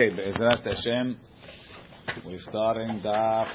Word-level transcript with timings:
Okay, 0.00 0.14
Be'ezrat 0.14 0.62
Hashem, 0.64 1.18
we're 2.24 2.38
starting 2.38 3.00
Daf 3.04 3.48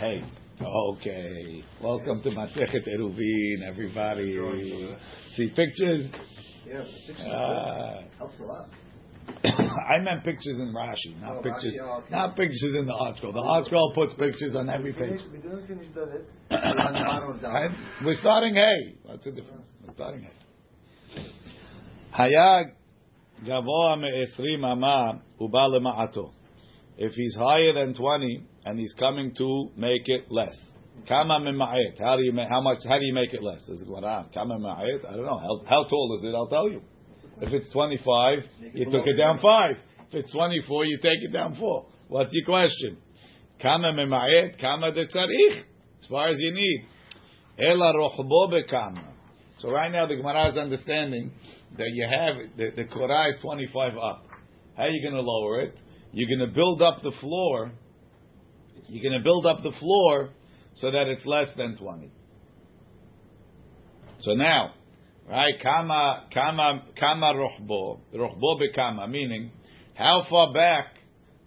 Hey. 0.00 0.24
Okay, 0.62 1.62
welcome 1.82 2.22
to 2.22 2.30
Masechet 2.30 2.88
Eruvin, 2.88 3.62
everybody. 3.70 4.96
See 5.36 5.50
pictures? 5.54 6.06
Yeah, 6.66 6.82
pictures 7.06 7.26
Uh, 7.26 8.04
helps 8.16 8.40
a 8.40 8.44
lot. 8.44 8.68
I 9.44 9.98
meant 10.02 10.24
pictures 10.24 10.58
in 10.60 10.72
Rashi, 10.74 11.20
not 11.20 11.36
Oh, 11.36 11.42
pictures, 11.42 11.74
Rashi, 11.74 11.82
oh, 11.82 11.98
okay. 11.98 12.06
not 12.10 12.36
pictures 12.36 12.74
in 12.74 12.86
the 12.86 12.94
ArtScroll. 12.94 13.34
The 13.34 13.42
ArtScroll 13.70 13.94
puts 13.94 14.14
pictures 14.14 14.56
on 14.56 14.70
every 14.70 14.94
page. 14.94 15.20
We 15.30 15.40
didn't 15.40 15.66
finish 15.66 15.88
the 15.94 16.06
red. 16.50 16.64
On 16.64 16.92
the 16.94 17.00
bottom 17.00 17.30
of 17.36 17.42
Right? 17.42 17.70
We're 18.02 18.14
starting 18.14 18.54
Hey. 18.54 18.96
What's 19.02 19.26
the 19.26 19.32
difference? 19.32 19.66
We're 19.86 19.92
starting 19.92 20.22
Hey. 20.22 21.26
Hayag 22.18 22.70
gavoa 23.46 23.96
me'esrim 23.96 24.64
ama 24.64 25.20
uba 25.40 25.68
lema'ato. 25.68 26.30
If 26.96 27.12
he's 27.12 27.34
higher 27.36 27.72
than 27.72 27.94
20 27.94 28.42
and 28.64 28.78
he's 28.78 28.92
coming 28.98 29.34
to 29.36 29.70
make 29.76 30.02
it 30.06 30.30
less. 30.30 30.56
Kama 31.08 31.40
mema'et. 31.40 31.98
How 31.98 32.16
do 32.16 32.22
you 32.22 32.32
ma- 32.32 32.48
how 32.48 32.60
much 32.60 32.78
how 32.86 32.98
do 32.98 33.04
you 33.04 33.14
make 33.14 33.32
it 33.32 33.42
less? 33.42 33.60
Is 33.68 33.82
it 33.82 33.88
Quran? 33.88 34.32
Kama 34.32 34.58
mema'et? 34.58 35.08
I 35.08 35.16
don't 35.16 35.26
know. 35.26 35.38
How, 35.38 35.62
how 35.66 35.84
tall 35.88 36.16
is 36.18 36.24
it? 36.24 36.34
I'll 36.34 36.48
tell 36.48 36.68
you. 36.70 36.82
If 37.40 37.52
it's 37.52 37.70
25, 37.70 38.38
you 38.74 38.84
took 38.86 39.06
it 39.06 39.16
down 39.16 39.40
5. 39.40 39.70
If 40.10 40.14
it's 40.14 40.32
24, 40.32 40.84
you 40.84 40.98
take 40.98 41.22
it 41.22 41.32
down 41.32 41.56
4. 41.56 41.86
What's 42.08 42.30
your 42.32 42.44
question? 42.44 42.98
Kama 43.60 43.92
mema'et? 43.92 44.60
Kama 44.60 44.92
de 44.92 45.06
tzarich? 45.06 45.62
As 46.02 46.08
far 46.08 46.28
as 46.28 46.36
you 46.38 46.52
need. 46.52 46.86
Ela 47.58 47.92
rochbo 47.94 48.52
bekama. 48.52 49.04
So 49.58 49.70
right 49.70 49.90
now 49.90 50.06
the 50.06 50.16
Gemara 50.16 50.48
is 50.48 50.56
understanding 50.56 51.32
that 51.78 51.88
you 51.92 52.06
have 52.08 52.56
the, 52.56 52.82
the 52.82 52.88
Korah 52.88 53.28
is 53.28 53.36
25 53.42 53.92
up. 53.96 54.26
How 54.76 54.84
are 54.84 54.90
you 54.90 55.02
going 55.02 55.14
to 55.14 55.28
lower 55.28 55.60
it? 55.62 55.76
You're 56.12 56.28
going 56.28 56.48
to 56.48 56.54
build 56.54 56.82
up 56.82 57.02
the 57.02 57.12
floor. 57.20 57.72
You're 58.88 59.02
going 59.02 59.20
to 59.20 59.24
build 59.24 59.46
up 59.46 59.62
the 59.62 59.72
floor 59.78 60.30
so 60.76 60.90
that 60.90 61.06
it's 61.08 61.24
less 61.24 61.48
than 61.56 61.76
20. 61.76 62.10
So 64.20 64.34
now, 64.34 64.74
right? 65.28 65.54
Kama 65.62 66.28
kama 66.32 66.82
kama 66.98 67.32
rochbo 67.34 68.00
rochbo 68.14 68.60
bekama, 68.60 69.08
meaning 69.08 69.50
how 69.94 70.24
far 70.28 70.52
back 70.52 70.94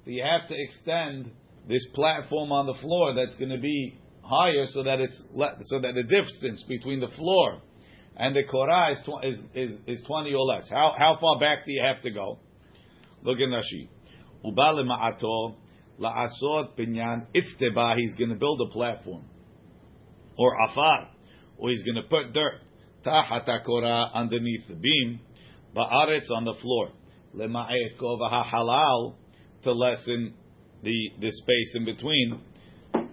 do 0.06 0.12
you 0.12 0.24
have 0.24 0.48
to 0.50 0.56
extend 0.58 1.32
this 1.68 1.86
platform 1.94 2.52
on 2.52 2.68
the 2.68 2.76
floor 2.82 3.16
that's 3.16 3.36
going 3.38 3.50
to 3.50 3.58
be 3.58 3.98
higher 4.22 4.66
so 4.74 4.84
that 4.84 5.00
it's 5.00 5.24
le- 5.34 5.56
so 5.66 5.80
that 5.80 5.94
the 5.96 6.04
distance 6.04 6.64
between 6.68 7.00
the 7.00 7.08
floor 7.16 7.62
and 8.18 8.36
the 8.36 8.44
korah 8.44 8.92
is, 8.92 9.00
tw- 9.04 9.26
is, 9.26 9.36
is, 9.54 9.78
is 9.88 10.04
20 10.08 10.34
or 10.34 10.46
less. 10.46 10.70
How, 10.70 10.94
how 10.98 11.18
far 11.20 11.40
back 11.40 11.66
do 11.66 11.72
you 11.72 11.84
have 11.84 12.02
to 12.04 12.12
go? 12.12 12.40
Look 13.24 13.40
in 13.40 13.50
Rashi. 13.50 13.90
Uba 14.44 14.74
lema'ato 14.74 15.56
la'asot 16.00 16.78
binyan 16.78 17.26
itzteba. 17.34 17.98
He's 17.98 18.14
going 18.14 18.30
to 18.30 18.36
build 18.36 18.62
a 18.62 18.72
platform. 18.72 19.24
Or 20.38 20.54
afar. 20.70 21.10
Or 21.58 21.70
he's 21.70 21.84
going 21.84 21.96
to 21.96 22.04
put 22.04 22.34
dirt. 22.34 22.62
Tahat 23.06 23.66
korah 23.66 24.12
underneath 24.14 24.68
the 24.70 24.76
beam. 24.76 25.20
Ba'aretz 25.76 26.32
on 26.32 26.46
the 26.46 26.54
floor. 26.62 26.92
Lema'et 27.36 28.00
kova 28.00 28.46
halal 28.46 29.16
to 29.64 29.74
lessen 29.74 30.34
the, 30.84 31.10
the 31.20 31.32
space 31.32 31.76
in 31.76 31.84
between. 31.84 32.40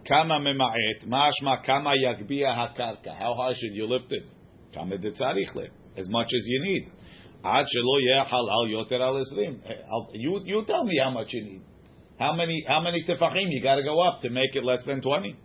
Kama 0.06 0.38
mema'et. 0.38 1.08
Mashma 1.08 1.64
kama 1.64 1.94
yagbia 1.96 2.54
hakarka. 2.54 3.18
How 3.18 3.34
high 3.36 3.54
should 3.54 3.74
you 3.74 3.86
lift 3.86 4.12
it? 4.12 4.22
As 4.74 6.08
much 6.08 6.26
as 6.26 6.42
you 6.46 6.62
need. 6.64 6.92
Ad 7.44 7.66
shelo 7.66 8.26
halal 8.26 8.68
yoter 8.70 9.00
al 9.00 9.14
esrim. 9.14 9.58
You 10.14 10.40
you 10.44 10.64
tell 10.66 10.84
me 10.84 10.98
how 11.02 11.10
much 11.10 11.32
you 11.32 11.42
need. 11.44 11.62
How 12.18 12.32
many 12.34 12.64
how 12.66 12.80
many 12.80 13.04
tefachim 13.04 13.50
you 13.50 13.62
got 13.62 13.76
to 13.76 13.82
go 13.82 14.00
up 14.00 14.20
to 14.22 14.30
make 14.30 14.54
it 14.54 14.64
less 14.64 14.84
than 14.86 15.00
twenty? 15.00 15.36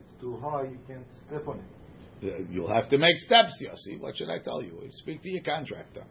It's 0.00 0.20
too 0.20 0.36
high, 0.42 0.64
you 0.64 0.78
can't 0.86 1.06
step 1.26 1.46
on 1.46 1.58
it. 1.58 2.46
You'll 2.50 2.72
have 2.72 2.88
to 2.90 2.98
make 2.98 3.16
steps, 3.18 3.52
Yossi. 3.64 4.00
What 4.00 4.16
should 4.16 4.30
I 4.30 4.38
tell 4.38 4.62
you? 4.62 4.80
Speak 4.92 5.22
to 5.22 5.30
your 5.30 5.42
contractor. 5.42 6.04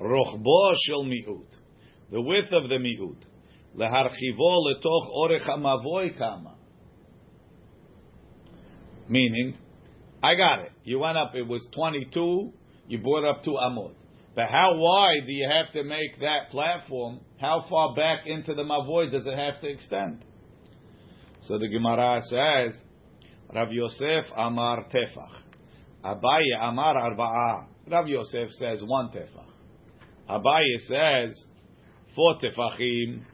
Rochbo 0.00 0.74
shel 0.86 1.04
mi'ut. 1.04 1.46
The 2.10 2.20
width 2.20 2.52
of 2.52 2.68
the 2.68 2.78
mi'ut. 2.78 3.18
Leharchivo 3.76 4.62
letoch 4.66 5.10
orech 5.16 6.18
kama. 6.18 6.56
Meaning, 9.08 9.56
I 10.24 10.36
got 10.36 10.60
it. 10.60 10.72
You 10.84 11.00
went 11.00 11.18
up, 11.18 11.34
it 11.34 11.46
was 11.46 11.66
22, 11.74 12.50
you 12.88 12.98
brought 12.98 13.28
up 13.28 13.44
to 13.44 13.50
Amud. 13.50 13.92
But 14.34 14.46
how 14.50 14.74
wide 14.74 15.26
do 15.26 15.32
you 15.32 15.46
have 15.48 15.70
to 15.74 15.84
make 15.84 16.18
that 16.20 16.50
platform? 16.50 17.20
How 17.38 17.66
far 17.68 17.94
back 17.94 18.20
into 18.26 18.54
the 18.54 18.62
Mavoy 18.62 19.12
does 19.12 19.26
it 19.26 19.36
have 19.36 19.60
to 19.60 19.68
extend? 19.68 20.24
So 21.42 21.58
the 21.58 21.68
Gemara 21.68 22.22
says, 22.24 22.80
Rav 23.54 23.70
Yosef 23.70 24.24
Amar 24.34 24.86
Tefach. 24.86 25.42
Abaye 26.02 26.58
Amar 26.58 26.94
Arba'a. 26.94 27.66
Rav 27.90 28.08
Yosef 28.08 28.48
says 28.52 28.82
one 28.86 29.10
Tefach. 29.10 29.44
Abaye 30.30 30.78
says 30.88 31.44
four 32.16 32.38
Tefachim. 32.38 33.24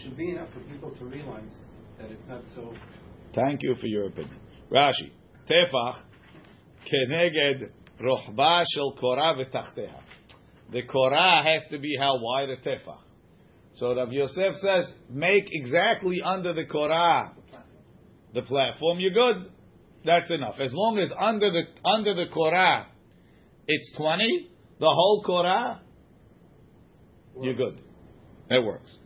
should 0.00 0.16
be 0.16 0.30
enough 0.30 0.48
for 0.52 0.60
people 0.72 0.90
to 0.94 1.04
realize 1.04 1.54
that 1.98 2.10
it's 2.10 2.26
not 2.28 2.42
so. 2.54 2.72
Thank 3.34 3.62
you 3.62 3.74
for 3.80 3.86
your 3.86 4.06
opinion. 4.06 4.36
Rashi. 4.70 5.10
Tefach 5.48 5.98
keneged 6.86 7.70
rochba 8.00 8.64
shel 8.74 8.94
korah 8.98 9.36
v'tachteha. 9.36 10.00
The 10.70 10.82
korah 10.82 11.42
has 11.44 11.62
to 11.70 11.78
be 11.78 11.96
how 11.98 12.18
wide 12.20 12.50
a 12.50 12.56
tefach. 12.56 12.98
So 13.74 13.94
Rav 13.94 14.12
Yosef 14.12 14.54
says, 14.56 14.92
make 15.08 15.44
exactly 15.50 16.20
under 16.22 16.52
the 16.52 16.64
korah 16.64 17.32
the 18.34 18.42
platform. 18.42 19.00
You're 19.00 19.12
good. 19.12 19.50
That's 20.04 20.30
enough. 20.30 20.56
As 20.60 20.72
long 20.74 20.98
as 20.98 21.12
under 21.18 21.50
the 21.50 21.88
under 21.88 22.14
the 22.14 22.26
korah 22.32 22.86
it's 23.66 23.92
twenty, 23.96 24.50
the 24.80 24.86
whole 24.86 25.22
korah, 25.24 25.80
you're 27.40 27.54
good. 27.54 27.80
It 28.50 28.64
works. 28.64 28.98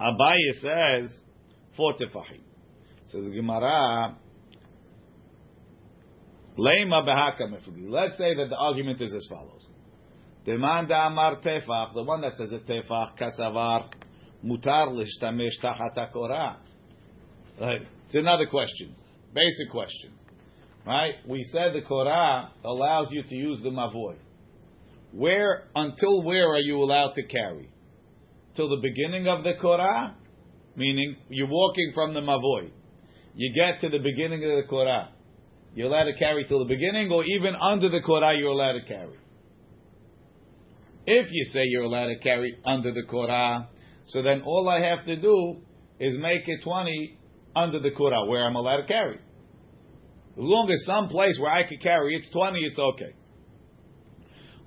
Abaye 0.00 0.52
says 0.60 1.10
four 1.76 1.94
tefachim. 1.94 2.40
Says 3.10 3.28
Gemara. 3.34 4.16
Let's 6.56 8.16
say 8.16 8.34
that 8.34 8.46
the 8.48 8.56
argument 8.56 9.00
is 9.00 9.12
as 9.14 9.26
follows. 9.28 9.66
Demanda 10.46 11.06
amar 11.06 11.40
tefach, 11.40 11.94
the 11.94 12.02
one 12.02 12.20
that 12.20 12.36
says 12.36 12.52
a 12.52 12.58
tefach 12.58 13.18
kasavar 13.18 13.88
mutar 14.44 14.88
lishtamesh 14.88 15.58
tachat 15.62 15.96
hakora. 15.96 16.56
Right. 17.60 17.82
It's 18.06 18.14
another 18.14 18.46
question. 18.46 18.94
Basic 19.34 19.70
question. 19.70 20.12
Right? 20.86 21.14
We 21.28 21.42
said 21.52 21.74
the 21.74 21.82
Korah 21.82 22.52
allows 22.64 23.10
you 23.10 23.22
to 23.22 23.34
use 23.34 23.60
the 23.62 23.70
mavoy. 23.70 24.16
Where 25.12 25.64
until 25.74 26.22
where 26.22 26.48
are 26.48 26.60
you 26.60 26.78
allowed 26.82 27.12
to 27.14 27.22
carry? 27.24 27.68
Till 28.54 28.68
the 28.68 28.80
beginning 28.80 29.26
of 29.26 29.44
the 29.44 29.54
Korah, 29.60 30.14
meaning 30.76 31.16
you're 31.28 31.48
walking 31.48 31.92
from 31.94 32.14
the 32.14 32.20
mavoy. 32.20 32.70
You 33.40 33.54
get 33.54 33.80
to 33.80 33.88
the 33.88 34.02
beginning 34.04 34.44
of 34.44 34.50
the 34.62 34.68
Korah. 34.68 35.08
You're 35.74 35.86
allowed 35.86 36.12
to 36.12 36.18
carry 36.18 36.44
till 36.44 36.58
the 36.58 36.66
beginning, 36.66 37.10
or 37.10 37.24
even 37.24 37.54
under 37.56 37.88
the 37.88 38.02
Korah, 38.04 38.36
you're 38.36 38.50
allowed 38.50 38.74
to 38.74 38.84
carry. 38.86 39.16
If 41.06 41.28
you 41.32 41.44
say 41.44 41.60
you're 41.64 41.84
allowed 41.84 42.08
to 42.08 42.18
carry 42.18 42.54
under 42.66 42.92
the 42.92 43.02
Korah, 43.08 43.70
so 44.04 44.20
then 44.20 44.42
all 44.42 44.68
I 44.68 44.86
have 44.86 45.06
to 45.06 45.16
do 45.16 45.56
is 45.98 46.18
make 46.18 46.42
it 46.48 46.62
20 46.62 47.18
under 47.56 47.78
the 47.80 47.92
Korah, 47.92 48.26
where 48.26 48.44
I'm 48.44 48.56
allowed 48.56 48.82
to 48.82 48.86
carry. 48.86 49.16
As 49.16 50.36
long 50.36 50.70
as 50.70 50.84
some 50.84 51.08
place 51.08 51.38
where 51.40 51.50
I 51.50 51.66
could 51.66 51.80
carry, 51.80 52.16
it's 52.16 52.28
20, 52.32 52.58
it's 52.60 52.78
okay. 52.78 53.14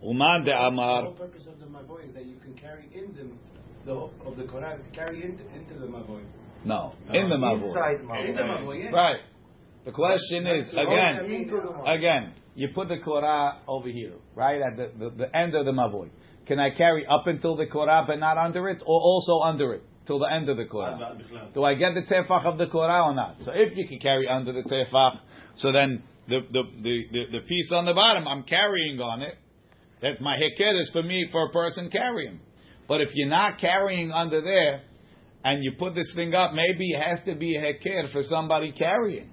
Uman 0.01 0.45
de 0.45 0.49
The 0.49 0.75
whole 0.75 1.13
purpose 1.13 1.43
of 1.45 1.59
the 1.59 1.67
mavoy 1.67 2.07
is 2.07 2.13
that 2.15 2.25
you 2.25 2.37
can 2.37 2.55
carry 2.55 2.89
in 2.91 3.13
them 3.13 3.37
the 3.85 3.93
of 4.25 4.35
the 4.35 4.45
Quran, 4.45 4.81
carry 4.95 5.23
into 5.23 5.43
into 5.53 5.75
the 5.75 5.85
mavoy. 5.85 6.23
No, 6.65 6.93
in 7.11 7.29
the 7.29 7.35
Mavur. 7.35 7.67
Inside 7.67 7.99
In 8.29 8.35
the 8.35 8.41
Mavor. 8.43 8.63
mavoy, 8.65 8.83
yeah. 8.83 8.89
Right. 8.91 9.19
The 9.85 9.91
question 9.91 10.47
is, 10.47 10.69
again, 10.69 11.25
Into 11.25 11.55
the 11.55 11.61
Mavor. 11.61 11.97
again, 11.97 12.33
you 12.55 12.69
put 12.73 12.87
the 12.87 12.97
Korah 13.03 13.59
over 13.67 13.89
here, 13.89 14.13
right 14.35 14.61
at 14.61 14.77
the, 14.77 14.91
the, 14.97 15.09
the 15.15 15.35
end 15.35 15.55
of 15.55 15.65
the 15.65 15.71
Mavoy. 15.71 16.09
Can 16.45 16.59
I 16.59 16.69
carry 16.71 17.05
up 17.05 17.27
until 17.27 17.55
the 17.55 17.65
Korah 17.67 18.03
but 18.07 18.19
not 18.19 18.37
under 18.37 18.69
it, 18.69 18.81
or 18.85 18.99
also 19.01 19.39
under 19.39 19.73
it 19.73 19.83
till 20.05 20.19
the 20.19 20.31
end 20.31 20.49
of 20.49 20.57
the 20.57 20.65
Korah? 20.65 21.17
Do 21.53 21.63
I 21.63 21.75
get 21.75 21.93
the 21.93 22.01
tefach 22.01 22.45
of 22.45 22.57
the 22.57 22.67
Korah 22.67 23.09
or 23.09 23.15
not? 23.15 23.37
So 23.43 23.51
if 23.53 23.75
you 23.77 23.87
can 23.87 23.99
carry 23.99 24.27
under 24.27 24.51
the 24.53 24.61
tefach, 24.63 25.19
so 25.57 25.71
then 25.71 26.03
the 26.27 26.39
the, 26.51 26.63
the, 26.81 27.01
the, 27.11 27.23
the 27.39 27.39
piece 27.47 27.71
on 27.71 27.85
the 27.85 27.93
bottom 27.93 28.27
I'm 28.27 28.43
carrying 28.43 28.99
on 28.99 29.21
it, 29.21 29.35
that 30.01 30.21
my 30.21 30.35
heker 30.35 30.79
is 30.81 30.89
for 30.91 31.01
me 31.03 31.27
for 31.31 31.47
a 31.47 31.49
person 31.51 31.89
carrying. 31.89 32.39
But 32.87 32.99
if 33.01 33.09
you're 33.13 33.29
not 33.29 33.59
carrying 33.59 34.11
under 34.11 34.41
there, 34.41 34.81
and 35.43 35.63
you 35.63 35.73
put 35.77 35.95
this 35.95 36.11
thing 36.15 36.33
up, 36.33 36.53
maybe 36.53 36.91
it 36.91 37.01
has 37.01 37.19
to 37.25 37.35
be 37.35 37.55
a 37.55 37.61
heker 37.61 38.11
for 38.11 38.21
somebody 38.23 38.71
carrying. 38.71 39.29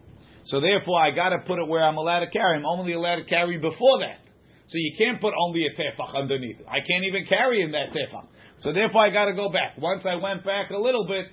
So 0.46 0.60
therefore, 0.60 0.98
I 0.98 1.10
got 1.14 1.30
to 1.30 1.38
put 1.46 1.58
it 1.58 1.68
where 1.68 1.82
I'm 1.84 1.96
allowed 1.96 2.20
to 2.20 2.30
carry. 2.30 2.56
I'm 2.58 2.66
only 2.66 2.92
allowed 2.94 3.16
to 3.16 3.24
carry 3.24 3.58
before 3.58 4.00
that. 4.00 4.18
So 4.66 4.74
you 4.78 4.94
can't 4.98 5.20
put 5.20 5.34
only 5.38 5.66
a 5.66 5.70
tefach 5.80 6.14
underneath 6.14 6.60
it. 6.60 6.66
I 6.68 6.78
can't 6.80 7.04
even 7.04 7.26
carry 7.26 7.62
in 7.62 7.72
that 7.72 7.90
tefach. 7.90 8.26
So 8.58 8.72
therefore, 8.72 9.02
I 9.02 9.10
got 9.10 9.26
to 9.26 9.34
go 9.34 9.50
back. 9.50 9.76
Once 9.78 10.04
I 10.06 10.14
went 10.16 10.44
back 10.44 10.70
a 10.70 10.78
little 10.78 11.06
bit, 11.06 11.26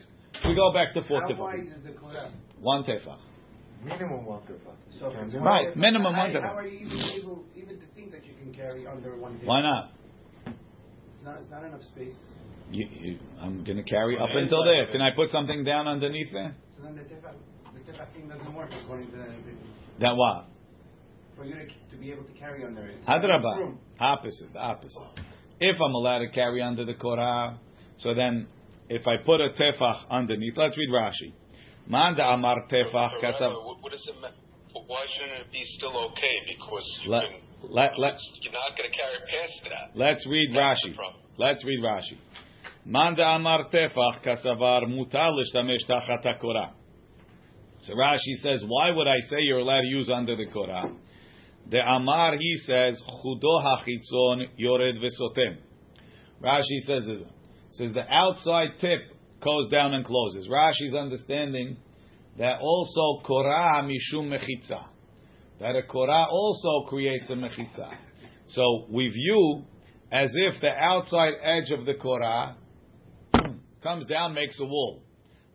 we 0.45 0.56
go 0.56 0.74
back 0.74 0.94
to 0.94 1.03
four 1.07 1.21
How 1.21 1.27
tefach. 1.27 1.38
wide 1.39 1.68
is 1.75 1.83
the 1.83 1.91
Korah? 1.91 2.31
One 2.59 2.83
tefach. 2.83 3.19
Minimum 3.83 4.25
one 4.25 4.41
tefach. 4.41 4.75
So 5.00 5.07
if 5.07 5.13
Can 5.13 5.24
it's 5.25 5.33
be 5.33 5.39
one 5.39 5.47
Right, 5.47 5.68
tefach, 5.69 5.75
minimum 5.75 6.13
how- 6.13 6.19
one 6.21 6.31
tefach. 6.31 6.41
How 6.41 6.57
are 6.57 6.68
you 6.68 6.85
even 6.88 7.00
able 7.19 7.44
even 7.56 7.79
to 7.79 7.85
think 7.95 8.12
that 8.12 8.25
you 8.25 8.33
can 8.41 8.53
carry 8.53 8.85
under 8.88 9.18
one 9.18 9.33
tefach? 9.38 9.45
Why 9.45 9.62
not? 9.62 9.91
It's 10.47 11.24
not. 11.24 11.38
It's 11.41 11.50
not 11.51 11.63
enough 11.63 11.83
space. 11.83 12.18
You, 12.69 12.86
you, 12.92 13.19
I'm 13.40 13.64
going 13.64 13.78
to 13.78 13.84
carry 13.84 14.18
up 14.18 14.30
until 14.34 14.64
there. 14.66 14.88
Can 14.92 15.02
I 15.02 15.12
put 15.16 15.30
something 15.30 15.64
down 15.64 15.88
underneath 15.88 16.31
there? 16.34 16.56
So 16.75 16.84
then 16.84 16.96
the 16.96 17.02
tefach, 17.04 17.34
the 17.74 17.80
tefach 17.92 18.14
thing 18.14 18.28
doesn't 18.28 18.54
work 18.54 18.69
according 18.84 19.10
to 19.12 19.18
that 19.18 19.30
opinion. 19.30 19.58
Then 20.00 20.18
what? 20.18 20.46
For 21.36 21.46
you 21.46 21.56
to, 21.56 21.66
to 21.66 21.98
be 21.98 22.12
able 22.12 22.24
to 22.24 22.34
carry 22.34 22.66
under 22.66 22.86
it. 22.86 22.98
It's 23.00 23.08
Hadraba. 23.08 23.75
Opposite, 24.00 24.52
the 24.54 24.60
opposite. 24.60 25.02
If 25.60 25.78
I'm 25.81 25.94
allowed 25.94 26.19
to 26.19 26.30
carry 26.30 26.62
under 26.62 26.84
the 26.86 26.94
Korah, 26.94 27.58
so 27.98 28.14
then 28.14 28.48
if 28.90 29.08
I 29.08 29.18
put 29.25 29.40
a 29.42 29.50
tefach 29.50 30.10
underneath, 30.10 30.58
let's 30.58 30.78
read 30.78 30.90
Rashi. 30.90 31.34
Manda 31.88 32.24
amar 32.25 32.68
tefach 32.70 33.22
Rabbi, 33.22 33.40
what- 33.48 33.81
What 33.81 33.92
does 33.92 34.06
it 34.08 34.22
mean? 34.22 34.31
Why 34.88 35.06
shouldn't 35.10 35.48
it 35.48 35.52
be 35.52 35.63
still 35.78 35.96
okay? 36.12 36.36
Because 36.56 36.86
you 37.04 37.12
Let, 37.12 37.24
can, 37.24 37.72
let, 37.72 37.92
let, 37.98 38.13
you're 38.42 38.54
not 38.54 38.78
going 38.78 38.92
to 38.92 38.96
carry 38.96 39.18
past 39.31 39.62
that. 39.63 39.98
let's 39.98 40.28
read 40.28 40.50
That's 40.54 40.86
Rashi. 40.86 40.96
Let's 41.38 41.66
read 41.66 41.80
Rashi. 41.84 42.18
Manda 42.89 43.36
amar 43.36 43.69
tefach 43.69 44.24
kasavar 44.24 44.86
mutar 44.88 45.31
l'shtamesh 45.34 45.86
tachat 45.89 46.24
haKorah. 46.24 46.72
So 47.81 47.94
Rashi 47.94 48.36
says, 48.42 48.63
why 48.66 48.92
would 48.92 49.07
I 49.07 49.19
say 49.30 49.42
you're 49.42 49.60
allowed 49.60 49.81
to 49.81 49.88
use 49.88 50.10
under 50.10 50.38
the 50.38 50.45
Korah? 50.45 50.94
The 51.69 51.80
Amar, 51.80 52.38
he 52.38 52.56
says, 52.66 53.01
chudo 53.06 53.62
hachitzon 53.62 54.48
yored 54.56 54.95
v'sotem. 54.95 55.57
Rashi 56.42 56.80
says. 56.86 57.04
Says 57.72 57.92
the 57.94 58.10
outside 58.10 58.80
tip 58.80 59.00
goes 59.44 59.69
down 59.69 59.94
and 59.94 60.06
closes. 60.06 60.48
Rashi's 60.48 60.95
understanding 60.95 61.75
that 62.38 62.60
also 62.62 63.22
Korah 63.25 63.84
mishum 63.84 64.30
mechitza. 64.30 64.86
That 65.60 65.75
a 65.75 65.84
Korah 65.84 66.28
also 66.30 66.88
creates 66.88 67.30
a 67.30 67.34
mechitza. 67.34 67.92
So 68.48 68.86
we 68.89 69.10
view 69.10 69.66
as 70.10 70.31
if 70.34 70.62
the 70.62 70.69
outside 70.69 71.34
edge 71.44 71.72
of 71.72 71.86
the 71.86 71.95
Korah 71.95 72.56
comes 73.83 74.06
down, 74.07 74.33
makes 74.33 74.59
a 74.59 74.65
wall. 74.65 75.03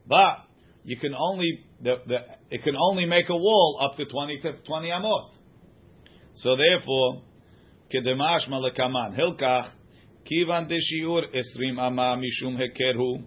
But 0.07 0.39
you 0.85 0.97
can 0.99 1.15
only 1.15 1.65
the, 1.81 1.97
the 2.07 2.17
it 2.51 2.63
can 2.63 2.75
only 2.77 3.07
make 3.07 3.29
a 3.29 3.37
wall 3.37 3.79
up 3.81 3.97
to 3.97 4.05
twenty 4.07 4.39
to 4.41 4.53
twenty 4.67 4.89
amot. 4.89 5.31
So 6.37 6.57
therefore, 6.57 7.23
kedemash 7.93 8.49
malakaman 8.49 9.19
hilkach 9.19 9.71
kivan 10.31 10.71
deshiur 10.71 11.25
esrim 11.35 11.79
ama 11.79 12.17
mishum 12.17 12.57
hekerhu 12.57 13.23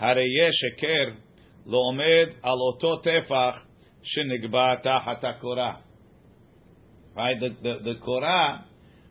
hareye 0.00 0.50
sheker 0.50 1.16
lo 1.64 1.92
omed 1.92 2.34
al 2.42 2.62
oto 2.62 3.02
tefach 3.02 3.60
shenigba 4.02 4.84
tachat 4.84 5.22
hakorah. 5.22 5.78
Right, 7.16 7.36
the 7.40 7.48
the, 7.62 7.74
the 7.84 7.94
korah 8.04 8.64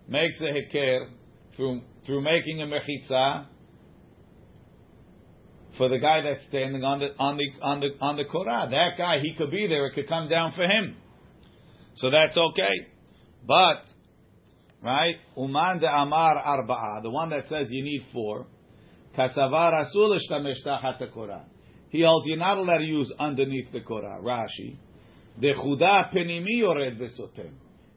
makes 0.07 0.41
a 0.41 0.45
heker 0.45 1.07
through 1.55 1.81
through 2.05 2.21
making 2.21 2.61
a 2.61 2.65
mechitza 2.65 3.47
for 5.77 5.89
the 5.89 5.99
guy 5.99 6.21
that's 6.21 6.43
standing 6.47 6.83
on 6.83 6.99
the 6.99 7.15
on 7.19 7.37
the 7.37 7.45
on 7.61 7.79
the 7.79 7.89
on 8.01 8.15
the 8.17 8.25
Korah. 8.25 8.67
That 8.69 8.97
guy, 8.97 9.19
he 9.21 9.33
could 9.35 9.51
be 9.51 9.67
there. 9.67 9.85
It 9.87 9.93
could 9.93 10.07
come 10.07 10.29
down 10.29 10.53
for 10.53 10.63
him. 10.63 10.95
So 11.97 12.09
that's 12.09 12.37
okay. 12.37 12.87
But 13.47 13.83
right, 14.81 15.15
uman 15.37 15.79
de 15.79 15.87
amar 15.87 16.41
arba'a, 16.43 17.03
the 17.03 17.09
one 17.09 17.29
that 17.29 17.47
says 17.47 17.67
you 17.69 17.83
need 17.83 18.05
four. 18.13 18.47
Kasavar 19.17 19.83
asul 19.83 20.17
tachat 20.29 21.13
Korah. 21.13 21.45
He 21.89 22.03
holds 22.03 22.27
you're 22.27 22.37
not 22.37 22.57
allowed 22.57 22.79
to 22.79 22.83
use 22.83 23.11
underneath 23.17 23.71
the 23.71 23.81
Korah. 23.81 24.19
Rashi, 24.21 24.77
de 25.39 25.53
chuda 25.53 26.13
penimi 26.13 26.59
yored 26.59 26.99
besotem. 26.99 27.51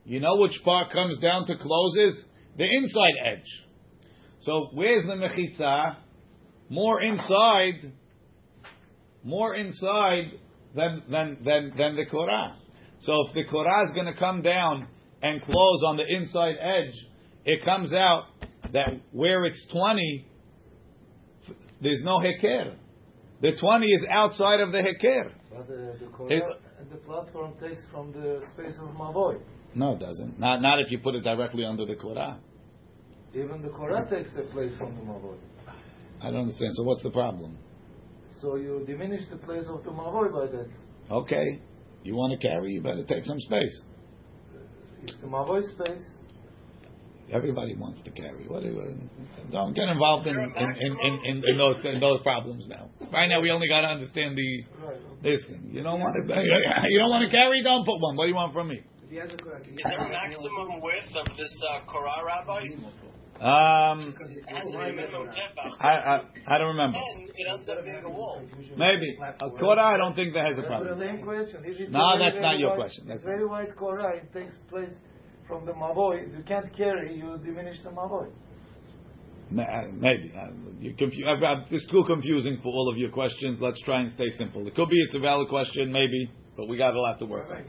You 0.05 0.21
know 0.21 0.37
which 0.37 0.59
part 0.65 0.91
comes 0.93 1.19
down 1.19 1.47
to 1.47 1.57
closes? 1.57 2.25
The 2.57 2.65
inside 2.65 3.15
edge. 3.25 3.67
So 4.41 4.71
where's 4.73 5.05
the 5.07 5.13
mechitza? 5.13 5.97
More 6.71 7.01
inside, 7.01 7.93
more 9.23 9.55
inside 9.55 10.33
than 10.75 11.03
than 11.11 11.39
than 11.45 11.73
than 11.77 11.97
the 11.97 12.07
Korah. 12.11 12.57
So 13.01 13.27
if 13.29 13.35
the 13.35 13.45
Korah 13.45 13.85
is 13.87 13.93
going 13.95 14.07
to 14.07 14.19
come 14.19 14.43
down 14.43 14.87
and 15.23 15.41
close 15.43 15.83
on 15.87 15.97
the 15.97 16.07
inside 16.07 16.57
edge, 16.61 16.95
it 17.45 17.65
comes 17.65 17.93
out 17.93 18.25
that 18.73 19.01
where 19.13 19.45
it's 19.45 19.65
twenty, 19.73 20.27
there's 21.81 22.03
no 22.03 22.19
heker. 22.19 22.75
The 23.41 23.53
twenty 23.61 23.87
is 23.87 24.05
outside 24.11 24.61
of 24.61 24.73
the 24.73 24.79
heker. 24.79 25.31
But 25.51 25.61
uh, 25.61 25.65
the 26.01 26.07
Korah, 26.17 26.33
It- 26.35 26.43
the 26.91 26.97
platform 26.99 27.53
takes 27.61 27.83
from 27.93 28.13
the 28.13 28.41
space 28.55 28.77
of 28.81 28.89
Mavoy. 28.97 29.41
No, 29.75 29.95
it 29.95 30.01
doesn't. 30.01 30.39
Not 30.39 30.63
not 30.63 30.81
if 30.81 30.91
you 30.91 30.99
put 30.99 31.15
it 31.15 31.23
directly 31.23 31.65
under 31.65 31.85
the 31.85 31.95
Korah. 31.97 32.39
Even 33.35 33.63
the 33.63 33.69
Korah 33.69 34.09
takes 34.09 34.33
the 34.35 34.43
place 34.43 34.73
from 34.79 34.95
the 34.97 35.03
Mavoy. 35.03 35.37
I 36.21 36.31
don't 36.31 36.43
understand. 36.43 36.73
So 36.75 36.83
what's 36.85 37.03
the 37.03 37.11
problem? 37.11 37.57
So 38.41 38.57
you 38.57 38.85
diminish 38.87 39.23
the 39.31 39.37
place 39.37 39.65
of 39.69 39.85
the 39.85 39.91
Mavoy 39.91 40.33
by 40.33 40.47
that. 40.47 40.69
Okay, 41.11 41.61
you 42.05 42.15
want 42.15 42.39
to 42.39 42.47
carry, 42.47 42.73
you 42.73 42.83
better 42.83 43.05
take 43.05 43.25
some 43.25 43.41
space. 43.41 43.81
It's 45.03 45.17
the 45.21 45.27
Mavoy 45.27 45.63
space. 45.75 46.05
Everybody 47.31 47.77
wants 47.77 48.01
to 48.03 48.11
carry. 48.11 48.49
What 48.49 48.63
do 48.63 48.69
you, 48.69 48.99
don't 49.53 49.75
get 49.75 49.89
involved 49.89 50.27
in, 50.27 50.39
in, 50.39 50.49
in, 50.49 50.93
in, 51.03 51.21
in, 51.25 51.43
in 51.45 51.59
those 51.59 51.77
in 51.85 52.01
those 52.01 52.23
problems 52.23 52.67
now. 52.69 52.89
Right 53.13 53.29
now, 53.29 53.43
we 53.43 53.51
only 53.51 53.69
got 53.69 53.83
to 53.83 53.89
understand 53.89 54.37
the 54.37 54.65
Right. 54.81 55.23
this 55.23 55.45
thing. 55.45 55.69
You 55.71 55.83
don't 55.83 56.01
want 56.01 56.15
to 56.17 56.23
you 56.89 56.99
don't 56.99 57.11
want 57.11 57.29
to 57.29 57.31
carry. 57.31 57.63
Don't 57.63 57.85
put 57.85 58.01
one. 58.01 58.17
What 58.17 58.25
do 58.25 58.29
you 58.31 58.35
want 58.35 58.55
from 58.55 58.69
me? 58.69 58.81
If 59.05 59.11
he 59.11 59.19
a 59.19 59.29
Korah, 59.37 59.61
can 59.61 59.73
he 59.73 59.77
Is 59.77 59.85
there 59.85 60.01
a 60.01 60.09
maximum 60.09 60.81
width 60.81 61.13
of 61.17 61.37
this 61.37 61.53
uh, 61.69 61.81
Korah, 61.85 62.25
Rabbi? 62.25 62.61
Um, 63.41 64.15
Has 64.49 64.65
to 64.73 64.79
be 64.79 64.85
a 64.85 64.93
minimum 64.93 65.29
tefach. 65.29 65.71
I, 65.81 65.91
I 65.91 66.23
I 66.49 66.59
don't 66.59 66.69
remember. 66.69 66.99
And 66.99 67.29
it 67.29 67.47
ends 67.49 67.69
up 67.69 67.85
being 67.85 68.03
a 68.05 68.11
wall. 68.11 68.43
Maybe 68.77 69.17
a 69.41 69.51
quarter. 69.51 69.81
I 69.81 69.97
don't 69.97 70.15
think 70.17 70.35
that 70.35 70.47
has 70.49 70.59
a 70.59 70.63
problem. 70.63 70.99
same 70.99 71.23
question. 71.23 71.63
If 71.65 71.79
it's 71.79 71.93
No, 71.93 72.19
that's 72.19 72.39
not 72.41 72.59
your 72.59 72.75
question. 72.75 73.07
That's 73.07 73.23
very 73.23 73.47
wide 73.47 73.77
Korah. 73.77 74.17
It 74.17 74.33
takes 74.33 74.55
place 74.69 74.91
from 75.47 75.67
the 75.67 75.73
Mavoy. 75.73 76.27
If 76.29 76.37
you 76.39 76.45
can't 76.45 76.77
carry, 76.77 77.17
you 77.17 77.39
diminish 77.45 77.81
the 77.85 77.91
Mavoy. 77.91 78.27
Uh, 78.29 79.89
Maybe 79.95 80.33
uh, 80.37 80.49
you 80.79 80.95
confu- 80.99 81.27
I've, 81.27 81.43
I've, 81.43 81.73
it's 81.73 81.87
too 81.87 82.05
confusing 82.07 82.59
for 82.63 82.69
all 82.69 82.91
of 82.91 82.99
your 82.99 83.11
questions. 83.11 83.59
Let's 83.61 83.81
try 83.83 84.01
and 84.01 84.13
stay 84.13 84.29
simple. 84.37 84.67
It 84.67 84.75
could 84.75 84.91
be 84.91 85.01
it's 85.07 85.15
a 85.15 85.21
valid 85.21 85.49
question, 85.49 85.91
maybe, 85.91 86.31
but 86.57 86.69
we 86.69 86.77
got 86.77 86.95
a 86.95 87.01
lot 87.01 87.19
to 87.21 87.25
work 87.25 87.47
on. 87.47 87.53
Right, 87.53 87.65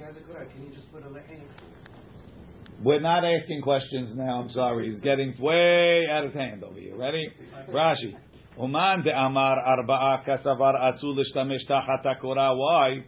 We're 2.81 3.01
not 3.01 3.25
asking 3.25 3.61
questions 3.61 4.11
now. 4.15 4.41
I'm 4.41 4.49
sorry. 4.49 4.89
He's 4.89 5.01
getting 5.01 5.35
way 5.37 6.07
out 6.09 6.25
of 6.25 6.33
hand 6.33 6.63
over 6.63 6.79
here. 6.79 6.95
Ready? 6.95 7.29
Rashi. 7.69 8.15
Uman 8.57 9.03
de 9.03 9.11
amar 9.11 9.57
arba'a 9.57 10.25
kasavar 10.25 10.79
asul 10.81 11.17
l'shtamesh 11.17 11.67
tachat. 11.69 12.23
Why? 12.23 13.03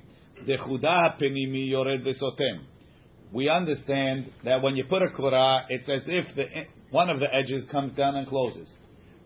De 0.45 0.57
chudah 0.57 1.17
penimi 1.17 1.69
yored 1.69 2.03
v'sotem. 2.03 2.65
We 3.31 3.47
understand 3.47 4.31
that 4.43 4.61
when 4.61 4.75
you 4.75 4.83
put 4.89 5.03
a 5.03 5.09
korah, 5.09 5.61
it's 5.69 5.87
as 5.87 6.03
if 6.05 6.25
the 6.35 6.45
one 6.89 7.09
of 7.09 7.21
the 7.21 7.33
edges 7.33 7.63
comes 7.71 7.93
down 7.93 8.17
and 8.17 8.27
closes. 8.27 8.69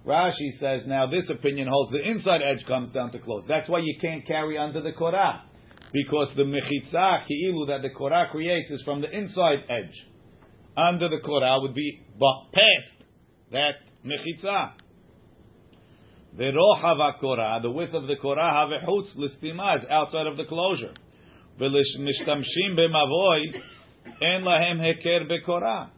Rashi 0.05 0.59
says 0.59 0.83
now 0.85 1.07
this 1.07 1.27
opinion 1.31 1.67
holds 1.67 1.91
the 1.91 2.07
inside 2.07 2.41
edge 2.43 2.63
comes 2.67 2.91
down 2.91 3.11
to 3.13 3.19
close. 3.19 3.43
That's 3.47 3.67
why 3.67 3.79
you 3.79 3.97
can't 3.99 4.23
carry 4.27 4.59
under 4.59 4.81
the 4.81 4.91
korah 4.91 5.41
because 5.91 6.31
the 6.35 6.43
mechitza 6.43 7.25
ki'ilu 7.25 7.65
that 7.67 7.81
the 7.81 7.89
korah 7.89 8.27
creates 8.29 8.69
is 8.69 8.83
from 8.83 9.01
the 9.01 9.09
inside 9.09 9.63
edge 9.69 10.05
under 10.77 11.09
the 11.09 11.19
korah 11.19 11.59
would 11.61 11.73
be 11.73 12.01
past 12.53 13.05
that 13.51 13.75
mechitza. 14.05 14.73
The 16.37 16.51
rochav 16.51 17.19
korah, 17.19 17.59
the 17.61 17.71
width 17.71 17.93
of 17.93 18.07
the 18.07 18.17
korah, 18.17 18.51
have 18.51 18.71
a 18.71 18.79
chutz 18.85 19.15
listima 19.15 19.77
is 19.79 19.85
outside 19.89 20.27
of 20.27 20.35
the 20.37 20.45
closure. 20.45 20.93
Heker. 24.79 25.89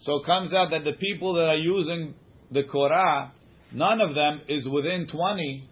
So 0.00 0.16
it 0.16 0.26
comes 0.26 0.52
out 0.52 0.70
that 0.72 0.84
the 0.84 0.92
people 0.92 1.34
that 1.34 1.44
are 1.44 1.56
using 1.56 2.14
the 2.50 2.64
korah, 2.64 3.32
none 3.72 4.00
of 4.02 4.14
them 4.14 4.42
is 4.48 4.68
within 4.68 5.06
twenty 5.06 5.68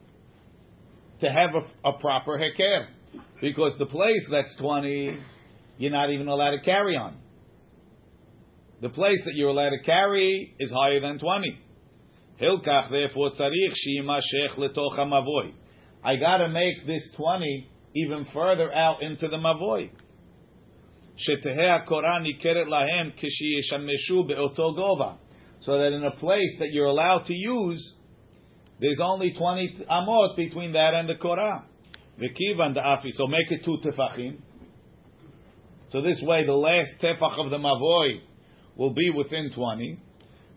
to 1.20 1.30
have 1.30 1.50
a, 1.54 1.88
a 1.88 1.92
proper 2.00 2.38
heker, 2.38 2.86
because 3.40 3.76
the 3.78 3.86
place 3.86 4.26
that's 4.30 4.56
twenty, 4.56 5.18
you're 5.76 5.92
not 5.92 6.10
even 6.10 6.28
allowed 6.28 6.52
to 6.52 6.60
carry 6.60 6.96
on 6.96 7.18
the 8.84 8.90
place 8.90 9.20
that 9.24 9.32
you're 9.34 9.48
allowed 9.48 9.70
to 9.70 9.78
carry 9.82 10.54
is 10.60 10.70
higher 10.70 11.00
than 11.00 11.18
20. 11.18 11.58
Hilkach, 12.38 12.90
therefore, 12.90 13.30
tzarich 13.30 13.72
shimashech 13.72 14.58
letoch 14.58 14.98
mavoi. 14.98 15.54
I 16.04 16.16
gotta 16.16 16.50
make 16.50 16.86
this 16.86 17.10
20 17.16 17.66
even 17.96 18.26
further 18.34 18.70
out 18.74 19.00
into 19.00 19.26
the 19.28 19.38
mavoy. 19.38 19.88
So 21.16 21.32
that 25.78 25.92
in 25.94 26.04
a 26.04 26.10
place 26.10 26.50
that 26.58 26.68
you're 26.70 26.84
allowed 26.84 27.24
to 27.24 27.34
use, 27.34 27.94
there's 28.80 29.00
only 29.02 29.32
20 29.32 29.86
amot 29.90 30.36
between 30.36 30.72
that 30.72 30.92
and 30.92 31.08
the 31.08 31.14
Korah. 31.14 31.64
the 32.18 32.26
afi. 32.26 33.12
So 33.12 33.28
make 33.28 33.50
it 33.50 33.64
two 33.64 33.78
tefachim. 33.82 34.42
So 35.88 36.02
this 36.02 36.20
way, 36.22 36.44
the 36.44 36.52
last 36.52 36.90
tefach 37.00 37.42
of 37.42 37.50
the 37.50 37.56
mavoy 37.56 38.20
will 38.76 38.92
be 38.92 39.10
within 39.10 39.50
20. 39.50 39.98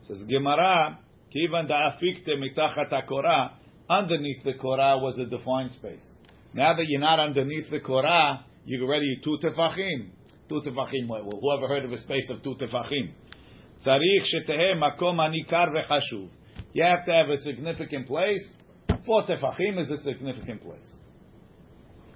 Says 0.07 0.17
Gemara, 0.27 1.00
kivan 1.36 1.69
da'afikte 1.69 2.29
mitachat 2.29 2.91
hakora, 2.91 3.51
underneath 3.89 4.43
the 4.43 4.53
Korah 4.53 4.97
was 4.97 5.17
a 5.19 5.25
defined 5.25 5.74
space. 5.74 6.05
Now 6.53 6.75
that 6.75 6.86
you're 6.88 7.01
not 7.01 7.19
underneath 7.19 7.69
the 7.69 7.79
Korah, 7.79 8.45
you're 8.65 8.83
already 8.83 9.19
two 9.24 9.38
tefachim. 9.43 10.09
Two 10.50 10.62
tefachim, 10.65 11.07
whoever 11.07 11.67
heard 11.67 11.86
of 11.86 11.91
a 11.91 11.97
space 11.97 12.29
of 12.29 12.41
two 12.43 12.55
tefachim? 12.55 13.12
Tzarich 13.86 14.25
shetehe 14.33 14.75
makom 14.75 15.17
anikar 15.19 15.67
v'chashuv. 15.69 16.29
You 16.74 16.83
have 16.83 17.05
to 17.05 17.12
have 17.12 17.29
a 17.29 17.38
significant 17.38 18.07
place. 18.07 18.53
Four 19.05 19.25
tefachim 19.25 19.79
is 19.79 19.91
a 19.91 19.97
significant 19.97 20.62
place. 20.62 20.95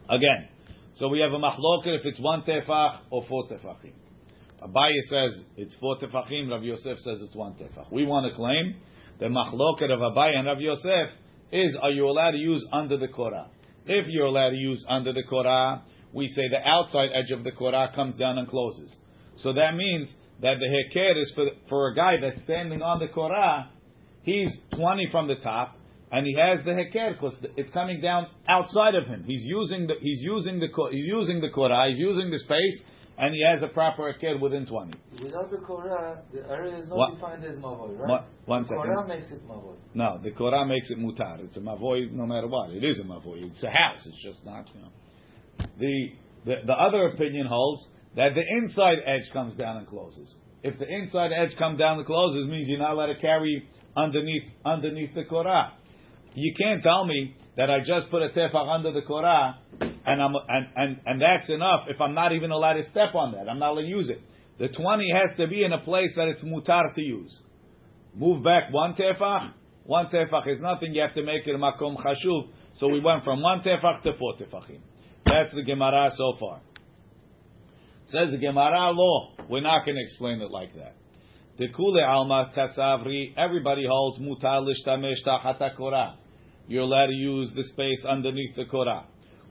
Again, 0.09 0.49
so 0.95 1.07
we 1.07 1.19
have 1.19 1.31
a 1.31 1.39
machloket 1.39 1.99
if 1.99 2.05
it's 2.05 2.19
one 2.19 2.41
tefach 2.43 2.99
or 3.09 3.23
four 3.27 3.47
tefachim. 3.47 3.93
Abaye 4.61 5.01
says 5.09 5.39
it's 5.57 5.75
four 5.75 5.97
tefachim. 5.97 6.49
Rav 6.49 6.63
Yosef 6.63 6.99
says 6.99 7.19
it's 7.21 7.35
one 7.35 7.53
tefach. 7.53 7.91
We 7.91 8.05
want 8.05 8.31
to 8.31 8.35
claim 8.35 8.75
the 9.19 9.25
machloket 9.25 9.91
of 9.91 9.99
Abaye 9.99 10.35
and 10.35 10.47
Rav 10.47 10.61
Yosef 10.61 11.09
is: 11.51 11.77
Are 11.81 11.91
you 11.91 12.07
allowed 12.07 12.31
to 12.31 12.37
use 12.37 12.65
under 12.71 12.97
the 12.97 13.07
korah? 13.07 13.47
If 13.85 14.07
you're 14.07 14.27
allowed 14.27 14.51
to 14.51 14.57
use 14.57 14.83
under 14.87 15.13
the 15.13 15.23
korah, 15.23 15.83
we 16.13 16.27
say 16.27 16.47
the 16.49 16.59
outside 16.67 17.09
edge 17.13 17.31
of 17.31 17.43
the 17.43 17.51
korah 17.51 17.91
comes 17.95 18.15
down 18.15 18.37
and 18.37 18.47
closes. 18.47 18.95
So 19.37 19.53
that 19.53 19.75
means 19.75 20.09
that 20.41 20.55
the 20.59 20.67
heker 20.67 21.19
is 21.19 21.31
for 21.33 21.45
for 21.67 21.87
a 21.89 21.95
guy 21.95 22.17
that's 22.21 22.41
standing 22.43 22.81
on 22.81 22.99
the 22.99 23.07
korah. 23.07 23.69
He's 24.23 24.55
twenty 24.75 25.07
from 25.11 25.27
the 25.27 25.37
top, 25.37 25.75
and 26.11 26.27
he 26.27 26.35
has 26.39 26.63
the 26.63 26.71
heker 26.71 27.13
because 27.13 27.35
it's 27.57 27.71
coming 27.71 28.01
down 28.01 28.27
outside 28.47 28.93
of 28.93 29.07
him. 29.07 29.23
He's 29.25 29.43
using 29.43 29.87
the 29.87 29.95
he's 29.99 30.21
using 30.21 30.59
the 30.59 30.67
he's 30.91 31.07
using 31.07 31.41
the 31.41 31.49
korah. 31.49 31.87
He's 31.89 31.99
using 31.99 32.29
the 32.29 32.39
space, 32.39 32.81
and 33.21 33.35
he 33.35 33.41
has 33.45 33.61
a 33.61 33.67
proper 33.67 34.11
heker 34.11 34.39
within 34.41 34.65
twenty. 34.65 34.97
Without 35.23 35.51
the 35.51 35.57
Korah, 35.59 36.21
the 36.33 36.41
area 36.49 36.75
is 36.77 36.89
not 36.89 36.97
What- 36.97 37.13
defined 37.13 37.45
as 37.45 37.57
Mavoi, 37.57 37.97
right? 37.99 38.09
One- 38.09 38.23
one 38.45 38.61
the 38.63 38.67
second. 38.69 38.83
Korah 38.83 39.07
makes 39.07 39.31
it 39.31 39.47
Mavoi. 39.47 39.75
No, 39.93 40.17
the 40.23 40.31
korah 40.31 40.65
makes 40.65 40.89
it 40.89 40.97
mutar. 40.97 41.39
It's 41.43 41.55
a 41.55 41.61
mavoy 41.61 42.11
no 42.11 42.25
matter 42.25 42.47
what. 42.47 42.71
It 42.71 42.83
is 42.83 42.99
a 42.99 43.03
mavoy. 43.03 43.45
It's 43.45 43.63
a 43.63 43.69
house. 43.69 44.05
It's 44.07 44.21
just 44.23 44.43
not. 44.45 44.67
You 44.73 44.81
know. 44.81 44.89
The 45.77 46.11
the 46.45 46.55
the 46.65 46.73
other 46.73 47.05
opinion 47.07 47.45
holds 47.45 47.87
that 48.15 48.33
the 48.33 48.43
inside 48.57 48.97
edge 49.05 49.29
comes 49.31 49.55
down 49.55 49.77
and 49.77 49.87
closes. 49.87 50.33
If 50.63 50.79
the 50.79 50.87
inside 50.87 51.31
edge 51.31 51.55
comes 51.57 51.77
down 51.79 51.97
and 51.97 52.05
closes, 52.05 52.47
means 52.47 52.67
you're 52.69 52.79
not 52.79 52.91
allowed 52.91 53.13
to 53.13 53.19
carry 53.19 53.67
underneath 53.95 54.49
underneath 54.65 55.13
the 55.13 55.25
korah. 55.25 55.73
You 56.33 56.53
can't 56.55 56.81
tell 56.81 57.05
me 57.05 57.35
that 57.57 57.69
I 57.69 57.81
just 57.81 58.09
put 58.09 58.23
a 58.23 58.29
tefach 58.29 58.67
under 58.67 58.91
the 58.91 59.01
korah 59.03 59.57
and 60.05 60.21
I'm 60.21 60.33
and, 60.47 60.67
and 60.75 60.99
and 61.05 61.21
that's 61.21 61.49
enough. 61.49 61.87
If 61.87 62.01
I'm 62.01 62.13
not 62.13 62.31
even 62.33 62.51
allowed 62.51 62.73
to 62.73 62.83
step 62.89 63.13
on 63.15 63.33
that, 63.33 63.49
I'm 63.49 63.59
not 63.59 63.71
allowed 63.71 63.81
to 63.81 63.87
use 63.87 64.09
it. 64.09 64.21
The 64.59 64.69
twenty 64.69 65.09
has 65.11 65.35
to 65.37 65.47
be 65.47 65.63
in 65.63 65.73
a 65.73 65.79
place 65.79 66.11
that 66.15 66.27
it's 66.27 66.43
mutar 66.43 66.93
to 66.93 67.01
use. 67.01 67.37
Move 68.15 68.43
back 68.43 68.71
one 68.71 68.93
tefach. 68.95 69.53
One 69.85 70.07
tefach 70.07 70.47
is 70.47 70.59
nothing. 70.59 70.93
You 70.93 71.01
have 71.01 71.15
to 71.15 71.23
make 71.23 71.47
it 71.47 71.55
makom 71.55 71.97
chashuv. 71.97 72.49
So 72.75 72.87
we 72.87 72.99
went 72.99 73.23
from 73.23 73.41
one 73.41 73.61
tefach 73.61 74.03
to 74.03 74.13
four 74.17 74.35
tefachim. 74.35 74.79
That's 75.25 75.53
the 75.53 75.63
Gemara 75.63 76.11
so 76.15 76.33
far. 76.39 76.61
Says 78.07 78.31
the 78.31 78.37
Gemara 78.37 78.91
law. 78.91 79.35
We're 79.49 79.61
not 79.61 79.85
going 79.85 79.95
to 79.95 80.03
explain 80.03 80.41
it 80.41 80.51
like 80.51 80.75
that. 80.75 80.95
The 81.57 81.67
kule 81.69 82.03
alma 82.05 82.51
kasavri. 82.55 83.33
Everybody 83.37 83.85
holds 83.87 84.19
mutar 84.19 84.65
lishtamesh 84.65 85.23
tachat. 85.25 86.15
You're 86.67 86.83
allowed 86.83 87.07
to 87.07 87.13
use 87.13 87.51
the 87.55 87.63
space 87.63 88.05
underneath 88.07 88.55
the 88.55 88.65
korah. 88.65 89.05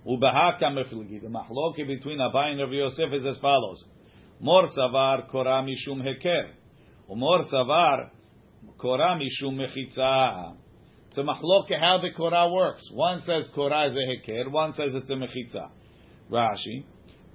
Ubehaka 0.06 0.70
mefilgi. 0.70 1.20
The 1.20 1.28
machloke 1.28 1.86
between 1.86 2.18
Abaye 2.18 2.52
and 2.52 2.60
Rabbi 2.60 2.72
Yosef 2.74 3.12
is 3.12 3.26
as 3.26 3.38
follows. 3.38 3.84
Mor 4.40 4.66
savar 4.76 5.28
kora 5.28 5.62
mishum 5.62 6.02
heker. 6.02 6.50
Umor 7.10 7.44
savar 7.52 8.10
kora 8.78 9.18
mishum 9.18 9.56
mechitza. 9.56 10.56
It's 11.08 11.18
a 11.18 11.22
machloke 11.22 11.78
how 11.78 11.98
the 12.00 12.10
kora 12.16 12.50
works. 12.50 12.82
One 12.92 13.20
says 13.20 13.50
kora 13.54 13.86
is 13.86 13.96
a 13.96 14.30
heker, 14.30 14.50
one 14.50 14.72
says 14.72 14.94
it's 14.94 15.10
a 15.10 15.14
mechitza. 15.14 15.68
Rashi. 16.30 16.84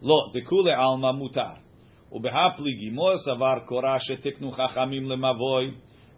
Lo, 0.02 0.32
dekule 0.34 0.76
alma 0.76 1.14
mutar. 1.14 1.60
ובהפליגי 2.12 2.90
מור 2.90 3.18
סבר 3.18 3.60
קורה 3.66 3.98
שתקנו 4.00 4.52
chachamim 4.52 5.10
למבוי 5.10 5.72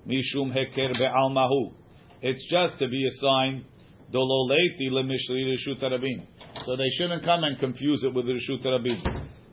משום 0.05 0.51
heker 0.51 0.93
be'almahu. 0.93 1.73
It's 2.21 2.43
just 2.51 2.77
to 2.79 2.87
be 2.87 3.05
a 3.05 3.11
sign 3.11 3.65
דולו 4.10 4.48
ליתי 4.48 4.90
למשלי 4.90 5.54
רשות 5.54 5.82
הרבים. 5.82 6.18
So 6.54 6.76
they 6.76 6.90
shouldn't 6.98 7.24
come 7.24 7.44
and 7.44 7.58
confuse 7.58 8.04
it 8.04 8.14
with 8.14 8.26
רשות 8.36 8.66
הרבים. 8.66 8.96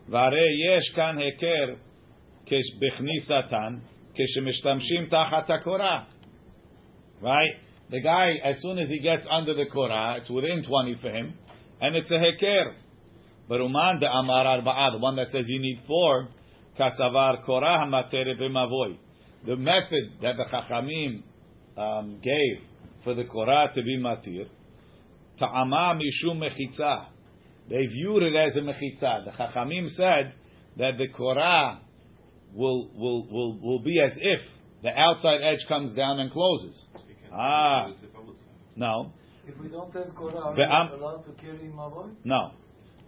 והרי 0.09 0.47
יש 0.67 0.89
כאן 0.95 1.17
היכר 1.17 1.75
בכניסתן, 2.79 3.75
כשמשתמשים 4.13 5.05
תחת 5.09 5.49
הקורא. 5.49 5.99
Right? 7.21 7.55
The 7.89 8.01
guy, 8.01 8.35
as 8.43 8.61
soon 8.61 8.77
as 8.77 8.89
he 8.89 8.99
gets 8.99 9.25
under 9.29 9.53
the 9.55 9.65
Korah, 9.65 10.17
it's 10.17 10.29
within 10.29 10.63
20 10.63 10.95
for 11.01 11.09
him, 11.09 11.33
and 11.81 11.95
it's 11.95 12.11
a 12.11 12.13
heker. 12.13 12.73
But 13.47 13.57
Uman 13.61 13.99
de 13.99 14.07
Amar 14.07 14.45
Arba'a, 14.45 14.91
the 14.91 14.99
one 14.99 15.15
that 15.15 15.29
says 15.31 15.45
you 15.47 15.59
need 15.59 15.81
four, 15.87 16.27
Kasavar 16.79 17.43
Korah 17.43 17.87
Matere 17.87 18.39
B'mavoy. 18.39 18.95
The 19.45 19.55
method 19.55 20.21
that 20.21 20.35
the 20.37 20.45
Chachamim 20.51 21.23
um, 21.77 22.19
gave 22.21 22.63
for 23.04 23.14
the 23.14 23.24
Korah 23.24 23.70
to 23.74 23.82
be 23.82 23.98
matir, 23.98 24.48
Ta'ama 25.38 25.98
Mishum 25.98 26.38
Mechitza. 26.38 27.06
They 27.68 27.86
viewed 27.86 28.22
it 28.22 28.34
as 28.34 28.56
a 28.56 28.60
Mechitza. 28.60 29.24
The 29.24 29.30
Chachamim 29.32 29.88
said 29.90 30.32
that 30.76 30.98
the 30.98 31.08
Korah 31.08 31.80
will, 32.52 32.90
will, 32.94 33.26
will, 33.30 33.58
will 33.60 33.78
be 33.82 34.00
as 34.00 34.12
if 34.16 34.40
the 34.82 34.90
outside 34.90 35.40
edge 35.42 35.64
comes 35.68 35.94
down 35.94 36.20
and 36.20 36.30
closes. 36.30 36.80
Ah, 37.32 37.88
no, 38.76 39.12
If 39.46 39.58
we 39.58 39.68
don't 39.68 39.92
have 39.94 40.14
Korah, 40.14 40.38
are 40.38 40.54
we 40.54 40.62
am- 40.62 40.92
allowed 41.00 41.24
to 41.24 41.32
carry 41.32 41.70
Mavoi? 41.74 42.14
no. 42.24 42.52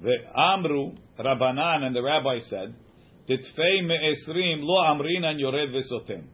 The 0.03 0.12
Amru 0.37 0.93
Rabbanan 1.19 1.83
and 1.85 1.97
the 1.97 2.03
rabbi 2.03 2.38
said, 2.50 2.75
"Titfei 3.26 3.83
me'esrim 3.87 4.59
lo 4.61 4.83
amrinan 4.85 5.38
yored 5.41 5.71
v'sotem." 5.71 6.25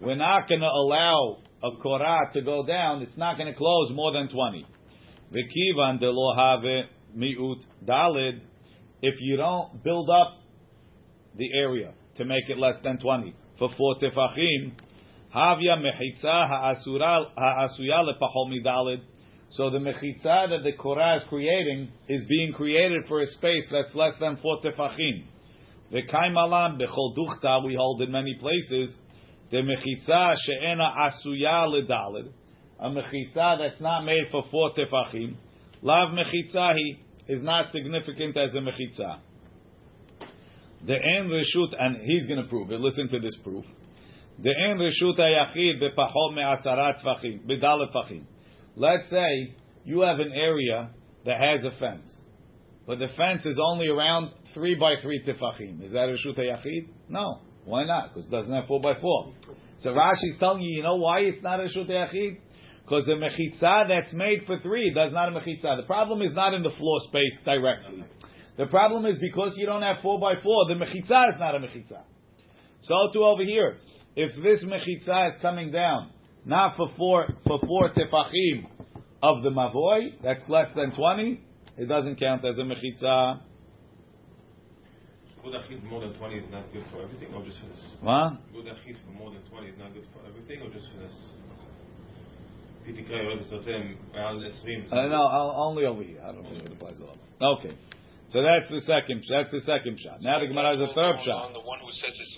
We're 0.00 0.16
not 0.16 0.48
going 0.48 0.60
to 0.60 0.66
allow 0.66 1.36
a 1.62 1.70
korah 1.82 2.30
to 2.32 2.42
go 2.42 2.64
down. 2.66 3.02
It's 3.02 3.16
not 3.16 3.38
going 3.38 3.52
to 3.52 3.56
close 3.56 3.90
more 3.92 4.12
than 4.12 4.28
twenty. 4.28 4.66
V'kivan 5.32 6.00
de 6.00 6.10
lo 6.10 6.34
have 6.36 6.64
miut 7.16 7.62
dalid. 7.84 8.40
If 9.00 9.20
you 9.20 9.36
don't 9.36 9.82
build 9.82 10.10
up 10.10 10.38
the 11.36 11.48
area 11.54 11.94
to 12.16 12.24
make 12.24 12.48
it 12.48 12.58
less 12.58 12.76
than 12.84 12.98
twenty 12.98 13.34
for 13.58 13.70
four 13.76 13.96
tefachim, 13.96 14.72
havya 15.34 15.78
mechitza 15.78 16.48
ha'asuya 16.48 18.04
lepachol 18.04 18.48
midalid. 18.48 19.00
So 19.50 19.70
the 19.70 19.78
mechitza 19.78 20.50
that 20.50 20.62
the 20.64 20.72
Korah 20.72 21.16
is 21.16 21.22
creating 21.28 21.90
is 22.08 22.24
being 22.26 22.52
created 22.52 23.06
for 23.06 23.20
a 23.20 23.26
space 23.26 23.64
that's 23.70 23.94
less 23.94 24.14
than 24.18 24.38
four 24.38 24.60
tefachim. 24.62 25.24
The 25.90 26.02
kaimalam 26.02 26.80
bechol 26.80 27.16
duchta 27.16 27.64
we 27.64 27.74
hold 27.74 28.00
in 28.02 28.10
many 28.10 28.34
places. 28.40 28.94
The 29.52 29.58
mechitza 29.58 30.34
she'ena 30.46 30.94
asuya 30.98 31.68
ledalid, 31.68 32.32
a 32.80 32.88
mechitza 32.88 33.58
that's 33.58 33.80
not 33.82 34.02
made 34.02 34.24
for 34.30 34.44
four 34.50 34.72
tefachim. 34.72 35.36
Lav 35.82 36.08
mechitzahi 36.08 36.98
is 37.28 37.42
not 37.42 37.70
significant 37.70 38.34
as 38.38 38.54
a 38.54 38.58
mechitza. 38.58 39.18
The 40.86 40.94
en 40.94 41.28
reshut, 41.28 41.74
and 41.78 41.98
he's 41.98 42.26
going 42.26 42.42
to 42.42 42.48
prove 42.48 42.72
it. 42.72 42.80
Listen 42.80 43.08
to 43.10 43.20
this 43.20 43.36
proof. 43.44 43.66
The 44.42 44.54
en 44.58 44.78
reshut 44.78 45.18
hayachid 45.18 45.82
bepachol 45.82 46.34
me'asara 46.34 46.94
tefachim, 47.04 47.46
b'dalet 47.46 47.92
tefachim. 47.92 48.24
Let's 48.74 49.10
say 49.10 49.54
you 49.84 50.00
have 50.00 50.18
an 50.18 50.32
area 50.32 50.88
that 51.26 51.36
has 51.38 51.66
a 51.66 51.78
fence, 51.78 52.10
but 52.86 52.98
the 52.98 53.08
fence 53.18 53.44
is 53.44 53.60
only 53.62 53.88
around 53.88 54.30
three 54.54 54.76
by 54.76 54.94
three 55.02 55.22
tefachim. 55.22 55.82
Is 55.82 55.92
that 55.92 56.08
reshut 56.08 56.38
hayachid? 56.38 56.88
No. 57.10 57.42
Why 57.64 57.84
not? 57.84 58.14
Because 58.14 58.28
it 58.28 58.30
doesn't 58.30 58.52
have 58.52 58.66
four 58.66 58.80
by 58.80 58.94
four. 59.00 59.32
So 59.80 59.90
Rashi's 59.90 60.38
telling 60.38 60.62
you, 60.62 60.76
you 60.76 60.82
know 60.82 60.96
why 60.96 61.20
it's 61.20 61.42
not 61.42 61.60
a 61.60 61.64
reshut 61.64 61.88
hayachid? 61.88 62.38
Because 62.84 63.06
the 63.06 63.12
mechitza 63.12 63.88
that's 63.88 64.12
made 64.12 64.42
for 64.46 64.58
three 64.60 64.92
does 64.92 65.12
not 65.12 65.28
a 65.28 65.32
mechitza. 65.32 65.76
The 65.76 65.84
problem 65.86 66.22
is 66.22 66.32
not 66.32 66.54
in 66.54 66.62
the 66.62 66.70
floor 66.70 67.00
space 67.08 67.36
directly. 67.44 68.04
The 68.58 68.66
problem 68.66 69.06
is 69.06 69.18
because 69.18 69.54
you 69.56 69.66
don't 69.66 69.82
have 69.82 69.96
four 70.02 70.20
by 70.20 70.34
four, 70.42 70.68
the 70.68 70.74
mechitza 70.74 71.30
is 71.30 71.38
not 71.38 71.54
a 71.54 71.58
mechitza. 71.58 72.02
So 72.82 72.96
to 73.12 73.20
over 73.20 73.44
here, 73.44 73.78
if 74.16 74.30
this 74.42 74.64
mechitza 74.64 75.30
is 75.30 75.36
coming 75.40 75.70
down, 75.70 76.10
not 76.44 76.76
for 76.76 76.90
four 76.96 77.28
for 77.46 77.60
four 77.60 77.90
tefachim 77.90 78.66
of 79.22 79.42
the 79.42 79.50
mavoi, 79.50 80.20
that's 80.22 80.42
less 80.48 80.68
than 80.74 80.94
twenty, 80.94 81.40
it 81.78 81.86
doesn't 81.86 82.16
count 82.16 82.44
as 82.44 82.58
a 82.58 82.62
mechitza. 82.62 83.40
Good 85.42 85.54
achid 85.54 85.80
for 85.80 85.86
more 85.86 86.00
than 86.00 86.14
20 86.14 86.36
is 86.36 86.44
not 86.50 86.72
good 86.72 86.84
for 86.92 87.02
everything, 87.02 87.34
or 87.34 87.42
just 87.44 87.58
for 87.58 87.66
this? 87.66 87.82
What? 88.00 88.38
Good 88.54 88.66
achid 88.70 88.96
for 89.04 89.12
more 89.12 89.30
than 89.30 89.42
20 89.50 89.66
is 89.68 89.78
not 89.78 89.92
good 89.92 90.06
for 90.14 90.22
everything, 90.26 90.62
or 90.62 90.70
just 90.70 90.86
for 90.94 91.00
this? 91.02 91.14
Uh, 94.90 95.06
no, 95.06 95.22
only 95.54 95.84
over 95.86 96.02
here. 96.02 96.20
I 96.22 96.32
don't 96.32 96.42
know 96.42 96.50
if 96.50 96.62
it 96.66 96.72
applies 96.72 96.98
a 96.98 97.04
lot. 97.04 97.16
Okay. 97.58 97.76
So 98.28 98.42
that's 98.42 98.68
the 98.70 98.80
second. 98.80 99.22
That's 99.28 99.52
the 99.52 99.60
second 99.60 100.00
shot. 100.00 100.20
Now 100.20 100.40
the 100.40 100.46
Gemara 100.46 100.70
has 100.74 100.80
a 100.80 100.92
third 100.94 101.20
shot. 101.22 101.52
The 101.52 101.60
one 101.60 101.78
who 101.78 101.92
says 101.92 102.10
it's. 102.18 102.36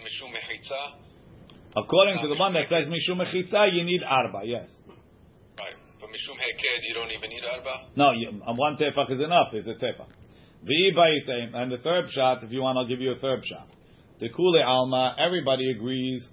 According 1.76 2.20
to 2.22 2.28
the 2.28 2.36
one 2.36 2.52
that 2.54 2.68
says 2.68 2.88
mishum 2.88 3.18
mechitza, 3.24 3.72
you 3.72 3.84
need 3.84 4.02
arba. 4.06 4.42
Yes. 4.44 4.70
Right, 5.58 5.74
but 6.00 6.08
mishum 6.10 6.36
heker, 6.36 6.76
you 6.88 6.94
don't 6.94 7.10
even 7.10 7.30
need 7.30 7.44
arba. 7.44 7.88
No, 7.96 8.12
one 8.54 8.76
tefach 8.76 9.10
is 9.12 9.20
enough. 9.20 9.54
Is 9.54 9.66
a 9.66 9.74
tefach. 9.74 10.08
And 10.66 11.70
the 11.70 11.78
third 11.82 12.10
shot, 12.10 12.42
if 12.42 12.50
you 12.50 12.62
want, 12.62 12.78
I'll 12.78 12.88
give 12.88 13.00
you 13.00 13.12
a 13.12 13.18
third 13.18 13.44
shot. 13.44 13.68
The 14.20 14.28
kule 14.30 14.62
alma. 14.64 15.14
Everybody 15.18 15.70
agrees. 15.70 16.26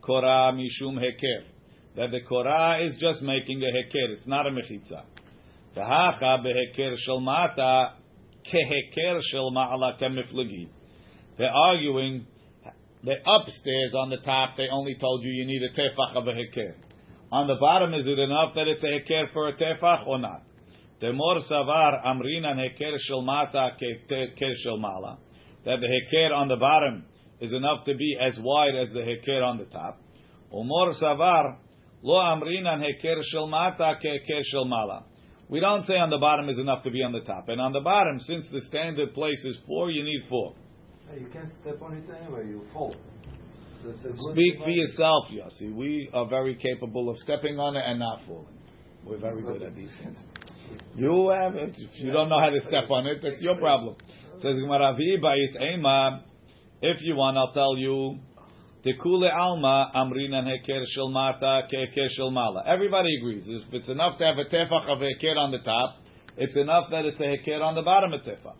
Korah 0.00 0.52
mishum 0.54 0.98
heker. 0.98 1.44
That 1.96 2.10
the 2.10 2.20
korah 2.28 2.84
is 2.84 2.96
just 2.98 3.22
making 3.22 3.62
a 3.62 3.66
heker. 3.66 4.16
It's 4.16 4.26
not 4.26 4.46
a 4.46 4.50
mechitza. 4.50 5.02
V'hacha 5.76 6.44
beheker 6.44 6.96
shel 6.98 7.20
mata 7.20 7.94
keheker 8.46 9.20
shel 9.30 9.50
ma'ala. 9.50 9.98
They're 11.36 11.50
arguing. 11.50 12.26
The 13.02 13.16
upstairs 13.26 13.94
on 13.94 14.08
the 14.08 14.16
top, 14.18 14.56
they 14.56 14.68
only 14.72 14.94
told 14.98 15.22
you 15.24 15.30
you 15.30 15.44
need 15.44 15.62
a 15.62 15.70
tefach 15.78 16.16
of 16.16 16.26
a 16.26 16.32
heker. 16.32 16.74
On 17.30 17.46
the 17.46 17.56
bottom, 17.56 17.92
is 17.92 18.06
it 18.06 18.18
enough 18.18 18.54
that 18.54 18.66
it's 18.66 18.82
a 18.82 18.86
heker 18.86 19.30
for 19.34 19.48
a 19.48 19.52
tefach 19.56 20.06
or 20.06 20.18
not? 20.18 20.42
The 21.04 21.12
mor 21.12 21.36
savar 21.50 22.02
amrinan 22.02 22.56
heker 22.56 22.96
shel 22.98 23.20
mata 23.20 23.72
keheker 23.78 24.54
shel 24.62 24.78
mala. 24.78 25.18
That 25.66 25.76
the 25.80 25.86
heker 25.86 26.34
on 26.34 26.48
the 26.48 26.56
bottom 26.56 27.04
is 27.42 27.52
enough 27.52 27.84
to 27.84 27.94
be 27.94 28.16
as 28.18 28.38
wide 28.40 28.74
as 28.74 28.88
the 28.90 29.00
heker 29.00 29.42
on 29.44 29.58
the 29.58 29.66
top. 29.66 30.00
Umor 30.50 30.94
savar 30.98 31.58
lo 32.02 32.14
amrinan 32.14 32.82
heker 32.82 33.20
shel 33.30 33.48
mata 33.48 33.98
keheker 34.02 34.40
shel 34.50 34.64
mala. 34.64 35.04
We 35.50 35.60
don't 35.60 35.84
say 35.84 35.92
on 35.98 36.08
the 36.08 36.16
bottom 36.16 36.48
is 36.48 36.58
enough 36.58 36.82
to 36.84 36.90
be 36.90 37.02
on 37.02 37.12
the 37.12 37.20
top. 37.20 37.50
And 37.50 37.60
on 37.60 37.74
the 37.74 37.80
bottom, 37.80 38.18
since 38.20 38.46
the 38.50 38.62
standard 38.62 39.12
place 39.12 39.44
is 39.44 39.58
four, 39.66 39.90
you 39.90 40.02
need 40.04 40.22
four. 40.30 40.54
Hey, 41.10 41.20
You 41.20 41.26
can't 41.26 41.50
step 41.60 41.82
on 41.82 41.98
it 41.98 42.04
anyway. 42.18 42.46
You 42.48 42.62
fall. 42.72 42.96
That's 43.84 44.02
a 44.06 44.08
good 44.08 44.18
Speak 44.32 44.62
for 44.62 44.70
yourself, 44.70 45.26
Yossi. 45.30 45.70
We 45.70 46.08
are 46.14 46.26
very 46.26 46.54
capable 46.54 47.10
of 47.10 47.18
stepping 47.18 47.60
on 47.60 47.76
it 47.76 47.82
and 47.86 47.98
not 47.98 48.22
falling. 48.26 48.58
We're 49.04 49.18
very 49.18 49.42
good 49.42 49.62
at 49.62 49.74
these 49.74 49.92
things. 50.02 50.16
You 50.96 51.32
have 51.34 51.56
it. 51.56 51.74
If 51.76 52.00
you 52.00 52.12
don't 52.12 52.28
know 52.28 52.40
how 52.40 52.50
to 52.50 52.60
step 52.60 52.90
on 52.90 53.06
it, 53.06 53.18
that's 53.22 53.40
your 53.40 53.56
problem. 53.56 53.96
Says 54.38 54.56
Gemara, 54.56 54.94
"Vi 54.94 55.18
ba'it 55.20 55.60
ema." 55.60 56.24
If 56.82 57.02
you 57.02 57.16
want, 57.16 57.36
I'll 57.36 57.52
tell 57.52 57.76
you. 57.76 58.18
Tekule 58.84 59.32
alma 59.32 59.90
amrinan 59.94 60.46
heker 60.46 60.84
shel 60.88 61.08
mata 61.08 61.62
keheker 61.72 62.08
shel 62.10 62.30
mala. 62.30 62.62
Everybody 62.66 63.16
agrees. 63.16 63.48
If 63.48 63.72
it's 63.72 63.88
enough 63.88 64.18
to 64.18 64.24
have 64.24 64.36
a 64.36 64.44
tefach 64.44 64.86
of 64.88 64.98
heker 64.98 65.36
on 65.38 65.52
the 65.52 65.60
top, 65.60 65.96
it's 66.36 66.56
enough 66.56 66.90
that 66.90 67.06
it's 67.06 67.18
a 67.18 67.24
heker 67.24 67.62
on 67.62 67.74
the 67.74 67.82
bottom 67.82 68.12
of 68.12 68.20
tefach. 68.20 68.56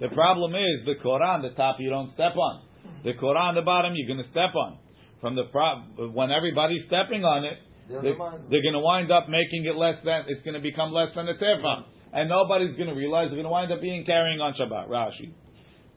The 0.00 0.08
problem 0.08 0.54
is 0.54 0.84
the 0.84 1.08
on 1.08 1.42
the 1.42 1.50
top 1.50 1.76
you 1.78 1.88
don't 1.88 2.10
step 2.10 2.36
on. 2.36 2.62
The 3.04 3.12
on 3.12 3.54
the 3.54 3.62
bottom 3.62 3.92
you're 3.94 4.08
going 4.08 4.22
to 4.22 4.28
step 4.28 4.54
on. 4.54 4.78
From 5.20 5.36
the 5.36 5.44
pro- 5.44 6.10
when 6.10 6.30
everybody's 6.30 6.84
stepping 6.86 7.24
on 7.24 7.44
it, 7.44 7.58
The 7.88 8.00
they, 8.00 8.10
other 8.10 8.18
one- 8.18 8.44
they're 8.50 8.62
going 8.62 8.74
to 8.74 8.80
wind 8.80 9.10
up 9.10 9.28
making 9.28 9.66
it 9.66 9.76
less 9.76 9.96
than. 10.04 10.24
It's 10.28 10.42
going 10.42 10.54
to 10.54 10.60
become 10.60 10.92
less 10.92 11.14
than 11.14 11.28
a 11.28 11.34
tefach, 11.34 11.84
and 12.12 12.28
nobody's 12.28 12.74
going 12.76 12.88
to 12.88 12.94
realize 12.94 13.28
they're 13.28 13.42
going 13.42 13.44
to 13.44 13.50
wind 13.50 13.72
up 13.72 13.80
being 13.80 14.04
carrying 14.04 14.40
on 14.40 14.54
Shabbat. 14.54 14.88
Rashi, 14.88 15.32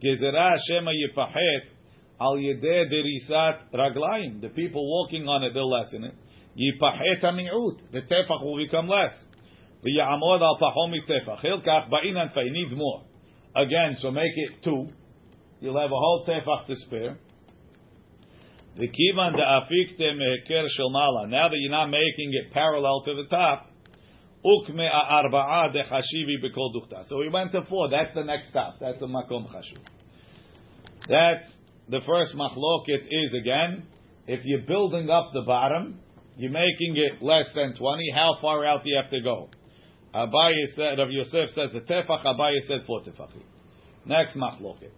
gezerah 0.03 0.57
Hashem 0.57 0.85
yifachet 0.85 1.61
al 2.19 2.35
yedeh 2.37 2.91
derisat 2.91 3.59
raglayim. 3.73 4.41
The 4.41 4.49
people 4.49 4.85
walking 4.89 5.27
on 5.27 5.43
it, 5.43 5.53
they'll 5.53 5.69
lessen 5.69 6.03
it. 6.03 6.15
Yipachet 6.57 7.23
hami'ut. 7.23 7.79
The 7.91 8.01
tefach 8.01 8.43
will 8.43 8.57
become 8.57 8.87
less. 8.87 9.13
V'ya'amod 9.85 10.41
al 10.41 10.57
pachom 10.59 10.93
tefach. 11.07 11.43
Hilkach 11.45 11.89
ba'inan 11.89 12.33
fei 12.33 12.49
needs 12.49 12.73
more. 12.75 13.03
Again, 13.55 13.95
so 13.99 14.11
make 14.11 14.31
it 14.35 14.63
two. 14.63 14.87
You'll 15.59 15.79
have 15.79 15.91
a 15.91 15.95
whole 15.95 16.25
tefach 16.27 16.65
to 16.67 16.75
spare. 16.75 17.17
The 18.77 18.87
kivan 18.87 19.35
de 19.35 19.41
afikte 19.41 20.13
meheker 20.13 20.67
shel 20.69 20.91
mala. 20.91 21.27
Now 21.27 21.49
that 21.49 21.57
you're 21.57 21.71
not 21.71 21.89
making 21.89 22.31
it 22.33 22.53
parallel 22.53 23.01
to 23.05 23.15
the 23.15 23.25
top, 23.29 23.71
ukme 24.45 24.87
arba'a 24.87 25.73
de 25.73 25.83
chashivi 25.83 26.43
b'kol 26.43 26.73
duchta. 26.75 27.07
So 27.07 27.17
we 27.17 27.29
went 27.29 27.51
to 27.53 27.63
four. 27.69 27.89
That's 27.89 28.13
the 28.13 28.23
next 28.23 28.49
stop. 28.49 28.75
That's 28.79 28.99
the 28.99 29.07
makom 29.07 29.47
chashuv. 29.51 29.83
That's 31.09 31.45
the 31.89 32.01
first 32.05 32.35
machloket 32.35 33.07
is 33.09 33.33
again, 33.33 33.87
if 34.27 34.41
you're 34.43 34.67
building 34.67 35.09
up 35.09 35.31
the 35.33 35.41
bottom, 35.41 35.99
you're 36.35 36.51
making 36.51 36.97
it 36.97 37.23
less 37.23 37.45
than 37.55 37.73
20, 37.73 38.11
how 38.13 38.35
far 38.41 38.63
out 38.65 38.83
do 38.83 38.89
you 38.89 38.99
have 39.01 39.09
to 39.09 39.21
go? 39.21 39.49
Abaye 40.13 40.75
said, 40.75 40.99
Rav 40.99 41.09
Yosef 41.09 41.49
says 41.55 41.71
the 41.73 41.79
tefach, 41.79 42.23
Abaye 42.25 42.67
said 42.67 42.81
four 42.85 43.01
tefachim. 43.01 43.41
Next 44.05 44.35
machloket. 44.35 44.91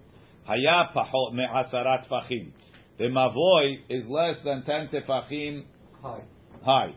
Haya 0.45 0.89
pachot 0.95 1.33
me'asarat 1.33 2.09
tefachim. 2.09 2.51
The 2.99 3.05
mavoy 3.05 3.77
is 3.87 4.05
less 4.09 4.35
than 4.43 4.63
10 4.63 4.89
tefachim 4.89 5.63
High. 6.03 6.21
high. 6.61 6.93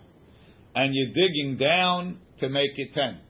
And 0.74 0.92
you're 0.92 1.14
digging 1.14 1.58
down 1.58 2.18
to 2.40 2.48
make 2.48 2.72
it 2.74 2.92
10. 2.92 3.20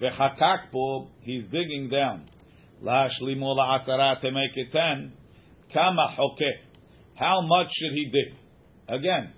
V'chakakpo, 0.00 1.08
he's 1.20 1.42
digging 1.44 1.90
down. 1.90 2.24
La'ashlimo 2.82 3.54
la'asara 3.54 4.18
to 4.22 4.30
make 4.30 4.52
it 4.54 4.72
10. 4.72 5.12
Kama 5.74 6.16
hokek. 6.18 6.64
How 7.14 7.42
much 7.42 7.68
should 7.70 7.92
he 7.92 8.10
dig? 8.10 8.38
Again, 8.88 9.34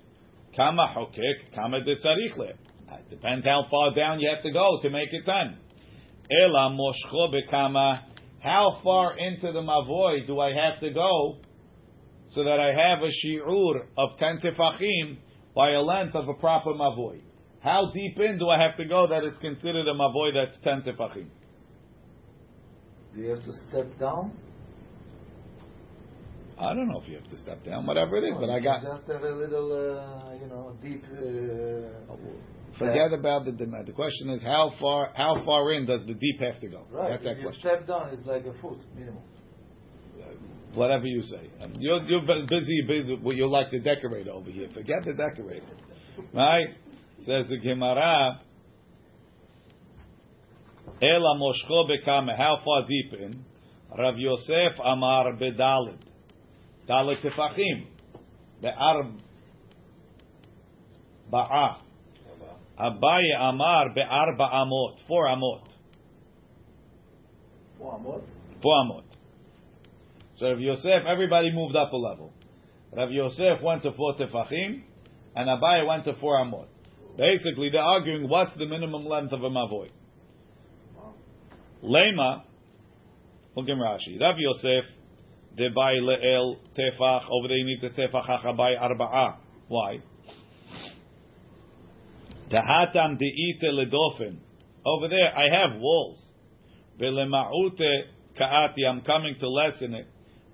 kama 0.55 0.87
hokek, 0.95 1.53
kama 1.53 1.83
de 1.83 1.95
tzarich. 1.97 2.39
Uh, 2.39 2.95
it 2.95 3.09
depends 3.09 3.45
how 3.45 3.65
far 3.69 3.93
down 3.93 4.21
you 4.21 4.29
have 4.33 4.43
to 4.43 4.51
go 4.51 4.79
to 4.81 4.89
make 4.89 5.09
it 5.11 5.25
10. 5.25 5.57
Ela 6.31 6.69
moshcho 6.71 7.33
bekama. 7.33 7.99
How 8.39 8.79
far 8.81 9.17
into 9.17 9.51
the 9.51 9.59
mavoy 9.59 10.25
do 10.25 10.39
I 10.39 10.51
have 10.53 10.79
to 10.79 10.91
go 10.91 11.39
so 12.31 12.43
that 12.43 12.59
I 12.59 12.89
have 12.89 12.99
a 13.03 13.09
shi'ur 13.09 13.85
of 13.97 14.17
10 14.17 14.39
tefachim 14.39 15.17
by 15.55 15.71
a 15.71 15.81
length 15.81 16.15
of 16.15 16.27
a 16.27 16.33
proper 16.33 16.71
mavoy? 16.73 17.21
How 17.61 17.91
deep 17.93 18.19
in 18.19 18.37
do 18.37 18.49
I 18.49 18.61
have 18.61 18.77
to 18.77 18.85
go 18.85 19.07
that 19.07 19.23
it's 19.23 19.39
considered 19.39 19.87
a 19.87 19.93
mavoy 19.93 20.31
that's 20.33 20.57
10 20.63 20.81
tefachim? 20.83 21.27
Do 23.15 23.21
you 23.21 23.29
have 23.29 23.43
to 23.43 23.51
step 23.69 23.97
down? 23.99 24.33
I 26.57 26.73
don't 26.73 26.87
know 26.87 27.01
if 27.01 27.07
you 27.09 27.15
have 27.15 27.29
to 27.29 27.37
step 27.37 27.65
down, 27.65 27.85
whatever 27.85 28.17
it 28.17 28.29
is, 28.29 28.35
but 28.39 28.49
I 28.49 28.59
got. 28.59 28.81
just 28.81 29.07
have 29.07 29.23
a 29.23 29.35
little, 29.35 29.71
uh, 29.73 30.33
you 30.35 30.47
know, 30.47 30.77
deep. 30.81 31.03
Uh, 31.11 32.15
Forget 32.77 33.13
about 33.13 33.45
the 33.45 33.51
demand. 33.51 33.87
The 33.87 33.93
question 33.93 34.29
is 34.29 34.41
how 34.41 34.73
far 34.79 35.11
how 35.15 35.41
far 35.45 35.71
in 35.73 35.85
does 35.85 36.05
the 36.05 36.13
deep 36.13 36.39
have 36.41 36.59
to 36.59 36.67
go? 36.67 36.85
right. 36.91 37.11
That's 37.11 37.23
if 37.23 37.29
that 37.29 37.37
you 37.37 37.43
question. 37.43 37.61
step 37.61 37.87
down, 37.87 38.09
it's 38.13 38.25
like 38.25 38.45
a 38.45 38.53
foot 38.61 38.79
minimum. 38.93 39.23
Whatever 40.75 41.05
you 41.05 41.21
say. 41.21 41.49
You're, 41.79 42.03
you're 42.03 42.21
busy, 42.21 42.81
busy. 42.87 43.19
Well, 43.21 43.35
you're 43.35 43.47
like 43.47 43.71
the 43.71 43.79
decorator 43.79 44.31
over 44.31 44.49
here. 44.51 44.67
Forget 44.73 45.05
the 45.05 45.13
decorator, 45.13 45.65
right? 46.33 46.67
Says 47.19 47.45
the 47.49 47.57
Gemara. 47.57 48.41
Ela 51.01 51.39
moshcho 51.39 51.89
bekame. 51.89 52.37
How 52.37 52.59
far 52.63 52.85
deep 52.87 53.13
in? 53.13 53.45
Rav 53.97 54.17
Yosef 54.17 54.79
Amar 54.83 55.33
bedalid. 55.33 55.99
Dalid 56.89 57.21
tefachim. 57.21 57.87
Be'ar 58.61 59.11
ba'a. 61.31 61.77
Abaye 62.79 63.39
Amar 63.39 63.93
be'arba 63.95 64.53
amot. 64.53 64.97
Four 65.07 65.27
amot. 65.27 65.63
Four 67.77 67.99
amot. 67.99 68.23
Four 68.61 68.83
amot. 68.83 69.04
So 70.39 70.47
Rav 70.47 70.59
Yosef, 70.59 71.03
everybody 71.07 71.51
moved 71.51 71.75
up 71.75 71.93
a 71.93 71.97
level. 71.97 72.33
Rav 72.91 73.09
Yosef 73.09 73.61
went 73.63 73.83
to 73.83 73.93
four 73.93 74.15
tefachim, 74.15 74.81
and 75.35 75.49
Abaye 75.49 75.87
went 75.87 76.05
to 76.05 76.13
four 76.15 76.37
amot. 76.37 76.67
Basically, 77.17 77.69
they're 77.69 77.81
arguing 77.81 78.27
what's 78.27 78.53
the 78.57 78.65
minimum 78.65 79.05
length 79.05 79.31
of 79.31 79.43
a 79.43 79.49
mavoy. 79.49 79.89
Lema, 81.81 82.43
look 83.55 83.69
in 83.69 83.77
Rashi. 83.77 84.19
Rav 84.19 84.35
Yosef, 84.37 84.83
debai 85.57 86.01
le'el 86.01 86.57
tefach, 86.77 87.29
over 87.31 87.47
there 87.47 87.57
he 87.57 87.63
needs 87.63 87.83
a 87.83 87.89
tefach 87.89 88.27
hachabai 88.27 88.77
arba'a. 88.77 89.37
Why? 89.69 89.99
Tahatam 92.49 93.17
de'ite 93.17 93.63
ledofen. 93.63 94.39
Over 94.85 95.07
there, 95.07 95.33
I 95.33 95.61
have 95.61 95.79
walls. 95.79 96.19
Ve'lema'ute 96.99 98.01
ka'ati, 98.37 98.85
I'm 98.85 99.01
coming 99.01 99.35
to 99.39 99.49
lessen 99.49 99.93
it. 99.93 100.07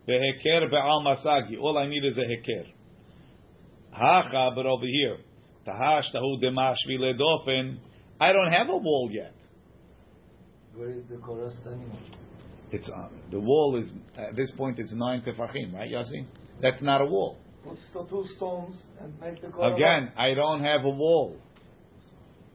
Ve'heker 0.07 0.69
be'al 0.69 1.03
masagi. 1.05 1.59
All 1.59 1.77
I 1.77 1.87
need 1.87 2.03
is 2.05 2.17
a 2.17 2.21
heker. 2.21 2.65
Hacha, 3.91 4.51
but 4.55 4.65
over 4.65 4.85
here, 4.85 5.17
tahash 5.67 6.05
tahu 6.13 6.41
demashvi 6.41 6.97
ledofen. 6.99 7.77
I 8.19 8.31
don't 8.31 8.51
have 8.51 8.69
a 8.69 8.77
wall 8.77 9.09
yet. 9.11 9.33
Where 10.75 10.89
is 10.91 11.03
the 11.09 11.17
Korah 11.17 11.51
standing? 11.61 11.91
It's 12.71 12.89
uh, 12.89 13.09
the 13.29 13.39
wall 13.39 13.77
is 13.77 13.89
at 14.17 14.35
this 14.35 14.49
point 14.51 14.79
it's 14.79 14.93
nine 14.93 15.21
tefachim, 15.21 15.73
right, 15.73 15.91
Yossi? 15.91 16.25
That's 16.61 16.81
not 16.81 17.01
a 17.01 17.05
wall. 17.05 17.37
Put 17.63 17.77
sto- 17.89 18.05
two 18.05 18.25
stones 18.37 18.75
and 19.01 19.19
make 19.19 19.41
the 19.41 19.49
Korah. 19.49 19.75
Again, 19.75 20.11
I 20.15 20.33
don't 20.33 20.63
have 20.63 20.85
a 20.85 20.89
wall. 20.89 21.37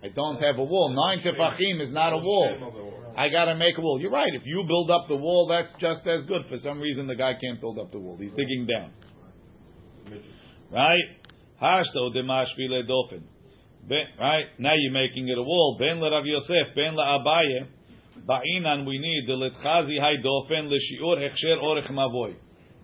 I 0.06 0.08
don't 0.14 0.40
have 0.40 0.58
a 0.58 0.64
wall. 0.64 0.88
Nine 0.94 1.24
tefachim 1.24 1.80
is 1.80 1.90
not 1.90 2.12
a 2.12 2.18
wall. 2.18 3.12
I 3.16 3.28
gotta 3.28 3.54
make 3.56 3.76
a 3.78 3.80
wall. 3.80 4.00
You're 4.00 4.10
right. 4.10 4.32
If 4.34 4.42
you 4.44 4.62
build 4.66 4.90
up 4.90 5.08
the 5.08 5.16
wall, 5.16 5.48
that's 5.48 5.72
just 5.80 6.06
as 6.06 6.24
good. 6.24 6.42
For 6.48 6.56
some 6.58 6.80
reason, 6.80 7.06
the 7.06 7.16
guy 7.16 7.32
can't 7.40 7.60
build 7.60 7.78
up 7.78 7.90
the 7.90 7.98
wall. 7.98 8.16
He's 8.20 8.32
digging 8.32 8.66
down. 8.66 8.90
Right? 10.70 11.04
Hashto 11.60 12.14
demashvile 12.14 12.88
dofen. 12.88 13.22
Ben- 13.88 14.06
Right? 14.20 14.46
Now 14.58 14.74
you're 14.76 14.92
making 14.92 15.28
it 15.28 15.38
a 15.38 15.42
wall. 15.42 15.76
Ben 15.78 16.00
le 16.00 16.10
Rav 16.10 16.24
Yosef, 16.26 16.74
ben 16.74 16.94
le 16.94 17.02
Abaye. 17.04 17.66
Ba'inan 18.26 18.84
we 18.86 18.98
need 18.98 19.24
the 19.26 19.32
litchazi 19.34 20.00
hay 20.00 20.16
dofen 20.22 20.68
l'shiur 20.68 21.18
hechsher 21.18 21.62
orech 21.62 21.90
mavoy. 21.90 22.34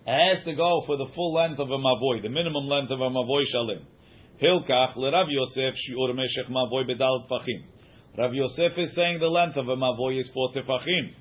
It 0.05 0.35
has 0.35 0.43
to 0.45 0.53
go 0.55 0.83
for 0.85 0.97
the 0.97 1.07
full 1.15 1.33
length 1.33 1.59
of 1.59 1.69
a 1.69 1.77
mavoy, 1.77 2.21
the 2.21 2.29
minimum 2.29 2.67
length 2.67 2.91
of 2.91 2.99
a 3.01 3.09
mavoy 3.09 3.43
shalim. 3.53 3.81
Hilkach 4.41 4.95
le 4.95 5.11
Rav 5.11 5.27
Yosef 5.29 5.75
shiur 5.75 6.13
meshech 6.13 6.49
mavoy 6.49 6.87
bedal 6.87 7.25
tfachim. 7.29 7.63
Rav 8.17 8.33
Yosef 8.33 8.77
is 8.77 8.93
saying 8.95 9.19
the 9.19 9.27
length 9.27 9.57
of 9.57 9.67
a 9.67 9.75
mavoy 9.75 10.19
is 10.19 10.29
four 10.33 10.51
tefachim. 10.51 11.13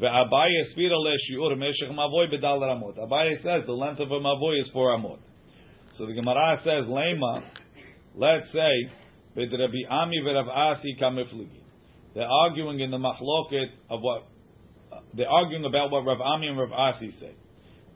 Ve'abaye 0.00 0.64
sfira 0.76 0.96
shiur 1.30 1.56
meshech 1.56 1.90
mavoy 1.90 2.30
bedal 2.30 2.60
ramot. 2.60 2.98
Abaye 2.98 3.42
says 3.42 3.64
the 3.66 3.72
length 3.72 4.00
of 4.00 4.10
a 4.10 4.20
mavoy 4.20 4.60
is 4.60 4.70
four 4.72 4.96
amot. 4.96 5.18
So 5.94 6.06
the 6.06 6.12
Gemara 6.12 6.60
says, 6.62 6.84
Lema, 6.86 7.42
let's 8.14 8.52
say, 8.52 8.90
Rabbi 9.36 9.88
Ami 9.88 10.20
v'Rav 10.20 10.48
Asi 10.48 10.96
kamifligi. 11.00 11.60
They're 12.14 12.28
arguing 12.28 12.80
in 12.80 12.90
the 12.90 12.98
machloket 12.98 13.66
of 13.90 14.00
what, 14.00 14.26
they're 15.14 15.28
arguing 15.28 15.64
about 15.64 15.90
what 15.90 16.04
Rav 16.04 16.20
Ami 16.20 16.48
and 16.48 16.58
Rav 16.58 16.72
Asi 16.72 17.10
say. 17.18 17.34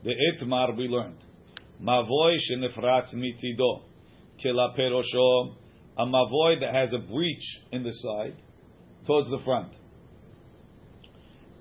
The 0.03 0.11
Itmar 0.11 0.75
we 0.77 0.87
learned. 0.87 1.17
Mavoy 1.81 2.37
shenifratz 2.49 3.13
mitzido. 3.13 3.83
Kila 4.43 4.75
perosho. 4.77 5.55
A 5.97 6.05
mavoy 6.05 6.59
that 6.59 6.73
has 6.73 6.91
a 6.93 6.97
breach 6.97 7.43
in 7.71 7.83
the 7.83 7.93
side, 7.93 8.35
towards 9.05 9.29
the 9.29 9.39
front. 9.45 9.71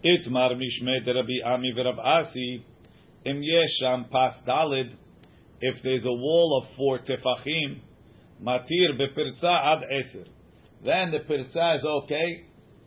Itmar 0.05 0.57
mishmei 0.57 1.05
de 1.05 1.15
Rabbi 1.15 1.43
Ami 1.45 1.73
v'Rav 1.77 1.99
Asi. 1.99 2.65
Im 3.25 3.41
yesham 3.41 4.11
pas 4.11 4.35
dalid 4.47 4.97
if 5.63 5.77
there's 5.85 6.05
a 6.05 6.13
wall 6.13 6.61
of 6.61 6.77
four 6.77 6.99
tefachim, 6.99 7.81
matir 8.43 8.99
bepirza 8.99 9.45
ad 9.45 9.85
eser, 9.93 10.27
then 10.85 11.13
the 11.13 11.21
pirza 11.21 11.77
is 11.77 11.85
okay 11.85 12.45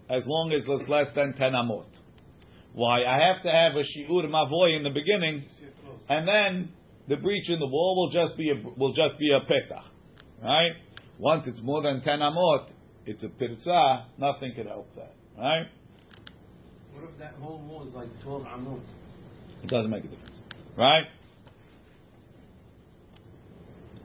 as 0.09 0.23
long 0.27 0.51
as 0.51 0.65
it's 0.67 0.89
less 0.89 1.07
than 1.15 1.33
ten 1.33 1.53
amot. 1.53 1.87
Why? 2.73 3.05
I 3.05 3.27
have 3.27 3.43
to 3.43 3.49
have 3.49 3.71
a 3.75 3.83
shiur 3.83 4.29
mavoy 4.29 4.75
in 4.75 4.83
the 4.83 4.89
beginning, 4.89 5.45
and 6.09 6.27
then 6.27 6.69
the 7.07 7.15
breach 7.17 7.49
in 7.49 7.59
the 7.59 7.67
wall 7.67 7.95
will 7.95 8.11
just 8.11 8.37
be 8.37 8.49
a, 8.49 8.55
will 8.77 8.93
just 8.93 9.17
be 9.19 9.29
a 9.31 9.39
petach, 9.41 9.83
right? 10.41 10.71
Once 11.19 11.43
it's 11.47 11.61
more 11.61 11.81
than 11.81 12.01
ten 12.01 12.19
amot, 12.19 12.69
it's 13.05 13.23
a 13.23 13.29
pirza. 13.29 14.07
Nothing 14.17 14.53
can 14.55 14.67
help 14.67 14.93
that, 14.95 15.13
right? 15.37 15.67
What 16.93 17.09
if 17.11 17.19
that 17.19 17.35
whole 17.39 17.59
wall 17.59 17.87
is 17.87 17.93
like 17.93 18.09
12 18.23 18.43
amot? 18.43 18.81
It 19.63 19.69
doesn't 19.69 19.89
make 19.91 20.03
a 20.05 20.07
difference, 20.07 20.37
right? 20.77 21.05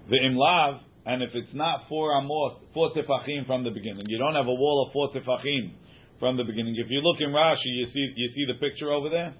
The 0.08 0.18
imlav, 0.24 0.80
and 1.06 1.22
if 1.22 1.30
it's 1.34 1.54
not 1.54 1.82
four 1.88 2.10
amot, 2.10 2.58
four 2.74 2.92
tefachim 2.92 3.46
from 3.46 3.64
the 3.64 3.70
beginning, 3.70 4.04
you 4.08 4.18
don't 4.18 4.34
have 4.34 4.46
a 4.46 4.54
wall 4.54 4.86
of 4.86 4.92
four 4.92 5.10
tefachim 5.10 5.72
from 6.18 6.36
the 6.36 6.44
beginning. 6.44 6.74
If 6.76 6.90
you 6.90 7.00
look 7.00 7.16
in 7.20 7.30
Rashi, 7.30 7.56
you 7.64 7.86
see 7.86 8.12
you 8.14 8.28
see 8.28 8.44
the 8.46 8.58
picture 8.58 8.92
over 8.92 9.08
there, 9.08 9.34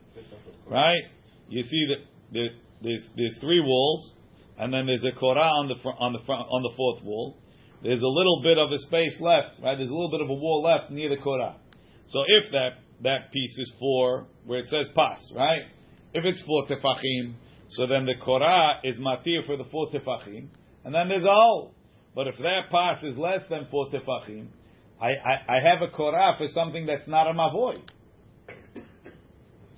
right? 0.69 1.03
You 1.49 1.63
see 1.63 1.87
that 1.89 2.33
there, 2.33 2.49
there's 2.83 3.03
there's 3.17 3.37
three 3.41 3.61
walls, 3.61 4.13
and 4.59 4.73
then 4.73 4.87
there's 4.87 5.05
a 5.05 5.13
korah 5.19 5.41
on 5.41 5.69
the 5.69 5.77
front, 5.83 5.99
on 6.01 6.13
the 6.13 6.21
front, 6.27 6.47
on 6.51 6.63
the 6.63 6.73
fourth 6.77 7.03
wall. 7.05 7.37
There's 7.83 8.03
a 8.03 8.07
little 8.07 8.41
bit 8.43 8.59
of 8.59 8.71
a 8.73 8.79
space 8.79 9.15
left, 9.21 9.63
right? 9.63 9.77
There's 9.77 9.91
a 9.91 9.95
little 9.95 10.11
bit 10.11 10.21
of 10.21 10.29
a 10.29 10.35
wall 10.35 10.63
left 10.63 10.91
near 10.91 11.09
the 11.09 11.17
korah. 11.17 11.57
So 12.09 12.23
if 12.27 12.51
that 12.53 12.71
that 13.03 13.33
piece 13.33 13.59
is 13.59 13.73
four, 13.79 14.27
where 14.45 14.61
it 14.61 14.69
says 14.69 14.87
pas, 14.95 15.19
right? 15.35 15.63
If 16.13 16.25
it's 16.25 16.43
four 16.43 16.67
tefachim, 16.67 17.35
so 17.71 17.87
then 17.87 18.05
the 18.05 18.15
korah 18.23 18.81
is 18.85 18.99
matir 18.99 19.47
for 19.47 19.57
the 19.57 19.65
four 19.71 19.91
tefachim, 19.91 20.49
and 20.85 20.95
then 20.95 21.09
there's 21.09 21.25
a 21.25 21.33
hole. 21.33 21.75
But 22.15 22.27
if 22.27 22.37
that 22.39 22.71
pas 22.71 23.03
is 23.03 23.17
less 23.17 23.43
than 23.49 23.69
four 23.71 23.89
tefachim, 23.91 24.49
I, 25.01 25.09
I, 25.09 25.57
I 25.57 25.61
have 25.63 25.81
a 25.83 25.91
korah 25.91 26.35
for 26.37 26.49
something 26.49 26.87
that's 26.87 27.09
not 27.09 27.27
a 27.29 27.33
mavoy. 27.33 27.81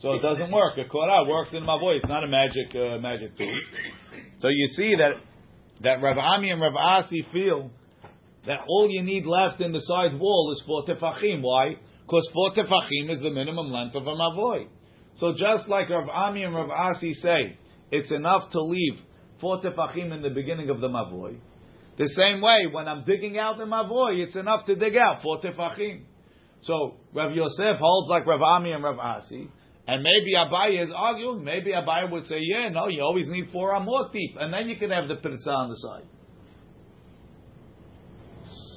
So 0.03 0.15
it 0.15 0.23
doesn't 0.23 0.51
work. 0.51 0.77
A 0.79 0.89
korah 0.89 1.29
works 1.29 1.51
in 1.53 1.63
mavoy. 1.63 1.99
It's 1.99 2.09
not 2.09 2.25
a 2.25 2.27
magic 2.27 2.75
uh, 2.75 2.99
magic 2.99 3.39
tool. 3.39 3.57
So 4.41 4.49
you 4.49 4.67
see 4.75 4.97
that 4.99 5.13
that 5.83 6.03
Rav 6.03 6.19
Ami 6.19 6.51
and 6.51 6.61
Rav 6.61 6.75
Asi 6.75 7.25
feel 7.33 7.71
that 8.45 8.59
all 8.67 8.89
you 8.91 9.03
need 9.03 9.27
left 9.27 9.61
in 9.61 9.71
the 9.71 9.79
side 9.79 10.19
wall 10.19 10.53
is 10.57 10.65
four 10.67 10.85
tefachim. 10.85 11.43
Why? 11.43 11.77
Because 12.05 12.29
four 12.35 12.51
tefachim 12.53 13.13
is 13.13 13.21
the 13.21 13.31
minimum 13.31 13.71
length 13.71 13.95
of 13.95 14.05
a 14.09 14.13
mavoy. 14.13 14.67
So 15.19 15.35
just 15.37 15.69
like 15.69 15.89
Rav 15.89 16.09
Ami 16.09 16.43
and 16.43 16.55
Rav 16.55 16.71
Asi 16.71 17.13
say, 17.15 17.57
it's 17.93 18.11
enough 18.11 18.51
to 18.51 18.61
leave 18.61 18.99
four 19.41 19.61
tefachim 19.61 20.13
in 20.13 20.21
the 20.21 20.31
beginning 20.31 20.69
of 20.69 20.81
the 20.81 20.89
mavoy. 20.89 21.39
The 21.97 22.09
same 22.09 22.41
way, 22.41 22.67
when 22.73 22.89
I'm 22.89 23.05
digging 23.05 23.39
out 23.39 23.57
the 23.57 23.67
mavoy, 23.67 24.25
it's 24.25 24.35
enough 24.35 24.65
to 24.67 24.75
dig 24.75 24.97
out 24.97 25.23
four 25.23 25.41
tefachim. 25.41 26.07
So 26.63 26.97
Rav 27.15 27.31
Yosef 27.37 27.79
holds 27.79 28.11
like 28.11 28.27
Rav 28.27 28.43
Ami 28.43 28.73
and 28.73 28.83
Rav 28.83 28.99
Asi, 28.99 29.49
and 29.87 30.03
maybe 30.03 30.35
Abaye 30.37 30.83
is 30.83 30.91
arguing. 30.95 31.45
Maybe 31.45 31.73
Abaye 31.73 32.11
would 32.11 32.27
say, 32.27 32.39
"Yeah, 32.41 32.69
no, 32.69 32.89
you 32.89 33.03
always 33.03 33.29
need 33.29 33.51
four 33.53 33.73
amot 33.73 34.13
deep, 34.13 34.37
and 34.39 34.53
then 34.53 34.69
you 34.69 34.77
can 34.77 34.91
have 34.91 35.09
the 35.09 35.17
pirza 35.17 35.51
on 35.51 35.71
the 35.71 35.77
side." 35.77 36.07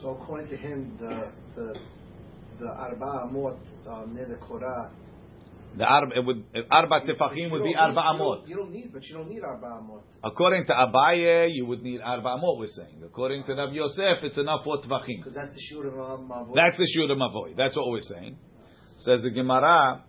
So 0.02 0.12
according 0.12 0.48
to 0.50 0.58
him, 0.58 0.98
the 1.00 1.32
the 1.56 1.80
the 2.60 2.68
arba 2.68 3.28
amot 3.28 3.58
uh, 3.88 4.06
near 4.12 4.28
the 4.28 4.36
korah. 4.36 4.91
The 5.78 5.84
arba, 5.84 6.15
it 6.15 6.26
would, 6.26 6.46
arba 6.72 7.02
tefachim 7.02 7.52
would 7.52 7.63
be 7.63 7.76
arba 7.76 8.00
you 8.00 8.18
don't- 8.18 8.20
amot. 8.20 8.48
You 8.48 8.56
don't 8.56 8.72
need, 8.72 8.94
but 8.94 9.04
you 9.04 9.15
don't 9.18 9.30
need 9.30 9.44
arba 9.44 9.68
amot. 9.82 10.04
According 10.24 10.65
to 10.68 10.74
Abaye, 10.74 11.50
you 11.54 11.65
would 11.65 11.84
need 11.84 12.00
arba 12.02 12.30
amot. 12.30 12.60
We're 12.60 12.68
saying. 12.68 13.02
According 13.04 13.44
to 13.44 13.56
Rav 13.56 13.74
Yosef, 13.74 14.24
it's 14.24 14.38
enough 14.38 14.63
for 14.63 14.78
tefachim. 14.82 15.18
Because 15.18 15.36
that's 15.36 15.54
the 15.54 15.62
shoot 15.70 15.86
of 15.86 15.94
a 15.96 16.18
mavot. 16.18 16.56
That's 16.56 16.78
the 16.78 16.88
shiur 16.96 17.12
of 17.12 17.18
mavoy. 17.18 17.58
That's 17.58 17.76
what 17.76 17.89
we're 17.89 18.00
saying. 18.02 18.38
Says 19.00 19.22
the 19.22 19.32
Gemara. 19.32 20.04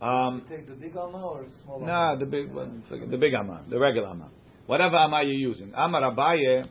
Um, 0.00 0.46
take 0.48 0.66
the 0.66 0.74
big 0.74 0.96
amma 0.96 1.26
or 1.26 1.44
small 1.62 1.80
Nah, 1.80 2.16
the 2.16 2.24
big 2.24 2.50
one, 2.52 2.82
the 2.88 3.18
big 3.18 3.34
amma, 3.34 3.64
the 3.68 3.78
regular 3.78 4.08
amma. 4.08 4.30
Whatever 4.66 4.96
amma 4.96 5.22
you're 5.24 5.34
using. 5.34 5.72
Amar 5.76 6.00
Abaye, 6.00 6.66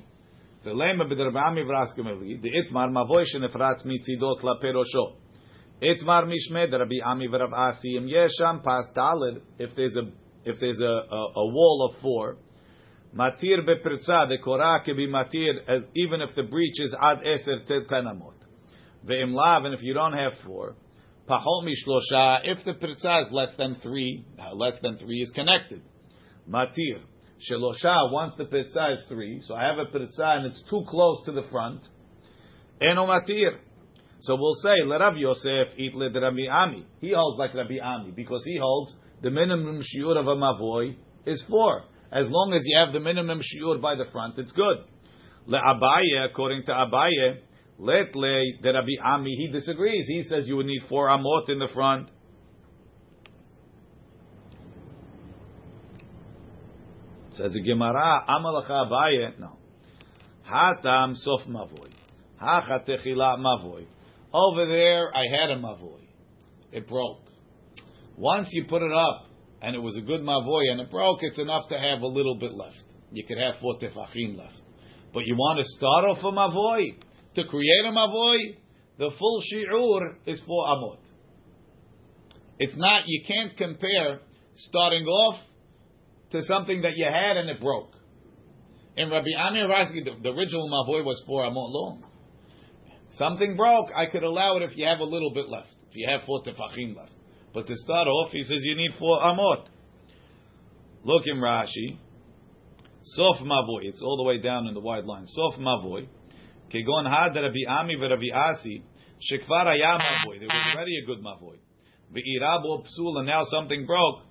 the 0.63 0.71
lema 0.71 1.03
b'dervami 1.03 1.63
v'raskemeli, 1.63 2.41
the 2.41 2.49
itmar 2.49 2.89
mavoy 2.89 3.25
shenefratz 3.25 3.85
mitzidot 3.85 4.41
la 4.41 4.59
perosho. 4.59 5.17
Itmar 5.79 6.25
mishmed 6.25 6.71
Rabbi 6.71 6.95
Ami 7.05 7.27
v'Rav 7.27 7.53
Asi 7.53 7.97
im 7.97 8.07
yesham 8.07 8.63
pas 8.63 8.85
dalid. 8.95 9.41
If 9.59 9.75
there's 9.75 9.95
a 9.95 10.09
if 10.43 10.59
there's 10.59 10.81
a, 10.81 10.85
a, 10.85 11.31
a 11.35 11.47
wall 11.53 11.89
of 11.91 12.01
four, 12.01 12.37
matir 13.15 13.59
bepritza 13.63 14.27
the 14.27 14.39
korah 14.43 14.81
can 14.83 14.97
be 14.97 15.07
matir 15.07 15.83
even 15.95 16.21
if 16.21 16.33
the 16.35 16.43
breach 16.43 16.79
is 16.79 16.95
ad 16.99 17.19
eser 17.19 17.63
tel 17.67 17.81
tenamot. 17.81 18.33
Ve'im 19.05 19.33
lav, 19.33 19.65
and 19.65 19.73
if 19.75 19.83
you 19.83 19.93
don't 19.93 20.13
have 20.13 20.33
four, 20.45 20.75
pachol 21.29 21.63
mishlosha. 21.63 22.39
If 22.43 22.65
the 22.65 22.73
pritza 22.73 23.25
is 23.25 23.31
less 23.31 23.49
than 23.57 23.75
three, 23.75 24.25
uh, 24.39 24.55
less 24.55 24.73
than 24.81 24.97
three 24.97 25.21
is 25.21 25.31
connected. 25.31 25.81
Matir 26.49 27.01
shelosha. 27.49 28.11
Once 28.11 28.33
the 28.37 28.45
pritza 28.45 28.93
is 28.93 29.05
three, 29.07 29.41
so 29.41 29.55
I 29.55 29.65
have 29.65 29.77
a 29.77 29.85
pritza 29.85 30.37
and 30.37 30.45
it's 30.47 30.63
too 30.69 30.83
close 30.87 31.23
to 31.25 31.31
the 31.31 31.43
front. 31.51 31.81
Eno 32.81 33.05
matir. 33.05 33.57
So 34.21 34.35
we'll 34.35 34.55
say 34.55 34.73
Rav 34.85 35.15
Yosef 35.15 35.77
eat 35.77 35.95
le 35.95 36.09
Rabbi 36.11 36.47
Ami. 36.51 36.85
He 36.99 37.13
holds 37.13 37.37
like 37.37 37.53
Rabbi 37.53 37.79
Ami 37.81 38.11
because 38.11 38.43
he 38.43 38.57
holds 38.57 38.93
the 39.21 39.29
minimum 39.29 39.81
shiur 39.81 40.17
of 40.17 40.27
a 40.27 40.35
mavoy 40.35 40.95
is 41.25 41.43
four. 41.49 41.83
As 42.11 42.27
long 42.29 42.53
as 42.53 42.61
you 42.65 42.77
have 42.77 42.91
the 42.93 42.99
minimum 42.99 43.39
shiur 43.39 43.79
by 43.79 43.95
the 43.95 44.05
front, 44.11 44.37
it's 44.39 44.51
good. 44.51 44.77
Le 45.45 45.57
Abaye, 45.57 46.25
according 46.25 46.63
to 46.65 46.71
Abaye, 46.71 47.39
let 47.79 48.13
le 48.13 48.43
the 48.61 48.73
Rabbi 48.73 49.01
Ami, 49.01 49.35
he 49.35 49.47
disagrees. 49.47 50.05
He 50.07 50.23
says 50.23 50.47
you 50.47 50.57
would 50.57 50.65
need 50.65 50.83
four 50.89 51.07
amot 51.07 51.49
in 51.49 51.59
the 51.59 51.69
front. 51.73 52.09
Says 57.31 57.53
the 57.53 57.61
Gemara, 57.61 58.25
Amalacha 58.27 58.69
Abaye, 58.69 59.39
no. 59.39 59.55
Hatam 60.45 61.15
sof 61.15 61.47
mavoy. 61.47 61.89
Hacha 62.37 62.83
techila 62.85 63.37
mavoy. 63.39 63.85
Over 64.33 64.67
there, 64.67 65.09
I 65.15 65.23
had 65.31 65.49
a 65.51 65.55
mavoy. 65.55 66.01
It 66.73 66.85
broke. 66.85 67.21
Once 68.17 68.49
you 68.51 68.65
put 68.67 68.81
it 68.81 68.91
up, 68.91 69.27
and 69.61 69.73
it 69.73 69.79
was 69.79 69.95
a 69.95 70.01
good 70.01 70.19
mavoy, 70.19 70.69
and 70.69 70.81
it 70.81 70.91
broke, 70.91 71.19
it's 71.21 71.39
enough 71.39 71.69
to 71.69 71.79
have 71.79 72.01
a 72.01 72.07
little 72.07 72.35
bit 72.35 72.53
left. 72.53 72.83
You 73.13 73.23
could 73.25 73.37
have 73.37 73.55
four 73.61 73.79
tefachim 73.79 74.37
left. 74.37 74.61
But 75.13 75.23
you 75.25 75.35
want 75.35 75.59
to 75.59 75.65
start 75.77 76.05
off 76.05 76.17
a 76.17 76.31
mavoy, 76.31 77.08
to 77.41 77.47
create 77.47 77.85
a 77.85 77.91
mavoy, 77.91 78.57
the 78.97 79.11
full 79.17 79.41
shi'ur 79.51 80.15
is 80.25 80.41
four 80.45 80.65
amot. 80.65 80.97
It's 82.59 82.75
not. 82.75 83.03
You 83.07 83.23
can't 83.25 83.57
compare 83.57 84.19
starting 84.55 85.05
off 85.05 85.39
to 86.31 86.41
something 86.43 86.81
that 86.81 86.93
you 86.97 87.05
had 87.05 87.37
and 87.37 87.49
it 87.49 87.61
broke. 87.61 87.93
In 88.97 89.09
Rabbi 89.09 89.29
Amir 89.37 89.67
Rashi, 89.67 90.03
the, 90.03 90.11
the 90.21 90.29
original 90.29 90.69
mavoy 90.69 91.03
was 91.05 91.21
four 91.25 91.43
amot 91.43 91.71
long. 91.71 92.03
Something 93.17 93.55
broke, 93.55 93.89
I 93.95 94.05
could 94.11 94.23
allow 94.23 94.57
it 94.57 94.63
if 94.63 94.77
you 94.77 94.85
have 94.85 94.99
a 94.99 95.03
little 95.03 95.33
bit 95.33 95.47
left, 95.47 95.69
if 95.89 95.95
you 95.95 96.07
have 96.09 96.25
four 96.25 96.43
tefachim 96.43 96.95
left. 96.95 97.11
But 97.53 97.67
to 97.67 97.75
start 97.75 98.07
off, 98.07 98.31
he 98.31 98.43
says 98.43 98.57
you 98.61 98.75
need 98.75 98.91
four 98.99 99.19
amot. 99.19 99.65
Look 101.03 101.23
in 101.25 101.37
Rashi. 101.37 101.97
Sof 103.15 103.37
mavoy. 103.37 103.83
It's 103.83 104.01
all 104.03 104.17
the 104.17 104.23
way 104.23 104.41
down 104.41 104.67
in 104.67 104.73
the 104.73 104.79
wide 104.81 105.05
line. 105.05 105.25
Sof 105.25 105.55
mavoy. 105.59 106.07
Kegon 106.71 107.09
had 107.09 107.35
Rabbi 107.35 107.65
Ami 107.67 107.95
v'Rabbi 107.95 108.33
Asi. 108.33 108.83
Shekvar 109.19 109.65
haya 109.65 109.97
mavoy. 109.97 110.39
There 110.39 110.47
was 110.47 110.75
already 110.75 110.99
a 111.03 111.05
good 111.05 111.19
mavoy. 111.19 111.57
V'irabo 112.13 112.83
psul, 112.83 113.17
and 113.17 113.27
now 113.27 113.43
something 113.51 113.85
broke. 113.85 114.21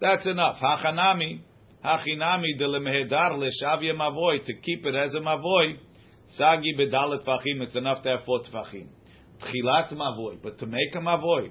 That's 0.00 0.26
enough. 0.26 0.58
Hachanami. 0.58 1.40
Hachinami 1.84 2.58
de 2.58 2.66
lemehedar 2.66 3.32
leshavya 3.32 3.94
mavoy. 3.94 4.44
To 4.44 4.52
keep 4.54 4.84
it 4.84 4.94
as 4.94 5.14
a 5.14 5.20
mavoy. 5.20 5.78
Sagi 6.36 6.74
bedalet 6.78 7.24
tfachim. 7.24 7.62
It's 7.62 7.74
enough 7.74 8.02
to 8.02 8.10
have 8.10 8.20
four 8.26 8.40
tfachim. 8.40 8.88
Tchilat 9.40 9.92
mavoy. 9.92 10.42
But 10.42 10.58
to 10.58 10.66
make 10.66 10.94
a 10.94 10.98
mavoy. 10.98 11.50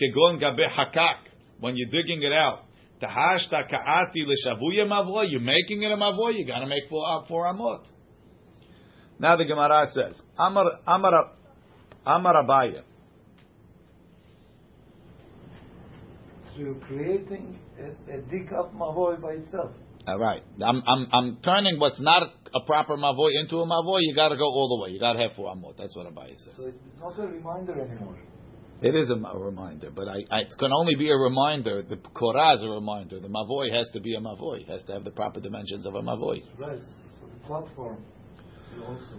Kegon 0.00 0.40
gabe 0.40 0.68
hakak. 0.70 1.26
When 1.58 1.76
you're 1.76 1.90
digging 1.90 2.22
it 2.22 2.32
out. 2.32 2.60
Tahashta 3.02 3.68
ka'ati 3.68 4.24
l'shavuya 4.26 4.86
mavoy. 4.86 5.26
You're 5.28 5.40
making 5.40 5.82
it 5.82 5.90
a 5.90 5.96
mavoy. 5.96 6.38
You 6.38 6.46
got 6.46 6.60
to 6.60 6.66
make 6.66 6.84
four, 6.88 7.24
four 7.26 7.52
amot. 7.52 7.84
Now 9.20 9.36
the 9.36 9.44
Gemara 9.44 9.86
says, 9.92 10.18
Amar 10.38 10.64
Amar 10.86 11.32
Amar 12.06 12.34
Abaye. 12.42 12.82
So 16.54 16.60
you're 16.60 16.74
creating 16.86 17.58
a, 17.78 18.16
a 18.16 18.22
dig 18.22 18.50
up 18.54 18.74
mavoy 18.74 19.20
by 19.20 19.32
itself. 19.32 19.72
All 20.08 20.18
right, 20.18 20.42
I'm 20.64 20.82
I'm 20.88 21.06
I'm 21.12 21.38
turning 21.44 21.78
what's 21.78 22.00
not 22.00 22.22
a 22.54 22.60
proper 22.60 22.96
mavoy 22.96 23.38
into 23.38 23.58
a 23.58 23.66
mavoy. 23.66 23.98
You 24.00 24.14
got 24.14 24.30
to 24.30 24.36
go 24.36 24.44
all 24.44 24.78
the 24.78 24.82
way. 24.82 24.94
You 24.94 24.98
got 24.98 25.12
to 25.12 25.18
have 25.18 25.32
four 25.36 25.54
amot. 25.54 25.76
That's 25.76 25.94
what 25.94 26.06
Abaye 26.06 26.38
says. 26.38 26.54
So 26.56 26.68
it's 26.68 26.78
not 26.98 27.18
a 27.18 27.26
reminder 27.26 27.78
anymore. 27.78 28.18
It 28.80 28.94
is 28.94 29.10
a, 29.10 29.14
a 29.14 29.38
reminder, 29.38 29.90
but 29.90 30.08
I, 30.08 30.24
I, 30.30 30.40
it 30.40 30.54
can 30.58 30.72
only 30.72 30.94
be 30.94 31.10
a 31.10 31.14
reminder. 31.14 31.82
The 31.82 31.96
Korah 31.96 32.54
is 32.54 32.62
a 32.62 32.68
reminder. 32.68 33.20
The 33.20 33.28
mavoy 33.28 33.70
has 33.76 33.86
to 33.92 34.00
be 34.00 34.14
a 34.14 34.20
mavoy. 34.20 34.62
It 34.62 34.68
has 34.70 34.82
to 34.84 34.94
have 34.94 35.04
the 35.04 35.10
proper 35.10 35.40
dimensions 35.40 35.84
of 35.84 35.94
a 35.94 36.00
mavoy. 36.00 36.42
Right. 36.56 36.80
So 36.80 37.26
the 37.26 37.46
platform. 37.46 38.02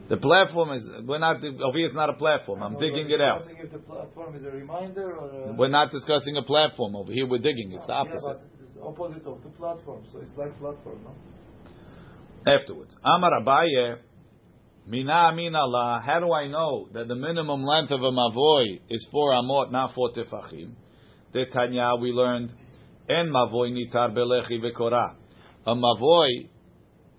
The 0.09 0.17
platform 0.17 0.71
is 0.71 0.83
we're 1.05 1.19
not 1.19 1.37
over 1.43 1.77
here. 1.77 1.87
It's 1.87 1.95
not 1.95 2.09
a 2.09 2.13
platform. 2.13 2.63
I'm 2.63 2.73
No, 2.73 2.79
digging 2.79 3.09
it 3.09 3.21
out. 3.21 3.41
If 3.47 3.71
the 3.71 3.79
platform 3.79 4.35
is 4.35 4.43
a 4.43 4.51
reminder 4.51 5.13
or 5.15 5.49
a, 5.49 5.53
We're 5.53 5.67
not 5.67 5.91
discussing 5.91 6.37
a 6.37 6.41
platform 6.43 6.95
over 6.95 7.11
here. 7.11 7.27
We're 7.27 7.39
digging. 7.39 7.71
It's 7.73 7.85
the 7.85 7.93
opposite. 7.93 8.21
but 8.25 8.41
it's 8.63 8.77
opposite 8.81 9.25
of 9.25 9.43
the 9.43 9.49
platform. 9.49 10.03
So 10.11 10.19
it's 10.19 10.31
like 10.37 10.57
platform, 10.59 10.99
no? 11.03 11.11
afterwards. 12.47 12.95
Amar 13.03 13.31
Abaye, 13.41 13.97
Mina 14.87 15.11
Amin 15.13 15.55
Allah, 15.55 16.01
how 16.03 16.19
do 16.19 16.33
I 16.33 16.47
know 16.47 16.87
that 16.93 17.07
the 17.07 17.15
minimum 17.15 17.63
length 17.63 17.91
of 17.91 18.01
a 18.01 18.11
mavoy 18.11 18.79
is 18.89 19.07
four 19.11 19.31
amot, 19.33 19.71
not 19.71 19.93
four 19.93 20.11
tefachim? 20.11 20.71
The 21.33 21.45
Tanya 21.53 21.91
we 22.01 22.11
learned, 22.11 22.51
En 23.09 23.29
mavoy 23.29 23.71
nitar 23.71 24.11
belechi 24.15 24.59
vekora. 24.59 25.15
A 25.65 25.75
mavoy, 25.75 26.49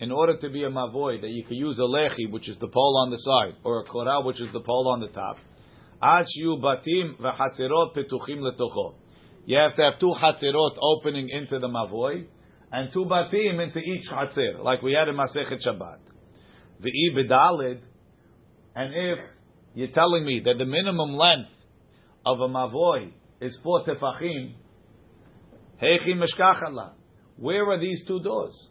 in 0.02 0.10
order 0.10 0.36
to 0.36 0.50
be 0.50 0.64
a 0.64 0.68
mavoy, 0.68 1.20
that 1.20 1.30
you 1.30 1.44
can 1.44 1.56
use 1.56 1.78
a 1.78 1.82
lechi, 1.82 2.28
which 2.28 2.48
is 2.48 2.58
the 2.58 2.66
pole 2.66 3.04
on 3.04 3.12
the 3.12 3.18
side, 3.18 3.54
or 3.62 3.82
a 3.82 3.84
korah, 3.84 4.20
which 4.24 4.40
is 4.40 4.52
the 4.52 4.58
pole 4.58 4.88
on 4.88 4.98
the 4.98 5.06
top. 5.06 5.36
You 9.46 9.58
have 9.58 9.76
to 9.76 9.82
have 9.82 10.00
two 10.00 10.14
chatzerot 10.20 10.76
opening 10.82 11.28
into 11.28 11.60
the 11.60 11.68
mavoy, 11.68 12.26
and 12.72 12.92
two 12.92 13.04
batim 13.04 13.62
into 13.62 13.78
each 13.78 14.10
chatzir, 14.10 14.64
like 14.64 14.82
we 14.82 14.92
had 14.92 15.06
in 15.06 15.14
Masechet 15.14 15.64
Shabbat. 15.64 15.98
V'i 16.80 17.14
bedalid, 17.16 17.78
and 18.74 18.92
if 18.92 19.20
you're 19.76 19.92
telling 19.92 20.26
me 20.26 20.42
that 20.44 20.58
the 20.58 20.64
minimum 20.64 21.12
length 21.12 21.50
of 22.26 22.40
a 22.40 22.48
mavoy 22.48 23.12
is 23.40 23.56
four 23.62 23.84
tefachim. 23.84 24.54
Where 27.36 27.70
are 27.70 27.78
these 27.78 28.04
two 28.08 28.20
doors? 28.20 28.68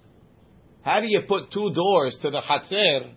How 0.84 1.00
do 1.00 1.08
you 1.08 1.22
put 1.28 1.52
two 1.52 1.74
doors 1.74 2.17
to 2.22 2.32
the 2.32 2.41
chatzir 2.41 3.13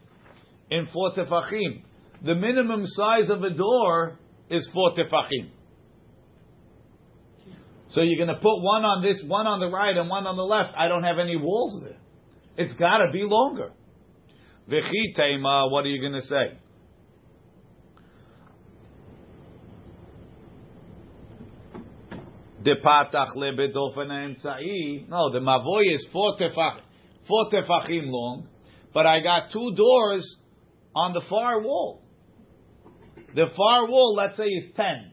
in 0.71 0.89
four 0.93 1.13
tefachim? 1.15 1.83
The 2.23 2.35
minimum 2.35 2.83
size 2.85 3.31
of 3.31 3.43
a 3.43 3.51
door 3.51 4.19
is 4.51 4.69
four 4.73 4.95
tefachim. 4.95 5.51
So 7.91 8.03
you're 8.03 8.25
going 8.25 8.35
to 8.35 8.43
put 8.43 8.61
one 8.61 8.85
on 8.85 9.03
this, 9.03 9.23
one 9.27 9.47
on 9.47 9.61
the 9.61 9.69
right, 9.69 9.97
and 9.97 10.11
one 10.11 10.27
on 10.27 10.37
the 10.37 10.43
left. 10.43 10.75
I 10.77 10.89
don't 10.89 11.05
have 11.05 11.19
any 11.19 11.37
walls 11.37 11.81
there. 11.83 11.99
It's 12.57 12.75
got 12.75 12.99
to 12.99 13.13
be 13.13 13.23
longer. 13.23 13.71
V'chi 14.69 15.17
teima, 15.17 15.71
what 15.71 15.85
are 15.85 15.89
you 15.89 16.01
going 16.01 16.21
to 16.21 16.27
say? 16.27 16.59
No, 25.09 25.31
the 25.31 25.39
mavoy 25.39 25.95
is 25.95 26.07
four 26.13 26.37
tefach, 26.37 26.81
four 27.27 27.51
tefachim 27.51 28.05
long, 28.07 28.49
but 28.93 29.07
I 29.07 29.21
got 29.21 29.51
two 29.53 29.75
doors 29.75 30.37
on 30.95 31.13
the 31.13 31.23
far 31.29 31.61
wall. 31.61 32.03
The 33.35 33.47
far 33.57 33.89
wall, 33.89 34.15
let's 34.15 34.37
say, 34.37 34.45
is 34.45 34.73
ten. 34.77 35.13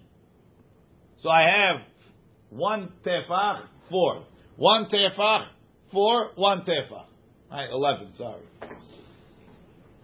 So 1.21 1.29
I 1.29 1.41
have 1.41 1.81
one 2.49 2.93
tefach, 3.05 3.63
four. 3.89 4.25
One 4.57 4.87
tefach, 4.89 5.47
four, 5.91 6.31
one 6.35 6.61
tefach. 6.61 7.05
Right, 7.51 7.69
eleven, 7.69 8.13
sorry. 8.13 8.41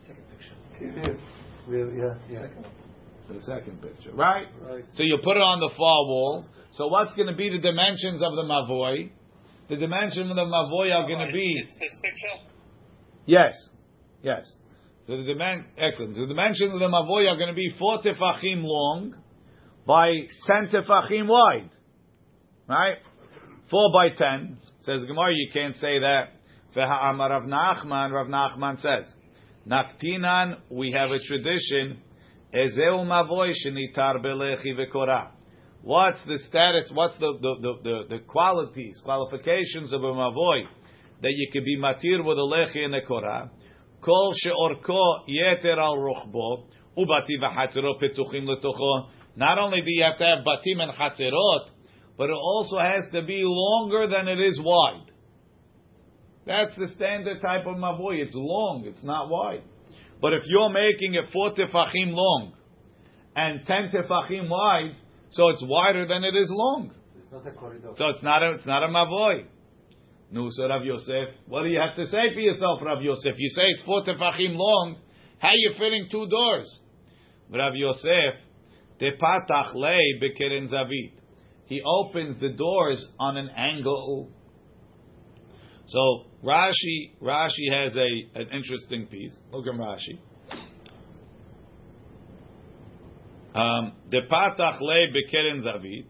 Second 0.05 0.23
picture. 0.31 0.55
Here, 0.79 1.19
we 1.67 1.79
have, 1.79 1.93
yeah, 1.93 2.15
yeah. 2.29 2.41
Second. 2.41 2.65
The 3.29 3.41
second 3.41 3.81
picture. 3.81 4.11
Right? 4.13 4.47
Right. 4.61 4.85
So 4.93 5.03
you 5.03 5.17
put 5.21 5.35
it 5.35 5.41
on 5.43 5.59
the 5.59 5.69
far 5.75 6.05
wall. 6.05 6.45
So 6.71 6.87
what's 6.87 7.13
going 7.15 7.27
to 7.27 7.35
be 7.35 7.49
the 7.49 7.57
dimensions 7.57 8.21
of 8.21 8.31
the 8.35 8.43
mavoy? 8.43 9.11
The 9.69 9.75
dimensions 9.75 10.29
of 10.29 10.35
the 10.35 10.45
mavoy 10.45 10.93
are 10.93 11.07
going 11.07 11.27
to 11.27 11.33
be 11.33 11.61
It's 11.63 11.73
this 11.79 11.99
picture? 12.01 12.49
yes, 13.25 13.53
yes. 14.21 14.45
So 15.07 15.17
the 15.17 15.23
dimen- 15.23 15.65
excellent. 15.77 16.15
The 16.15 16.25
dimensions 16.25 16.73
of 16.73 16.79
the 16.79 16.87
mavoy 16.87 17.29
are 17.29 17.35
going 17.37 17.49
to 17.49 17.53
be 17.55 17.73
four 17.77 17.99
tefachim 18.01 18.63
long 18.63 19.15
by 19.85 20.11
ten 20.45 20.67
tefachim 20.67 21.27
wide. 21.27 21.69
Right? 22.67 22.97
Four 23.69 23.91
by 23.93 24.15
ten. 24.15 24.57
Says 24.83 25.03
Gemara, 25.05 25.33
you 25.33 25.49
can't 25.53 25.75
say 25.75 25.99
that. 25.99 26.29
Amar 26.75 27.29
Rav 27.29 27.43
Nachman, 27.43 28.11
Rav 28.11 28.27
Nachman 28.27 28.75
says, 28.81 29.11
Naktinan, 29.67 30.57
we 30.69 30.91
have 30.91 31.09
a 31.09 31.19
tradition, 31.19 32.01
Ezeu 32.53 33.03
mavoy 33.05 33.51
shenitar 33.65 34.23
belechi 34.23 34.73
vekora. 34.77 35.31
What's 35.81 36.19
the 36.25 36.37
status, 36.49 36.91
what's 36.93 37.17
the, 37.17 37.37
the, 37.39 37.55
the, 37.61 37.73
the, 37.83 38.17
the 38.17 38.19
qualities, 38.25 38.99
qualifications 39.03 39.93
of 39.93 40.03
a 40.03 40.11
mavoy 40.11 40.63
that 41.21 41.31
you 41.31 41.49
could 41.53 41.63
be 41.63 41.77
matir 41.77 42.23
with 42.25 42.37
a 42.37 42.41
lechi 42.41 42.83
and 42.83 42.93
a 42.95 43.05
korah? 43.05 43.49
Kol 44.01 44.33
she'orko 44.35 45.27
yeter 45.29 45.77
al 45.77 45.97
ruchbo, 45.97 46.67
ubati 46.97 47.37
petuchim 47.41 48.47
letocho. 48.47 49.09
Not 49.35 49.59
only 49.59 49.81
do 49.81 49.87
you 49.91 50.03
have 50.03 50.17
to 50.17 50.25
have 50.25 50.39
batim 50.39 50.81
and 50.81 50.91
chatzerot, 50.93 51.69
but 52.17 52.29
it 52.29 52.33
also 52.33 52.77
has 52.77 53.03
to 53.13 53.21
be 53.21 53.41
longer 53.43 54.07
than 54.07 54.27
it 54.27 54.39
is 54.39 54.59
wide. 54.63 55.11
That's 56.45 56.75
the 56.75 56.87
standard 56.95 57.41
type 57.41 57.65
of 57.67 57.75
mavoy. 57.75 58.21
It's 58.21 58.33
long, 58.33 58.83
it's 58.85 59.03
not 59.03 59.29
wide. 59.29 59.63
But 60.21 60.33
if 60.33 60.43
you're 60.47 60.69
making 60.69 61.13
it 61.13 61.25
four 61.31 61.53
tefachim 61.53 62.13
long 62.13 62.53
and 63.35 63.65
ten 63.65 63.89
tefachim 63.89 64.49
wide, 64.49 64.95
so 65.29 65.49
it's 65.49 65.63
wider 65.65 66.07
than 66.07 66.23
it 66.23 66.35
is 66.35 66.49
long. 66.51 66.91
It's 67.17 67.31
not 67.31 67.47
a 67.47 67.51
corridor. 67.51 67.89
So 67.97 68.09
it's 68.09 68.23
not 68.23 68.43
a, 68.43 68.51
it's 68.53 68.65
not 68.65 68.83
a 68.83 68.87
mavoy. 68.87 69.45
No, 70.29 70.47
so 70.51 70.67
Rav 70.67 70.83
Yosef, 70.83 71.29
what 71.47 71.63
do 71.63 71.69
you 71.69 71.79
have 71.79 71.95
to 71.95 72.05
say 72.05 72.33
for 72.33 72.39
yourself, 72.39 72.81
Rav 72.83 73.01
Yosef? 73.01 73.35
You 73.37 73.49
say 73.49 73.63
it's 73.67 73.83
four 73.83 74.03
tefachim 74.03 74.57
long. 74.57 74.97
How 75.39 75.49
are 75.49 75.55
you 75.55 75.73
fitting 75.77 76.07
two 76.11 76.27
doors? 76.27 76.79
Rav 77.49 77.73
Yosef, 77.75 78.35
tepatach 78.99 79.73
lei 79.75 80.19
bekeren 80.21 80.69
zavit. 80.69 81.13
He 81.65 81.81
opens 81.85 82.39
the 82.39 82.49
doors 82.49 83.05
on 83.19 83.37
an 83.37 83.49
angle. 83.55 84.29
So 85.87 86.25
Rashi, 86.43 87.13
Rashi 87.21 87.71
has 87.71 87.95
a 87.95 88.39
an 88.39 88.49
interesting 88.53 89.07
piece. 89.07 89.35
Look 89.51 89.65
at 89.67 89.73
Rashi. 89.79 90.19
Um, 93.57 93.93
Depatach 94.11 94.79
le 94.81 95.07
bekeren 95.07 95.63
zavit. 95.63 96.05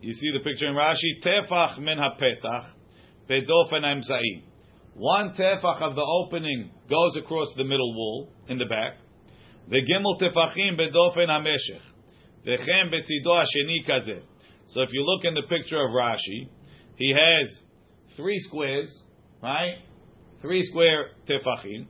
You 0.00 0.12
see 0.14 0.30
the 0.32 0.40
picture 0.42 0.68
in 0.68 0.74
Rashi. 0.74 1.20
Tefach 1.22 1.78
min 1.78 1.98
hapetach 1.98 2.70
bedofen 3.28 3.84
emzai. 3.84 4.42
One 4.94 5.34
tefach 5.34 5.82
of 5.82 5.94
the 5.94 6.02
opening 6.02 6.70
goes 6.88 7.16
across 7.16 7.48
the 7.56 7.64
middle 7.64 7.94
wall 7.94 8.32
in 8.48 8.56
the 8.56 8.64
back. 8.64 8.94
The 9.68 9.82
gimel 9.82 10.18
tefachim 10.18 10.78
bedofen 10.78 11.28
hameshech. 11.28 11.82
Vechem 12.46 12.90
betzido 12.90 13.38
hasheni 13.38 13.86
kazeh. 13.86 14.22
So 14.68 14.80
if 14.80 14.90
you 14.92 15.04
look 15.04 15.24
in 15.24 15.34
the 15.34 15.42
picture 15.42 15.80
of 15.80 15.90
Rashi, 15.90 16.48
he 16.96 17.14
has 17.14 17.50
three 18.16 18.38
squares, 18.38 18.90
right? 19.42 19.76
Three 20.40 20.62
square 20.64 21.10
tefachim, 21.28 21.86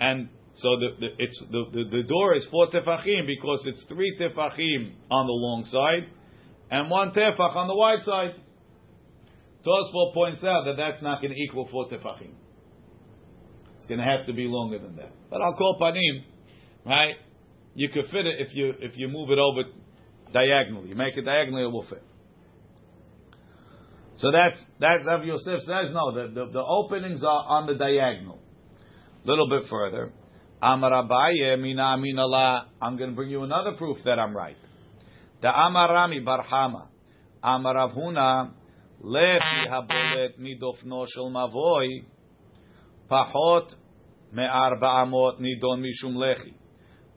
and 0.00 0.28
so 0.56 0.68
the, 0.80 0.88
the 1.00 1.06
it's 1.18 1.38
the, 1.50 1.64
the, 1.72 1.84
the 1.90 2.02
door 2.08 2.34
is 2.34 2.46
four 2.50 2.68
tefachim 2.68 3.26
because 3.26 3.62
it's 3.66 3.82
three 3.84 4.16
tefachim 4.18 4.92
on 5.10 5.26
the 5.26 5.32
long 5.32 5.66
side 5.70 6.10
and 6.70 6.90
one 6.90 7.10
tefach 7.10 7.54
on 7.54 7.68
the 7.68 7.76
wide 7.76 8.02
side. 8.02 8.34
Tosfot 9.66 10.14
points 10.14 10.44
out 10.44 10.64
that 10.64 10.76
that's 10.76 11.02
not 11.02 11.20
going 11.20 11.34
to 11.34 11.40
equal 11.40 11.68
four 11.70 11.88
tefachim. 11.88 12.32
It's 13.78 13.86
going 13.86 13.98
to 13.98 14.06
have 14.06 14.26
to 14.26 14.32
be 14.32 14.44
longer 14.44 14.78
than 14.78 14.96
that. 14.96 15.12
But 15.28 15.42
I'll 15.42 15.54
call 15.54 15.78
panim, 15.80 16.24
right? 16.86 17.16
You 17.74 17.90
could 17.90 18.06
fit 18.06 18.26
it 18.26 18.36
if 18.38 18.54
you 18.54 18.72
if 18.80 18.92
you 18.96 19.08
move 19.08 19.30
it 19.30 19.38
over 19.38 19.62
diagonally. 20.32 20.88
You 20.88 20.94
make 20.94 21.16
it 21.16 21.22
diagonally, 21.22 21.64
it 21.64 21.72
will 21.72 21.86
fit. 21.86 22.02
So 24.16 24.32
that's 24.32 24.58
that. 24.80 25.04
Rav 25.04 25.24
Yosef 25.24 25.60
says 25.60 25.92
no. 25.92 26.14
The, 26.14 26.32
the, 26.32 26.52
the 26.52 26.64
openings 26.64 27.22
are 27.22 27.44
on 27.46 27.66
the 27.66 27.74
diagonal. 27.74 28.38
A 29.24 29.28
little 29.28 29.48
bit 29.48 29.68
further. 29.68 30.12
Amar 30.61 30.91
Abaye 30.91 31.59
mina 31.59 31.97
mina 31.97 32.25
la. 32.25 32.65
I'm 32.81 32.97
going 32.97 33.09
to 33.09 33.15
bring 33.15 33.29
you 33.29 33.43
another 33.43 33.73
proof 33.77 33.97
that 34.05 34.19
I'm 34.19 34.35
right. 34.35 34.57
The 35.41 35.49
Amar 35.49 35.93
Rami 35.93 36.21
Barhama. 36.21 36.87
Amar 37.43 37.75
Rav 37.75 37.91
Huna 37.91 38.51
lechi 39.03 39.67
habolet 39.67 40.39
midofno 40.39 41.05
shel 41.07 41.31
mavoy 41.31 41.87
pachot 43.09 43.73
me'arba 44.31 45.05
amot 45.05 45.39
nidon 45.39 45.81
mishum 45.81 46.15
lechi 46.15 46.53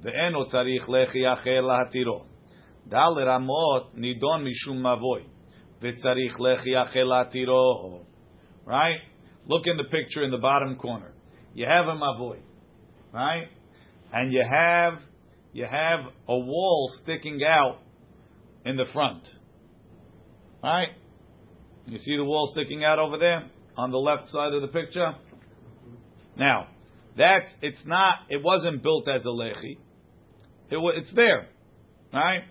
ואינו 0.04 0.46
צריך 0.46 0.90
לחי 0.90 1.32
אחר 1.32 1.60
להתירו. 1.60 2.24
דל 2.86 3.12
רמות 3.26 3.94
נידון 3.94 4.44
משום 4.44 4.86
מבוי, 4.86 5.22
וצריך 5.80 6.40
לחי 6.40 6.82
אחר 6.82 7.04
להתירו. 7.04 8.00
Right? 8.66 9.00
Look 9.46 9.66
in 9.66 9.76
the 9.76 9.84
picture 9.84 10.22
in 10.24 10.30
the 10.30 10.38
bottom 10.38 10.76
corner. 10.76 11.12
You 11.54 11.66
have 11.66 11.86
a 11.86 11.96
mavoy, 11.96 12.38
right? 13.13 13.47
And 14.11 14.33
you 14.33 14.43
have 14.49 14.95
you 15.53 15.65
have 15.65 16.01
a 16.27 16.37
wall 16.37 16.91
sticking 17.01 17.41
out 17.45 17.79
in 18.65 18.77
the 18.77 18.85
front. 18.93 19.23
Right? 20.63 20.89
You 21.85 21.97
see 21.97 22.15
the 22.15 22.23
wall 22.23 22.49
sticking 22.53 22.83
out 22.83 22.99
over 22.99 23.17
there 23.17 23.49
on 23.77 23.91
the 23.91 23.97
left 23.97 24.29
side 24.29 24.53
of 24.53 24.61
the 24.61 24.67
picture? 24.67 25.13
Now, 26.37 26.67
that's 27.17 27.47
it's 27.61 27.85
not 27.85 28.19
it 28.29 28.43
wasn't 28.43 28.83
built 28.83 29.07
as 29.07 29.25
a 29.25 29.29
lechi. 29.29 29.77
It, 30.71 30.77
it's 30.97 31.13
there, 31.13 31.47
right? 32.13 32.43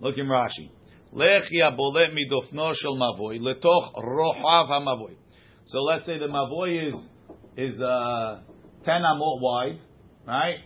Look 0.00 0.18
in 0.18 0.26
Rashi. 0.26 0.70
Lechi 1.14 1.62
abolet 1.62 2.12
midofno 2.12 2.72
shel 2.74 2.96
mavoy 2.96 3.38
letoch. 3.38 3.92
So 5.66 5.80
let's 5.80 6.04
say 6.04 6.18
the 6.18 6.26
mavoy 6.26 6.88
is 6.88 6.94
is 7.56 7.80
uh, 7.80 8.40
ten 8.84 9.02
amot 9.02 9.40
wide, 9.40 9.80
right? 10.26 10.58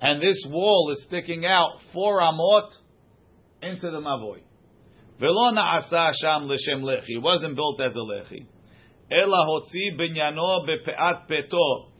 And 0.00 0.22
this 0.22 0.44
wall 0.48 0.90
is 0.92 1.04
sticking 1.06 1.44
out 1.44 1.80
four 1.92 2.20
amot 2.20 2.70
into 3.62 3.90
the 3.90 4.00
mavoi. 4.00 4.40
Velo 5.18 5.52
na'asa 5.52 6.12
sham 6.20 6.44
l'shem 6.44 6.82
lechi. 6.82 7.16
It 7.16 7.22
wasn't 7.22 7.56
built 7.56 7.80
as 7.80 7.94
a 7.94 7.98
lechi. 7.98 8.46
Ela 9.10 9.46
hotzi 9.48 9.98
binyano 9.98 10.66
bepeat 10.66 11.28
peto 11.28 11.90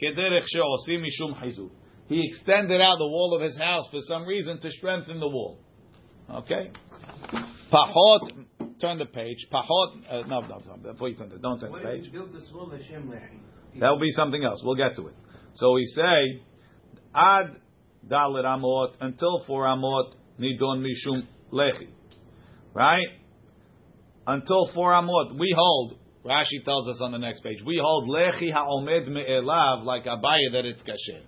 kederech 0.00 0.46
she'osim 0.46 1.02
mishum 1.02 1.34
chizuk. 1.42 1.70
He 2.06 2.26
extended 2.26 2.80
out 2.80 2.96
the 2.98 3.06
wall 3.06 3.34
of 3.34 3.42
his 3.42 3.58
house 3.58 3.86
for 3.90 4.00
some 4.02 4.24
reason 4.24 4.60
to 4.60 4.70
strengthen 4.70 5.18
the 5.20 5.28
wall. 5.28 5.58
Okay? 6.30 6.70
Pachot, 7.72 8.46
turn 8.80 8.98
the 8.98 9.06
page. 9.06 9.46
Pachot, 9.52 10.10
uh, 10.10 10.26
no, 10.26 10.40
no, 10.40 10.58
no, 10.66 10.92
before 10.92 11.08
you 11.08 11.16
turn 11.16 11.28
the, 11.28 11.38
don't 11.38 11.60
turn 11.60 11.72
the 11.72 11.78
page. 11.78 12.06
if 12.06 12.12
you 12.12 12.20
build 12.20 12.32
this 12.32 12.50
wall 12.54 12.70
Hashem 12.70 13.10
lechi? 13.10 13.40
That 13.80 13.90
will 13.90 14.00
be 14.00 14.10
something 14.10 14.42
else. 14.44 14.62
We'll 14.64 14.76
get 14.76 14.96
to 14.96 15.06
it. 15.06 15.14
So 15.54 15.72
we 15.72 15.84
say, 15.86 16.42
ad 17.14 17.56
dalit 18.06 18.44
amot, 18.44 18.94
until 19.00 19.42
four 19.46 19.64
amot, 19.64 20.12
nidon 20.40 20.84
mishum 20.84 21.26
lechi. 21.52 21.88
Right? 22.74 23.06
Until 24.26 24.70
four 24.74 24.92
amot, 24.92 25.38
we 25.38 25.54
hold, 25.56 25.98
Rashi 26.24 26.64
tells 26.64 26.88
us 26.88 27.00
on 27.00 27.12
the 27.12 27.18
next 27.18 27.42
page, 27.42 27.58
we 27.64 27.80
hold 27.82 28.08
lechi 28.08 28.52
ha'omed 28.52 29.08
me'elav, 29.08 29.84
like 29.84 30.04
Abaye, 30.04 30.52
that 30.52 30.64
it's 30.64 30.82
kasher. 30.82 31.22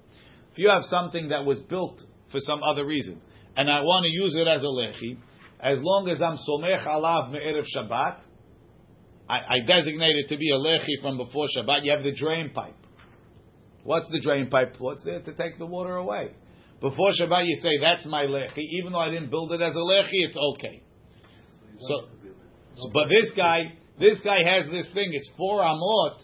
If 0.53 0.59
you 0.59 0.69
have 0.69 0.83
something 0.85 1.29
that 1.29 1.45
was 1.45 1.61
built 1.61 2.03
for 2.31 2.41
some 2.41 2.63
other 2.63 2.85
reason, 2.85 3.21
and 3.57 3.71
I 3.71 3.81
want 3.81 4.05
to 4.05 4.11
use 4.11 4.35
it 4.37 4.47
as 4.47 4.63
a 4.63 4.67
lechi, 4.67 5.19
as 5.61 5.79
long 5.83 6.09
as 6.09 6.21
I'm 6.21 6.37
somech 6.37 6.87
alav 6.87 7.33
me'erev 7.33 7.65
Shabbat, 7.77 8.21
I, 9.31 9.55
I 9.55 9.61
designate 9.64 10.16
it 10.16 10.29
to 10.31 10.37
be 10.37 10.51
a 10.51 10.59
lechi 10.59 11.01
from 11.01 11.16
before 11.16 11.47
Shabbat. 11.57 11.85
You 11.85 11.93
have 11.93 12.03
the 12.03 12.12
drain 12.12 12.51
pipe. 12.53 12.75
What's 13.85 14.09
the 14.11 14.21
drain 14.21 14.51
pipe? 14.51 14.75
What's 14.79 15.05
there 15.05 15.21
to 15.21 15.33
take 15.35 15.59
the 15.59 15.66
water 15.66 15.95
away? 15.95 16.33
Before 16.81 17.11
Shabbat, 17.12 17.47
you 17.47 17.57
say 17.62 17.79
that's 17.81 18.05
my 18.07 18.25
lechi. 18.25 18.64
Even 18.81 18.93
though 18.93 18.99
I 18.99 19.11
didn't 19.11 19.31
build 19.31 19.53
it 19.53 19.62
as 19.62 19.75
a 19.75 19.79
lechi, 19.79 20.27
it's 20.27 20.37
okay. 20.37 20.83
So, 21.79 22.09
so, 22.75 22.90
but 22.93 23.09
this 23.09 23.31
guy, 23.37 23.73
this 23.99 24.19
guy 24.25 24.38
has 24.45 24.66
this 24.69 24.90
thing. 24.93 25.11
It's 25.12 25.31
four 25.37 25.61
amot, 25.61 26.19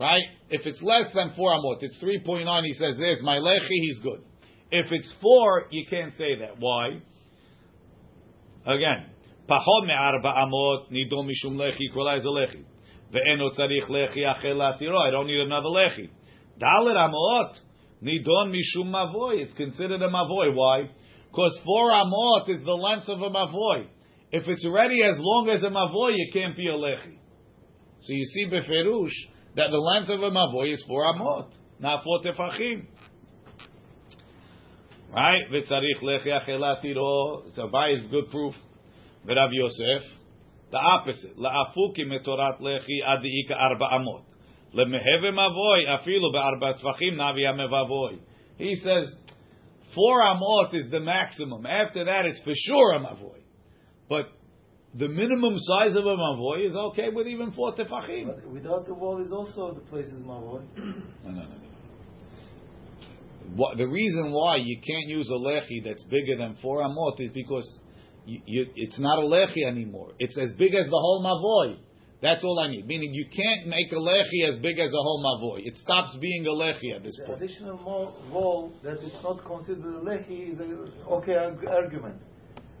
right? 0.00 0.24
If 0.50 0.66
it's 0.66 0.82
less 0.82 1.06
than 1.14 1.32
four 1.36 1.52
amot, 1.52 1.78
it's 1.80 1.98
three 2.00 2.20
point 2.24 2.46
nine. 2.46 2.64
He 2.64 2.72
says, 2.72 2.96
"There's 2.98 3.22
my 3.22 3.36
lechi." 3.36 3.68
He's 3.68 4.00
good. 4.00 4.22
If 4.70 4.86
it's 4.90 5.14
four, 5.22 5.66
you 5.70 5.86
can't 5.88 6.12
say 6.18 6.40
that. 6.40 6.58
Why? 6.58 7.00
Again, 8.66 9.10
פחות 9.47 9.83
מארבע 9.87 10.43
אמות 10.43 10.91
נידון 10.91 11.27
משום 11.27 11.61
לחי, 11.61 11.89
כל 11.93 12.19
זה 12.19 12.29
לחי. 12.43 12.63
ואינו 13.11 13.51
צריך 13.51 13.91
לחי 13.91 14.31
אחר 14.31 14.53
להתירו, 14.53 14.97
I 14.97 15.11
don't 15.11 15.27
need 15.27 15.51
another 15.51 15.71
לחי. 15.85 16.07
דלת 16.57 16.95
אמות 17.05 17.59
נידון 18.01 18.51
משום 18.51 18.95
מבוי, 18.95 19.43
it's 19.43 19.53
considered 19.57 20.01
a 20.01 20.09
מבוי. 20.09 20.55
Why? 20.55 20.89
Because 21.31 21.57
four 21.63 21.91
amot 21.91 22.49
is 22.49 22.63
the 22.65 22.73
length 22.73 23.07
of 23.09 23.21
a 23.21 23.29
mavoy. 23.29 23.87
If 24.31 24.47
it's 24.47 24.65
already 24.65 25.01
as 25.03 25.17
long 25.19 25.49
as 25.49 25.63
a 25.63 25.69
mavoy, 25.69 26.11
it 26.11 26.33
can't 26.33 26.55
be 26.55 26.67
a 26.67 26.73
lechi. 26.73 27.17
So 28.01 28.13
you 28.13 28.25
see 28.25 28.45
beferush 28.47 29.17
that 29.55 29.69
the 29.69 29.77
length 29.77 30.09
of 30.09 30.21
a 30.21 30.31
mavoy 30.31 30.73
is 30.73 30.83
four 30.87 31.03
amot, 31.13 31.49
not 31.79 32.03
four 32.03 32.19
tefachim. 32.21 32.85
Right? 35.13 35.43
V'tzarich 35.51 36.01
lechi 36.01 36.27
achela 36.27 36.81
tiro. 36.81 37.43
So 37.55 37.67
Bai 37.67 37.91
is 37.91 38.01
good 38.09 38.29
proof. 38.29 38.55
V'Rav 39.26 39.50
Yosef, 39.52 40.02
the 40.70 40.78
opposite. 40.78 41.36
La'afuki 41.38 42.04
metorat 42.06 42.60
lechi 42.60 43.02
adiika 43.06 43.56
arba 43.58 43.88
amot. 43.92 44.24
Lemeheve 44.74 45.32
mavoy 45.32 45.86
afilu 45.88 46.32
be'arba 46.32 46.74
tfachim 46.80 47.14
navi 47.14 47.44
mevavoy. 47.44 48.18
He 48.58 48.74
says 48.76 49.12
four 49.94 50.20
amot 50.20 50.74
is 50.74 50.90
the 50.90 51.00
maximum. 51.00 51.66
After 51.66 52.04
that, 52.04 52.26
it's 52.26 52.40
for 52.42 52.52
sure 52.54 52.94
a 52.94 53.00
mavoy. 53.00 53.40
But 54.08 54.26
the 54.94 55.08
minimum 55.08 55.56
size 55.58 55.96
of 55.96 56.04
a 56.04 56.16
mavoy 56.16 56.68
is 56.68 56.76
okay 56.76 57.08
with 57.12 57.26
even 57.26 57.52
four 57.52 57.74
tefachim. 57.74 58.26
But 58.26 58.50
without 58.50 58.86
the 58.86 58.94
wall 58.94 59.22
is 59.24 59.32
also 59.32 59.74
the 59.74 59.80
place 59.80 60.06
is 60.06 60.22
mavoy. 60.22 60.62
No, 60.76 61.30
no, 61.30 61.32
no, 61.32 61.42
no. 61.42 61.54
What, 63.54 63.76
the 63.78 63.86
reason 63.86 64.32
why 64.32 64.56
you 64.56 64.76
can't 64.76 65.08
use 65.08 65.30
a 65.30 65.38
lechi 65.38 65.84
that's 65.84 66.02
bigger 66.04 66.36
than 66.36 66.56
four 66.60 66.82
amot 66.82 67.20
is 67.20 67.30
because 67.32 67.80
you, 68.26 68.40
you, 68.46 68.66
it's 68.74 68.98
not 68.98 69.18
a 69.18 69.26
lechi 69.26 69.64
anymore. 69.66 70.12
It's 70.18 70.36
as 70.38 70.52
big 70.58 70.74
as 70.74 70.84
the 70.86 70.90
whole 70.90 71.22
mavoy. 71.22 71.78
That's 72.22 72.42
all 72.42 72.58
I 72.58 72.68
need. 72.70 72.86
Meaning 72.86 73.12
you 73.12 73.26
can't 73.26 73.66
make 73.68 73.92
a 73.92 73.96
lechi 73.96 74.48
as 74.48 74.56
big 74.58 74.78
as 74.78 74.90
a 74.90 74.96
whole 74.96 75.22
mavoy. 75.22 75.60
It 75.66 75.76
stops 75.78 76.16
being 76.20 76.46
a 76.46 76.50
lechi 76.50 76.94
at 76.96 77.02
this 77.04 77.16
The 77.18 77.26
point. 77.26 77.42
additional 77.42 77.76
wall 78.32 78.72
that 78.82 78.98
is 79.02 79.12
not 79.22 79.44
considered 79.44 79.84
a 79.84 80.00
lechi 80.00 80.52
is 80.54 80.58
a 80.60 81.10
okay 81.16 81.34
arg- 81.34 81.66
argument. 81.66 82.16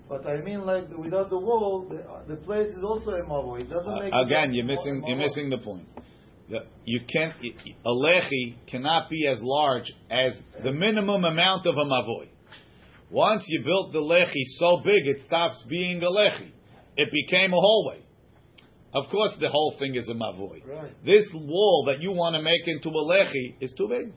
But 0.08 0.26
I 0.26 0.40
mean, 0.40 0.64
like 0.64 0.88
without 0.96 1.30
the 1.30 1.38
wall, 1.38 1.86
the, 1.90 2.34
the 2.34 2.40
place 2.42 2.68
is 2.68 2.82
also 2.82 3.10
a 3.10 3.22
mavoy. 3.22 3.60
It 3.62 3.70
doesn't 3.70 3.94
make 4.02 4.12
Uh, 4.12 4.22
again, 4.22 4.54
you're 4.54 4.64
missing 4.64 5.02
you're 5.06 5.18
missing 5.18 5.50
the 5.50 5.58
point. 5.58 5.86
The- 6.48 6.64
You 6.84 7.00
can't 7.12 7.34
a 7.84 7.88
lechi 7.90 8.54
cannot 8.70 9.10
be 9.10 9.26
as 9.26 9.38
large 9.42 9.92
as 10.10 10.32
the 10.62 10.72
minimum 10.72 11.24
amount 11.24 11.66
of 11.66 11.74
a 11.76 11.84
mavoy. 11.84 12.28
Once 13.10 13.44
you 13.46 13.62
built 13.64 13.92
the 13.92 13.98
lechi 13.98 14.42
so 14.58 14.78
big, 14.84 15.06
it 15.06 15.22
stops 15.26 15.62
being 15.68 16.02
a 16.02 16.06
lechi. 16.06 16.50
It 16.96 17.08
became 17.12 17.52
a 17.52 17.56
hallway. 17.56 18.00
Of 18.94 19.10
course, 19.10 19.36
the 19.40 19.48
whole 19.48 19.76
thing 19.78 19.94
is 19.94 20.08
a 20.08 20.14
mavoi. 20.14 20.66
Right. 20.66 21.04
This 21.04 21.26
wall 21.34 21.84
that 21.88 22.00
you 22.00 22.12
want 22.12 22.34
to 22.34 22.42
make 22.42 22.66
into 22.66 22.88
a 22.88 22.92
lechi 22.92 23.54
is 23.60 23.72
too 23.76 23.88
big. 23.88 24.12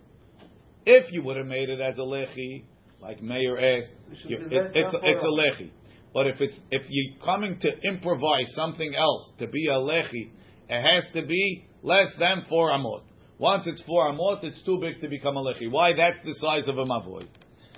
If 0.86 1.12
you 1.12 1.22
would 1.24 1.38
have 1.38 1.46
made 1.46 1.70
it 1.70 1.82
as 1.82 1.98
a 1.98 2.02
lechi, 2.02 2.64
like 3.02 3.22
Mayor 3.22 3.60
asked, 3.60 3.92
It 4.26 4.52
it's, 4.52 4.72
it's, 4.74 4.96
it's 5.04 5.24
a 5.24 5.28
lechi. 5.28 5.72
But 6.14 6.28
if 6.28 6.42
it's 6.42 6.58
if 6.72 6.84
you're 6.90 7.24
coming 7.24 7.60
to 7.60 7.70
improvise 7.84 8.52
something 8.56 8.96
else 8.96 9.32
to 9.40 9.48
be 9.48 9.68
a 9.68 9.78
lechi, 9.78 10.32
it 10.70 10.82
has 10.82 11.06
to 11.14 11.26
be 11.26 11.66
less 11.84 12.08
than 12.18 12.46
four 12.50 12.72
amot. 12.72 13.04
Once 13.38 13.68
it's 13.68 13.82
four 13.84 14.12
amot, 14.12 14.44
it's 14.44 14.62
too 14.64 14.80
big 14.82 15.00
to 15.02 15.08
become 15.08 15.38
a 15.38 15.42
lechi. 15.42 15.70
Why? 15.70 15.94
That's 15.96 16.18
the 16.26 16.34
size 16.36 16.68
of 16.68 16.78
a 16.78 16.86
mavoy. 16.86 17.28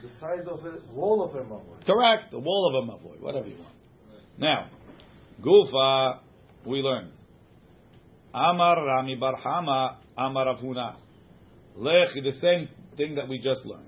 The 0.01 0.09
size 0.19 0.47
of 0.47 0.65
a 0.65 0.93
wall 0.95 1.23
of 1.23 1.35
a 1.35 1.43
mavoy. 1.43 1.85
Correct. 1.85 2.31
The 2.31 2.39
wall 2.39 2.69
of 2.69 2.83
a 2.83 2.91
mavoy, 2.91 3.21
whatever 3.21 3.47
you 3.47 3.57
want. 3.57 3.75
Now, 4.37 4.69
Gufa, 5.43 6.19
we 6.65 6.81
learned. 6.81 7.11
Amar 8.33 8.83
Rami 8.83 9.17
Barhama, 9.17 9.97
Amar 10.17 10.55
Avuna. 10.55 10.95
Lechi, 11.77 12.23
the 12.23 12.31
same 12.41 12.67
thing 12.97 13.15
that 13.15 13.27
we 13.27 13.37
just 13.39 13.63
learned. 13.65 13.85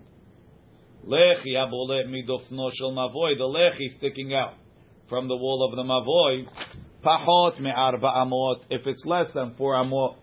Lechi 1.08 1.56
abole 1.56 2.06
midofno 2.08 2.70
shel 2.74 2.92
mavoy. 2.92 3.38
The 3.38 3.46
lechi 3.46 3.98
sticking 3.98 4.36
out 4.36 4.54
from 5.10 5.28
the 5.28 5.36
wall 5.36 5.68
of 5.68 5.76
the 5.76 5.84
mavoy. 5.84 6.48
Pachot 7.04 7.60
me'arba 7.60 8.12
amot. 8.18 8.62
If 8.70 8.86
it's 8.86 9.04
less 9.06 9.28
than 9.34 9.56
four 9.58 9.74
amot 9.76 10.16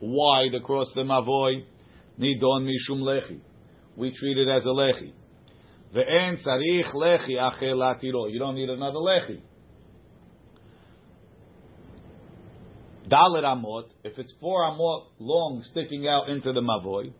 wide 0.00 0.54
across 0.54 0.86
the 0.94 1.02
mavoy, 1.02 1.64
nidon 2.18 2.66
mishum 2.66 3.00
lechi. 3.02 3.40
We 3.98 4.12
treat 4.12 4.38
it 4.38 4.48
as 4.48 4.64
a 4.64 4.68
lechi. 4.68 5.12
Ve'en 5.92 6.36
tzarich 6.36 6.94
lechi 6.94 7.36
acher 7.36 7.74
latiro. 7.74 8.30
You 8.30 8.38
don't 8.38 8.54
need 8.54 8.70
another 8.70 9.00
lechi. 9.00 9.40
Dalit 13.10 13.42
amot. 13.42 13.86
If 14.04 14.16
it's 14.20 14.32
four 14.40 14.70
amot 14.70 15.06
long 15.18 15.62
sticking 15.64 16.06
out 16.06 16.28
into 16.28 16.52
the 16.52 16.60
mavoi, 16.60 17.12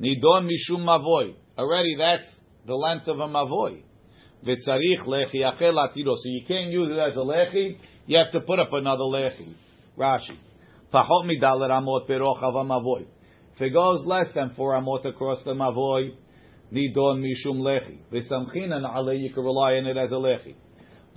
nidon 0.00 0.48
mishum 0.50 0.80
mavoy. 0.80 1.36
Already 1.56 1.94
that's 1.96 2.26
the 2.66 2.74
length 2.74 3.06
of 3.06 3.20
a 3.20 3.28
mavoy. 3.28 3.82
V'tzarich 4.44 5.06
lechi 5.06 5.36
acher 5.36 5.72
latiro. 5.72 6.16
So 6.16 6.24
you 6.24 6.44
can't 6.48 6.72
use 6.72 6.90
it 6.90 6.98
as 6.98 7.14
a 7.14 7.20
lechi. 7.20 7.78
You 8.06 8.18
have 8.18 8.32
to 8.32 8.40
put 8.40 8.58
up 8.58 8.72
another 8.72 9.04
lechi. 9.04 9.54
Rashi. 9.96 10.36
Pachot 10.92 11.30
midalit 11.30 11.70
amot 11.70 12.08
perochav 12.08 12.54
mavoy. 12.54 13.06
If 13.54 13.62
it 13.62 13.70
goes 13.72 14.04
less 14.04 14.26
than 14.34 14.54
four 14.56 14.72
amot 14.72 15.06
across 15.06 15.44
the 15.44 15.52
mavoy, 15.52 16.16
nidon 16.72 17.22
mishum 17.22 17.60
lechi. 17.60 17.98
V'samchinan 18.12 18.84
alei, 18.84 19.20
you 19.20 19.32
can 19.32 19.44
rely 19.44 19.74
on 19.74 19.86
it 19.86 19.96
as 19.96 20.12
a 20.12 20.14
lechi. 20.14 20.54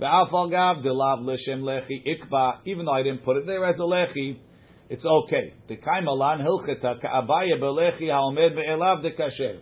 Ve'afal 0.00 0.50
gav 0.50 0.78
delav 0.84 1.24
l'shem 1.24 1.62
lechi 1.62 2.02
ikba. 2.06 2.60
Even 2.64 2.84
though 2.86 2.92
I 2.92 3.02
didn't 3.02 3.24
put 3.24 3.36
it 3.36 3.46
there 3.46 3.64
as 3.64 3.76
a 3.76 3.82
lechi, 3.82 4.38
it's 4.88 5.04
okay. 5.04 5.54
The 5.68 5.76
kaimalan 5.76 6.40
hilcheta 6.46 7.00
ka'abaya 7.00 7.60
belechi 7.60 8.10
ha'omed 8.10 8.54
be'elav 8.54 9.04
dekasher. 9.04 9.60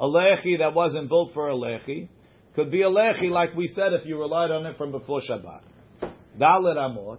A 0.00 0.04
lechi 0.04 0.58
that 0.58 0.74
wasn't 0.74 1.08
built 1.08 1.32
for 1.34 1.48
a 1.48 1.54
lechi 1.54 2.08
could 2.54 2.70
be 2.70 2.82
a 2.82 2.88
lechi 2.88 3.30
like 3.30 3.54
we 3.54 3.68
said 3.68 3.92
if 3.92 4.06
you 4.06 4.18
relied 4.18 4.50
on 4.50 4.66
it 4.66 4.76
from 4.76 4.90
before 4.90 5.20
Shabbat. 5.20 5.62
Dalet 6.38 6.76
amot. 6.76 7.18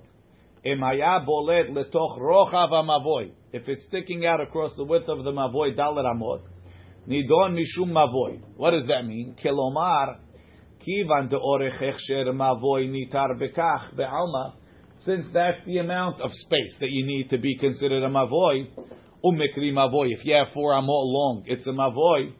If 3.53 3.67
it's 3.69 3.85
sticking 3.85 4.25
out 4.25 4.41
across 4.41 4.73
the 4.75 4.83
width 4.83 5.07
of 5.07 5.23
the 5.23 5.31
mavoy, 5.31 5.75
dalet 5.77 6.05
amot. 6.05 6.41
Nidon 7.07 7.55
mishum. 7.55 8.41
What 8.57 8.71
does 8.71 8.87
that 8.87 9.05
mean? 9.05 9.35
Kilomar 9.43 10.17
kivan 10.81 11.29
de 11.29 11.37
orech 11.37 11.79
hechsher 11.79 12.27
mavoy 12.27 12.89
nitar 12.89 13.39
bekach 13.39 13.95
be'alma. 13.95 14.53
Since 14.99 15.27
that's 15.33 15.63
the 15.65 15.77
amount 15.77 16.21
of 16.21 16.31
space 16.31 16.73
that 16.79 16.89
you 16.89 17.05
need 17.05 17.29
to 17.29 17.37
be 17.37 17.57
considered 17.57 18.03
a 18.03 18.09
mavoy, 18.09 18.67
umikri 19.23 19.71
mavoy. 19.71 20.13
If 20.13 20.25
you 20.25 20.35
have 20.35 20.47
four 20.53 20.71
amot 20.71 20.85
long, 20.87 21.43
it's 21.45 21.67
a 21.67 21.71
mavoy. 21.71 22.33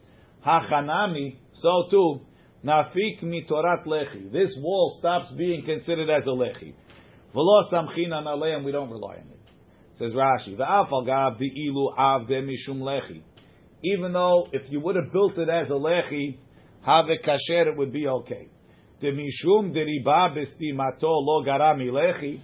Hachanami. 0.45 1.37
So 1.53 1.87
too. 1.91 2.21
Nafik 2.63 3.21
mitorat 3.21 3.85
lechi. 3.85 4.31
This 4.31 4.57
wall 4.59 4.95
stops 4.97 5.31
being 5.37 5.63
considered 5.63 6.09
as 6.09 6.25
a 6.25 6.31
lechi. 6.31 6.73
V'lo 7.35 7.71
samchinan 7.71 8.25
aleim, 8.25 8.63
we 8.63 8.71
don't 8.71 8.89
rely 8.89 9.17
on 9.17 9.29
it. 9.29 9.51
Says 9.95 10.13
Rashi, 10.13 10.57
v'afal 10.57 11.05
gav 11.05 11.39
ilu 11.39 11.91
av 11.95 12.27
mishum 12.27 12.79
lechi. 12.79 13.21
Even 13.93 14.13
though 14.13 14.47
if 14.51 14.71
you 14.71 14.79
would 14.79 14.95
have 14.95 15.11
built 15.11 15.37
it 15.37 15.49
as 15.49 15.69
a 15.69 15.73
lechi, 15.73 16.37
have 16.81 17.09
it 17.09 17.23
kasher, 17.23 17.67
it 17.67 17.77
would 17.77 17.91
be 17.91 18.07
okay. 18.07 18.47
The 19.01 19.07
mishum 19.07 19.73
deriba 19.75 20.35
bestimato 20.35 21.01
lo 21.03 21.43
garami 21.43 21.91
lechi. 21.91 22.39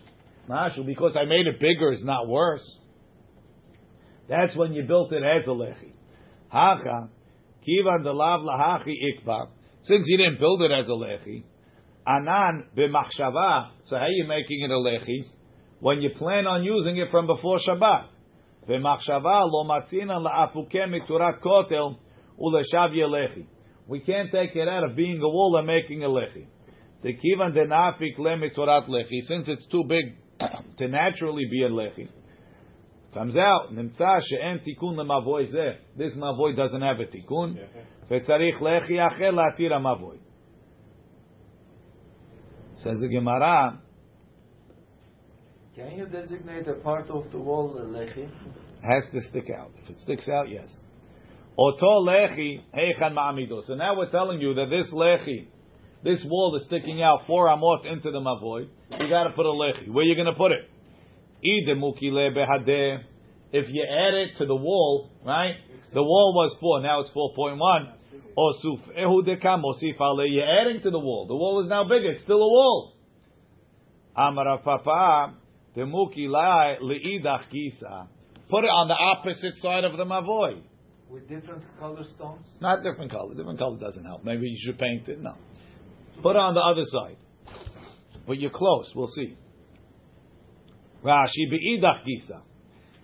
Because 0.86 1.16
I 1.16 1.26
made 1.26 1.48
it 1.48 1.60
bigger 1.60 1.94
is 1.94 2.04
not 2.04 2.28
worse. 2.28 2.78
That's 4.28 4.56
when 4.56 4.74
you 4.74 4.84
built 4.84 5.14
it 5.14 5.24
as 5.24 5.48
a 5.48 5.52
lechi. 5.52 5.94
Hacha, 6.50 7.10
kivan 7.66 8.04
de 8.04 8.12
lav 8.12 8.42
lahachi 8.42 8.94
ikba. 8.94 9.48
Since 9.84 10.04
you 10.08 10.18
didn't 10.18 10.40
build 10.40 10.62
it 10.62 10.72
as 10.72 10.88
a 10.88 10.92
lechi, 10.92 11.44
anan 12.06 12.68
b'machshava. 12.76 13.72
So 13.86 13.96
how 13.96 14.04
are 14.04 14.10
you 14.10 14.26
making 14.28 14.62
it 14.62 14.70
a 14.70 14.74
lechi? 14.74 15.26
When 15.80 16.02
you 16.02 16.10
plan 16.12 16.46
on 16.48 16.64
using 16.64 16.98
it 16.98 17.10
from 17.10 17.28
before 17.28 17.60
Shabbat. 17.68 18.08
B'machshava 18.69 19.51
lo 19.51 19.65
matzina 19.65 20.21
la'afuke 20.21 20.87
miturat 20.87 21.41
kotel 21.41 21.97
u'leshav 22.39 22.93
lechi. 22.93 23.47
We 23.87 24.01
can't 24.01 24.31
take 24.33 24.57
it 24.57 24.69
out 24.69 24.85
of 24.85 24.97
being 24.97 25.19
a 25.19 25.29
wall 25.29 25.57
and 25.59 25.67
making 25.67 26.03
a 26.03 26.09
lechi. 26.09 26.47
The 27.03 27.15
kivan 27.15 27.55
denafik 27.55 28.19
le 28.19 28.37
miturat 28.37 28.89
lechi. 28.89 29.21
Since 29.23 29.49
it's 29.49 29.67
too 29.67 29.85
big 29.85 30.17
to 30.79 30.89
naturally 30.89 31.45
be 31.51 31.63
a 31.63 31.69
lechi. 31.69 32.09
Comes 33.15 33.37
out, 33.37 33.73
nimtza 33.73 34.21
she'en 34.23 34.61
tikun 34.61 34.97
lemavoy 34.97 35.47
zeh. 35.55 35.77
This 35.97 36.15
mavoy 36.17 36.55
doesn't 36.57 36.83
have 36.83 37.01
a 37.01 37.07
tikun. 37.07 37.59
וצריך 38.11 38.63
לחי 38.63 39.07
אחר 39.07 39.31
להתיר 39.31 39.75
המבוי. 39.75 40.19
Says 42.77 43.01
the 43.01 43.09
Gemara, 43.09 43.81
Can 45.82 45.98
you 45.98 46.06
designate 46.06 46.68
a 46.68 46.74
part 46.74 47.10
of 47.10 47.32
the 47.32 47.40
wall 47.40 47.74
lechi? 47.74 48.30
has 48.84 49.04
to 49.12 49.20
stick 49.30 49.50
out. 49.50 49.72
If 49.84 49.90
it 49.90 49.98
sticks 50.04 50.30
out, 50.30 50.48
yes. 50.48 50.70
Oto 51.58 52.06
lechi 52.06 52.62
heichan 52.72 53.14
ma'amido. 53.14 53.66
So 53.66 53.74
now 53.74 53.98
we're 53.98 54.12
telling 54.12 54.40
you 54.40 54.54
that 54.54 54.68
this 54.70 54.92
lechi, 54.94 55.48
this 56.04 56.24
wall 56.24 56.56
is 56.56 56.66
sticking 56.68 57.02
out 57.02 57.22
four 57.26 57.48
amot 57.48 57.86
into 57.86 58.12
the 58.12 58.20
mavoy. 58.20 58.68
You 59.00 59.10
got 59.10 59.24
to 59.24 59.32
put 59.32 59.48
a 59.48 59.50
lechi. 59.50 59.90
Where 59.90 60.04
are 60.04 60.08
you 60.08 60.14
going 60.14 60.28
to 60.28 60.38
put 60.38 60.52
it? 60.52 60.70
Ide 61.44 61.76
mukile 61.76 62.30
behadeh. 62.36 63.00
If 63.52 63.66
you 63.70 63.84
add 63.84 64.14
it 64.14 64.38
to 64.38 64.46
the 64.46 64.56
wall, 64.56 65.10
right? 65.26 65.56
The 65.94 66.04
wall 66.04 66.34
was 66.36 66.56
four, 66.62 66.82
now 66.82 67.02
it's 67.02 67.10
four 67.10 67.34
point 67.36 67.58
one. 67.58 67.94
Osuf 68.38 68.82
ehu 69.00 69.24
dekam 69.26 69.64
osif 69.64 70.00
ale. 70.00 70.28
You're 70.28 70.62
adding 70.62 70.84
to 70.84 70.92
the 70.92 71.00
wall. 71.00 71.26
The 71.28 71.36
wall 71.36 71.64
is 71.64 71.70
now 71.70 71.86
bigger. 71.86 72.12
It's 72.12 72.22
still 72.22 72.38
a 72.38 72.48
wall. 72.48 72.94
Amar 74.16 74.60
papa 74.60 75.38
demuki 75.76 76.28
lai 76.28 76.78
leidach 76.82 77.50
gisa. 77.52 78.08
Put 78.50 78.66
it 78.66 78.68
on 78.68 78.88
the 78.90 78.96
opposite 78.96 79.56
side 79.56 79.86
of 79.86 79.94
the 79.96 80.04
mavoi. 80.04 80.62
With 81.10 81.28
different 81.28 81.64
color 81.80 82.04
stones? 82.16 82.46
Not 82.60 82.84
different 82.84 83.12
color. 83.12 83.34
Different 83.34 83.60
color 83.60 83.78
doesn't 83.78 84.04
help. 84.04 84.24
Maybe 84.24 84.48
you 84.48 84.58
should 84.60 84.78
paint 84.78 85.08
it. 85.08 85.22
No. 85.22 85.36
Put 86.22 86.32
it 86.32 86.40
on 86.40 86.54
the 86.54 86.62
other 86.62 86.84
side. 86.86 87.18
But 88.28 88.40
you're 88.40 88.52
close. 88.52 88.92
We'll 88.96 89.08
see. 89.08 89.38
Rashi 91.04 91.52
beidach 91.52 92.04
gisa. 92.06 92.42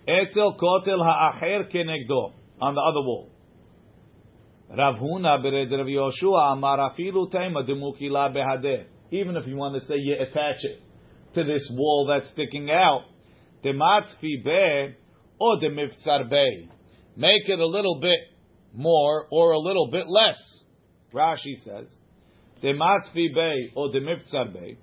Etzel 0.06 0.56
kotel 0.58 1.02
ha'acher 1.02 1.64
kenegdo. 1.72 2.32
On 2.60 2.74
the 2.74 2.80
other 2.80 3.00
wall. 3.00 3.30
Rav 4.70 4.96
Huna 4.96 5.42
bered 5.42 5.70
Rav 5.70 5.86
Yoshua 5.86 6.52
amar 6.52 6.78
afilu 6.78 7.30
tema 7.30 7.62
demukila 7.62 8.34
behadeh. 8.34 8.84
Even 9.10 9.36
if 9.36 9.46
you 9.46 9.56
want 9.56 9.80
to 9.80 9.86
say 9.86 9.94
you 9.96 10.14
attach 10.14 10.62
it 10.64 10.82
to 11.37 11.43
this 11.43 11.67
wall 11.71 12.07
that's 12.07 12.31
sticking 12.31 12.69
out, 12.69 13.05
dematfi 13.63 14.43
be 14.43 14.95
or 15.39 15.57
demiftzar 15.57 16.29
be. 16.29 16.69
Make 17.15 17.47
it 17.47 17.59
a 17.59 17.65
little 17.65 17.99
bit 17.99 18.19
more 18.73 19.27
or 19.31 19.51
a 19.51 19.59
little 19.59 19.89
bit 19.91 20.07
less. 20.07 20.39
Rashi 21.13 21.55
says, 21.63 21.93
dematfi 22.63 23.33
be 23.33 23.71
or 23.75 23.89
demiftzar 23.89 24.53
be. 24.53 24.77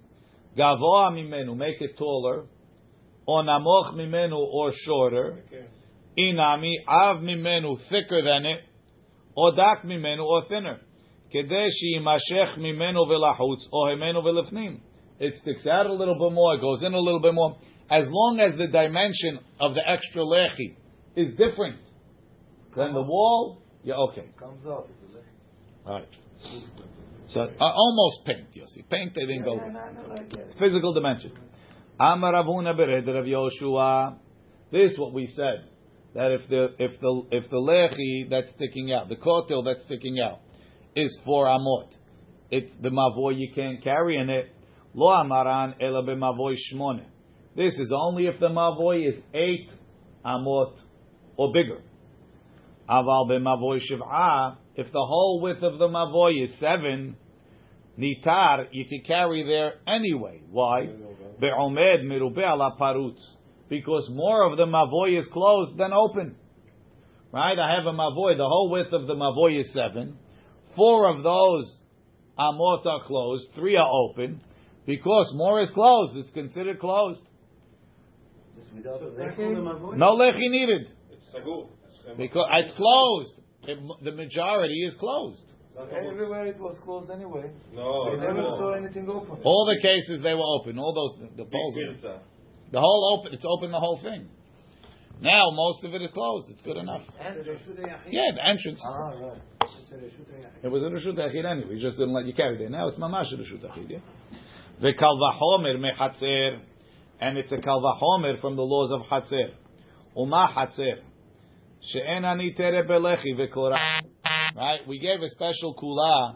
Gavoa 0.59 1.13
mimenu, 1.13 1.57
make 1.57 1.81
it 1.81 1.97
taller. 1.97 2.47
Or 3.27 3.45
namoch 3.45 3.95
mimenu 3.95 4.37
or 4.37 4.73
shorter. 4.85 5.39
Inami 6.19 6.75
av 6.89 7.19
mimenu 7.19 7.77
thicker 7.89 8.23
than 8.23 8.47
it. 8.47 8.61
Odak 9.37 9.85
mimenu 9.85 10.25
or 10.25 10.47
thinner. 10.49 10.81
כדי 11.31 11.67
שימשך 11.71 12.59
ממנו 12.59 13.01
ולחוץ, 13.01 13.69
או 13.73 13.97
ממנו 13.97 14.25
ולפנים. 14.25 14.79
It 15.20 15.36
sticks 15.38 15.66
out 15.66 15.86
a 15.86 15.94
little 15.94 16.16
bit 16.16 16.34
more, 16.34 16.56
it 16.56 16.62
goes 16.62 16.84
in 16.84 16.94
a 16.94 17.00
little 17.00 17.22
bit 17.22 17.34
more. 17.34 17.58
As 17.90 18.08
long 18.10 18.40
as 18.40 18.58
the 18.58 18.68
dimension 18.68 19.40
of 19.60 19.76
the 19.76 19.88
extra 19.88 20.24
lechi 20.24 20.76
is 21.16 21.30
different 21.38 21.80
than 22.76 22.94
the 22.94 23.02
wall, 23.02 23.62
yeah, 23.84 23.96
okay. 23.96 24.26
Comes 24.40 24.66
out 24.66 24.90
as 24.90 25.04
a 25.04 25.18
lechi. 25.18 25.94
Right. 25.94 26.08
So 27.28 27.42
uh, 27.42 27.48
almost 27.60 28.26
paint, 28.26 28.48
you 28.54 28.66
see. 28.68 28.84
Paint, 28.90 29.14
they 29.16 29.26
didn't 29.26 29.44
go. 29.44 29.60
Physical 30.60 30.94
dimension. 30.94 31.32
Amar 32.00 32.34
Avuna 32.34 32.78
bered 32.78 33.08
Rav 33.08 33.26
Yoshua. 33.26 34.18
This 34.72 34.92
is 34.92 35.00
what 35.00 35.14
we 35.14 35.28
said 35.28 35.70
that 36.16 36.32
if 36.32 36.50
the 36.50 36.70
if 36.80 37.00
the 37.00 37.22
if 37.32 37.50
the 37.50 37.58
lechi 37.58 38.30
that's 38.30 38.52
sticking 38.56 38.92
out, 38.92 39.10
the 39.10 39.16
kotel 39.16 39.64
that's 39.64 39.84
sticking 39.84 40.20
out, 40.20 40.40
is 40.96 41.18
four 41.26 41.46
amot, 41.46 41.90
it's 42.50 42.74
the 42.82 42.90
mavoy 42.90 43.38
you 43.38 43.52
can't 43.54 43.84
carry 43.84 44.18
in 44.18 44.30
it. 44.30 44.55
Lo 44.96 45.08
amaran 45.08 45.76
ela 45.82 46.04
b'mavoy 46.04 46.56
shmone. 46.72 47.04
This 47.54 47.74
is 47.74 47.92
only 47.94 48.28
if 48.28 48.40
the 48.40 48.48
mavoy 48.48 49.10
is 49.10 49.22
eight 49.34 49.70
amot 50.26 50.74
or 51.36 51.52
bigger. 51.52 51.82
Aval 52.90 53.30
b'mavoy 53.30 53.82
shiv'ah. 53.92 54.56
If 54.76 54.88
the 54.88 55.06
whole 55.06 55.42
width 55.42 55.64
of 55.64 55.80
the 55.80 55.90
mavoy 55.90 56.46
is 56.46 56.50
seven, 56.62 57.18
nitar, 58.00 58.68
you 58.72 58.86
can 58.86 59.02
carry 59.06 59.44
there 59.46 59.74
anyway. 59.86 60.42
Why? 60.50 60.88
Be'omed 61.42 62.06
merube 62.06 62.40
ala 62.40 62.78
parutz. 62.80 63.20
Because 63.68 64.10
more 64.10 64.50
of 64.50 64.58
the 64.58 64.66
mavoy 64.66 65.20
is 65.20 65.28
closed 65.34 65.78
than 65.78 65.92
open. 65.92 66.38
Right? 67.34 67.60
I 67.60 67.76
have 67.76 67.86
a 67.86 67.98
mavoy. 67.98 68.38
The 68.38 68.48
whole 68.48 68.70
width 68.72 68.94
of 68.94 69.08
the 69.08 69.16
mavoy 69.16 69.60
is 69.60 69.74
seven. 69.74 70.18
Four 70.78 71.10
of 71.14 71.22
those 71.24 71.80
amot 72.40 72.86
are 72.86 73.04
closed. 73.04 73.48
Three 73.56 73.76
are 73.76 73.90
open. 73.90 74.40
Because 74.86 75.32
more 75.36 75.62
is 75.62 75.70
closed, 75.72 76.16
it's 76.18 76.30
considered 76.32 76.80
closed. 76.80 77.22
Just 78.56 78.74
without 78.74 79.02
is 79.04 79.16
that 79.16 79.30
lechi? 79.30 79.36
called 79.36 79.58
a 79.58 79.62
mavoi? 79.62 79.98
No 79.98 80.16
lechi 80.16 80.50
needed. 80.50 80.92
It's. 81.12 82.18
Because 82.18 82.48
it's 82.54 82.74
closed. 82.78 83.34
The 84.04 84.12
majority 84.12 84.84
is 84.86 84.94
closed. 84.96 85.42
Everywhere 85.92 86.46
it 86.46 86.60
was 86.60 86.78
closed 86.86 87.12
anyway. 87.12 87.52
No, 87.74 88.16
They 88.16 88.22
never 88.22 88.44
no. 88.44 88.58
saw 88.58 88.72
anything 88.74 89.10
open. 89.10 89.40
All 89.44 89.66
the 89.66 89.82
cases 89.82 90.22
they 90.22 90.34
were 90.34 90.46
open. 90.60 90.80
All 90.80 90.94
those 90.94 91.30
the 91.36 91.44
poles. 91.44 91.76
Big. 91.76 92.02
The 92.72 92.80
whole 92.80 93.20
open. 93.20 93.34
It's 93.34 93.46
open 93.46 93.72
the 93.72 93.80
whole 93.80 94.00
thing. 94.02 94.30
Now 95.22 95.50
most 95.52 95.84
of 95.84 95.94
it 95.94 96.02
is 96.02 96.12
closed. 96.14 96.48
It's 96.50 96.62
good 96.62 96.78
enough. 96.78 97.02
Yeah, 98.10 98.32
the 98.36 98.46
entrance. 98.48 98.80
Ah, 98.86 99.10
right. 99.10 99.42
It 100.64 100.68
was 100.72 100.84
a 100.84 100.88
reshut 100.88 101.18
achid 101.18 101.46
anyway. 101.46 101.76
We 101.76 101.82
just 101.82 101.98
didn't 101.98 102.14
let 102.14 102.26
you 102.26 102.34
carry 102.34 102.58
there. 102.58 102.70
Now 102.70 102.88
it's 102.88 102.98
mamash 102.98 103.34
a 103.34 103.38
reshut 103.38 103.64
achid. 103.66 103.90
Yeah. 103.90 103.98
The 104.82 104.92
kalvachomer 104.94 105.78
mechatzer, 105.78 106.60
and 107.22 107.38
it's 107.38 107.52
a 107.52 107.58
kalvachomer 107.58 108.42
from 108.42 108.58
the 108.58 108.62
laws 108.62 108.92
of 108.92 109.02
hatzer. 109.08 109.54
Uma 110.18 110.52
hatzer, 110.54 111.00
she'en 111.82 112.26
ani 112.26 112.54
tere 112.54 112.84
belechi 112.86 113.38
v'kora. 113.38 113.78
Right. 114.56 114.86
We 114.88 115.00
gave 115.00 115.22
a 115.22 115.30
special 115.30 115.76
kula. 115.76 116.36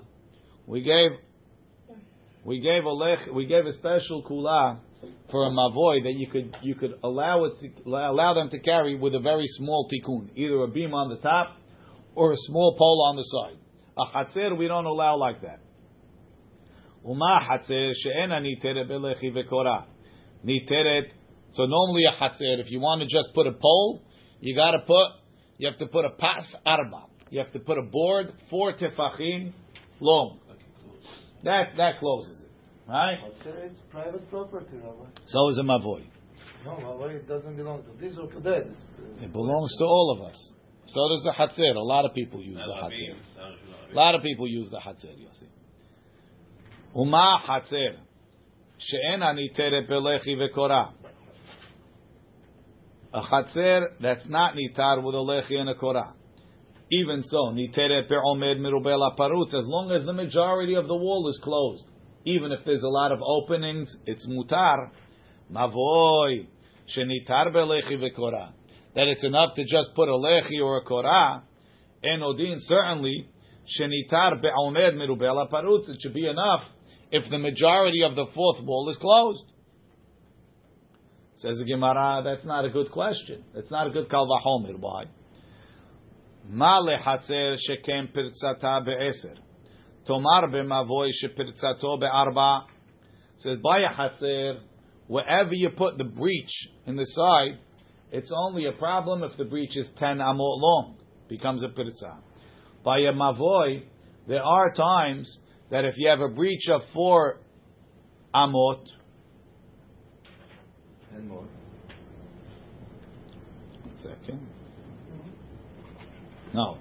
We 0.68 0.82
gave. 0.82 1.12
We 2.46 2.62
gave 2.62 2.86
a 2.86 2.90
lech, 2.90 3.28
we 3.34 3.46
gave 3.46 3.66
a 3.66 3.74
special 3.74 4.24
kula 4.24 4.80
for 5.30 5.46
a 5.46 5.50
mavoy 5.50 6.04
that 6.04 6.14
you 6.16 6.28
could 6.28 6.56
you 6.64 6.74
could 6.76 6.94
allow 7.04 7.44
it 7.44 7.60
to 7.60 7.90
allow 7.90 8.34
them 8.34 8.50
to 8.52 8.60
carry 8.60 8.96
with 8.96 9.14
a 9.14 9.20
very 9.20 9.46
small 9.48 9.90
tikkun, 9.90 10.30
either 10.36 10.64
a 10.64 10.68
beam 10.68 10.94
on 10.94 11.10
the 11.10 11.18
top 11.18 11.58
or 12.16 12.32
a 12.32 12.38
small 12.38 12.76
pole 12.78 13.04
on 13.10 13.18
the 13.18 13.24
side. 13.24 13.58
A 13.98 14.06
chatzir 14.26 14.58
we 14.58 14.68
don't 14.70 14.86
allow 14.86 15.18
like 15.18 15.42
that. 15.42 15.60
Uma 17.06 17.40
chatzir 17.48 17.94
she'ena 17.96 18.40
niteret 18.40 18.88
belechi 18.90 19.32
v'kora. 19.32 19.86
Niteret. 20.46 21.12
So 21.52 21.66
normally 21.66 22.04
a 22.06 22.12
chatzir, 22.12 22.60
if 22.60 22.70
you 22.70 22.80
want 22.80 23.02
to 23.02 23.08
just 23.08 23.34
put 23.34 23.48
a 23.48 23.54
pole, 23.54 24.02
you 24.40 24.56
got 24.56 24.72
to 24.72 24.80
put, 24.80 25.08
you 25.58 25.68
have 25.68 25.78
to 25.80 25.88
put 25.88 26.06
a 26.06 26.10
pas 26.12 26.44
arba. 26.66 27.06
You 27.30 27.40
have 27.40 27.52
to 27.54 27.60
put 27.60 27.78
a 27.78 27.82
board 27.84 28.32
four 28.50 28.74
tefachim 28.74 29.54
long. 30.00 30.40
That 31.44 31.78
that 31.78 32.00
closes 32.00 32.42
it, 32.44 32.92
right? 32.92 33.18
But 33.24 33.44
there 33.46 33.66
is 33.68 33.78
private 33.90 34.30
property, 34.30 34.78
Rabbi. 34.78 35.10
So 35.26 35.50
is 35.50 35.58
a 35.58 35.64
mavoy. 35.64 36.04
No, 36.66 36.76
Rabbi, 36.76 37.14
it 37.14 37.28
doesn't 37.28 37.56
belong 37.56 37.84
to 37.84 37.92
this 38.02 38.18
or 38.20 38.28
to 38.30 38.40
that. 38.42 38.66
Uh, 38.66 39.24
It 39.24 39.32
belongs 39.32 39.74
to 39.78 39.84
all 39.86 40.18
of 40.18 40.30
us. 40.30 40.52
So 40.88 41.00
does 41.10 41.24
the 41.24 41.32
chatzir. 41.32 41.76
A 41.76 41.80
lot 41.80 42.04
of 42.06 42.14
people 42.14 42.44
use 42.44 42.56
the 42.58 42.74
chatzir. 42.74 43.16
A 43.92 43.96
lot 43.96 44.16
of 44.16 44.22
people 44.22 44.48
use 44.48 44.70
the 44.70 44.80
chatzir, 44.80 45.16
Yossi. 45.16 45.48
Uma 46.96 47.40
chatzir. 47.46 47.98
She'en 48.80 49.22
anitere 49.22 49.88
belechi 49.88 50.36
v'kora. 50.36 50.92
A 53.14 53.22
chatzir 53.22 53.90
that's 54.02 54.28
not 54.28 54.56
nitar 54.56 55.04
with 55.04 55.14
a 55.14 55.20
lechi 55.20 55.60
and 55.60 55.70
a 55.70 55.76
korah. 55.76 56.16
Even 56.92 57.22
so, 57.22 57.52
nitere 57.52 58.10
pe'omed 58.10 58.60
mirubela 58.60 59.16
parutz, 59.16 59.54
as 59.54 59.68
long 59.68 59.92
as 59.92 60.04
the 60.06 60.14
majority 60.14 60.74
of 60.74 60.88
the 60.88 60.96
wall 60.96 61.30
is 61.30 61.40
closed. 61.44 61.86
Even 62.26 62.52
if 62.52 62.62
there's 62.66 62.82
a 62.82 62.90
lot 62.90 63.12
of 63.12 63.20
openings, 63.22 63.96
it's 64.08 64.28
mutar. 64.28 64.90
Mavoy. 65.52 66.48
Shenitar 66.98 67.54
belechi 67.54 68.00
v'kora. 68.00 68.54
That 68.96 69.08
it's 69.08 69.24
enough 69.24 69.54
to 69.58 69.64
just 69.64 69.94
put 69.94 70.10
a 70.10 70.14
lechi 70.14 70.60
or 70.60 70.78
a 70.78 70.84
korah. 70.84 71.44
En 72.04 72.24
odin, 72.24 72.58
certainly, 72.62 73.30
shenitar 73.80 74.42
be'omed 74.42 74.96
mirubela 74.96 75.48
parutz, 75.52 75.88
it 75.88 75.98
should 76.02 76.16
be 76.16 76.28
enough 76.28 76.64
if 77.12 77.30
the 77.30 77.38
majority 77.38 78.04
of 78.04 78.16
the 78.16 78.26
fourth 78.34 78.64
wall 78.64 78.90
is 78.90 78.98
closed. 78.98 79.44
Says 81.38 81.58
the 81.58 81.66
Gemara, 81.66 82.22
that's 82.24 82.46
not 82.46 82.66
a 82.66 82.70
good 82.70 82.92
question. 82.92 83.44
That's 83.56 83.72
not 83.72 83.88
a 83.88 83.92
good 83.92 84.10
kalvahomer. 84.10 84.78
Why? 84.78 85.06
Ma 86.50 86.82
lehatzer 86.82 87.56
shekem 87.56 88.14
pirtzata 88.14 88.86
be'eser. 88.86 89.36
Tomar 90.06 90.50
be'mavoy 90.50 91.10
shepirtzato 91.24 92.00
be'arba. 92.00 92.66
Says, 93.38 93.58
by 93.64 93.80
a 93.80 93.94
hatzer, 93.94 94.60
wherever 95.08 95.54
you 95.54 95.70
put 95.70 95.98
the 95.98 96.04
breach 96.04 96.52
in 96.86 96.98
the 96.98 97.06
side, 97.06 97.60
it's 98.12 98.32
only 98.36 98.66
a 98.66 98.74
problem 98.74 99.24
if 99.24 99.38
the 99.38 99.46
breach 99.46 99.78
is 99.78 99.88
10 99.98 100.18
amot 100.18 100.36
long. 100.38 100.98
Becomes 101.30 101.64
a 101.64 101.68
pirtzah. 101.68 102.18
By 102.84 102.98
a 103.00 103.14
mavoy, 103.14 103.84
there 104.28 104.44
are 104.44 104.74
times 104.74 105.40
that 105.72 105.86
if 105.86 105.96
you 105.98 106.10
have 106.10 106.22
a 106.22 106.30
breach 106.30 106.68
of 106.70 106.82
4 106.94 107.38
amot, 108.34 108.86
and 111.20 111.28
more. 111.28 111.46
Second. 114.02 114.48
No. 116.54 116.78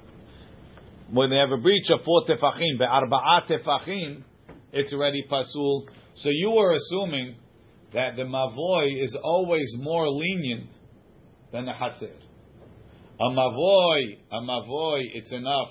When 1.10 1.30
they 1.30 1.36
have 1.36 1.50
a 1.50 1.56
breach 1.56 1.90
of 1.90 2.04
four 2.04 2.24
tefachim, 2.24 2.78
be'arba'a 2.78 3.46
tefachim, 3.48 4.22
it's 4.72 4.92
already 4.92 5.24
pasul. 5.30 5.86
So 6.16 6.28
you 6.30 6.52
are 6.58 6.74
assuming 6.74 7.36
that 7.94 8.16
the 8.16 8.22
mavoy 8.22 9.02
is 9.02 9.16
always 9.22 9.74
more 9.78 10.08
lenient 10.08 10.70
than 11.52 11.64
the 11.64 11.72
hatzir. 11.72 12.12
A 13.20 13.24
mavoy, 13.24 14.18
a 14.30 14.40
mavoy, 14.40 15.04
it's 15.14 15.32
enough 15.32 15.70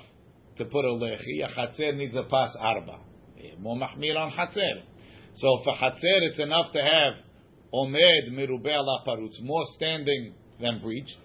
to 0.57 0.65
put 0.65 0.85
a 0.85 0.89
lechi. 0.89 1.43
A 1.43 1.47
hatzir 1.47 1.95
needs 1.95 2.15
a 2.15 2.23
pas 2.23 2.55
arba. 2.59 2.99
More 3.59 3.75
mahmir 3.75 4.15
on 4.17 4.31
hatzir. 4.31 4.81
So 5.33 5.59
for 5.63 5.73
hatzir, 5.73 6.21
it's 6.29 6.39
enough 6.39 6.71
to 6.73 6.79
have 6.79 7.13
omed 7.73 8.31
mirube 8.31 8.67
ala 8.67 9.03
parutz, 9.07 9.41
more 9.41 9.63
standing 9.75 10.33
than 10.59 10.79
breached. 10.81 11.17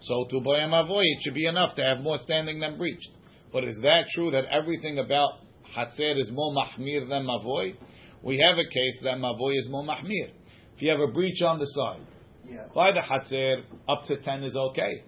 So 0.00 0.26
to 0.30 0.40
boy 0.40 0.58
mavoy, 0.58 1.04
it 1.04 1.22
should 1.22 1.34
be 1.34 1.46
enough 1.46 1.76
to 1.76 1.82
have 1.82 2.00
more 2.00 2.18
standing 2.18 2.60
than 2.60 2.76
breached. 2.76 3.08
But 3.52 3.64
is 3.64 3.78
that 3.82 4.06
true 4.14 4.30
that 4.32 4.44
everything 4.46 4.98
about 4.98 5.30
Hatzer 5.76 6.18
is 6.18 6.30
more 6.32 6.52
mahmir 6.52 7.08
than 7.08 7.24
mavoy? 7.24 7.74
We 8.22 8.38
have 8.38 8.58
a 8.58 8.64
case 8.64 8.98
that 9.02 9.18
mavoy 9.18 9.58
is 9.58 9.68
more 9.68 9.84
mahmir. 9.84 10.30
If 10.74 10.82
you 10.82 10.90
have 10.90 11.00
a 11.00 11.12
breach 11.12 11.40
on 11.42 11.58
the 11.58 11.66
side, 11.66 12.06
Yeah. 12.44 12.66
by 12.74 12.92
the 12.92 13.00
Hatzer, 13.00 13.62
up 13.88 14.04
to 14.06 14.16
10 14.16 14.44
is 14.44 14.56
okay. 14.56 15.02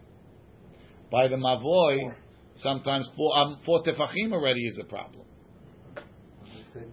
By 1.11 1.29
the 1.29 1.37
mavoy, 1.37 2.15
sometimes 2.57 3.09
four, 3.17 3.37
um, 3.37 3.59
four 3.65 3.83
tefachim 3.83 4.33
already 4.33 4.65
is 4.67 4.79
a 4.81 4.85
problem. 4.85 5.27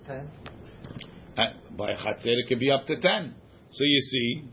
Ten. 0.06 0.30
Uh, 1.38 1.42
by 1.76 1.94
Hatzer, 1.94 2.28
it 2.28 2.48
could 2.48 2.60
be 2.60 2.70
up 2.70 2.86
to 2.86 3.00
10. 3.00 3.34
So 3.72 3.84
you 3.84 4.00
see, 4.02 4.50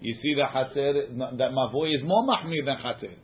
you 0.00 0.12
see 0.12 0.34
the 0.34 0.42
Hatzer, 0.42 1.38
that 1.38 1.50
mavoy 1.52 1.94
is 1.94 2.02
more 2.02 2.26
mahmir 2.26 2.64
than 2.64 2.76
Hatzer. 2.76 3.14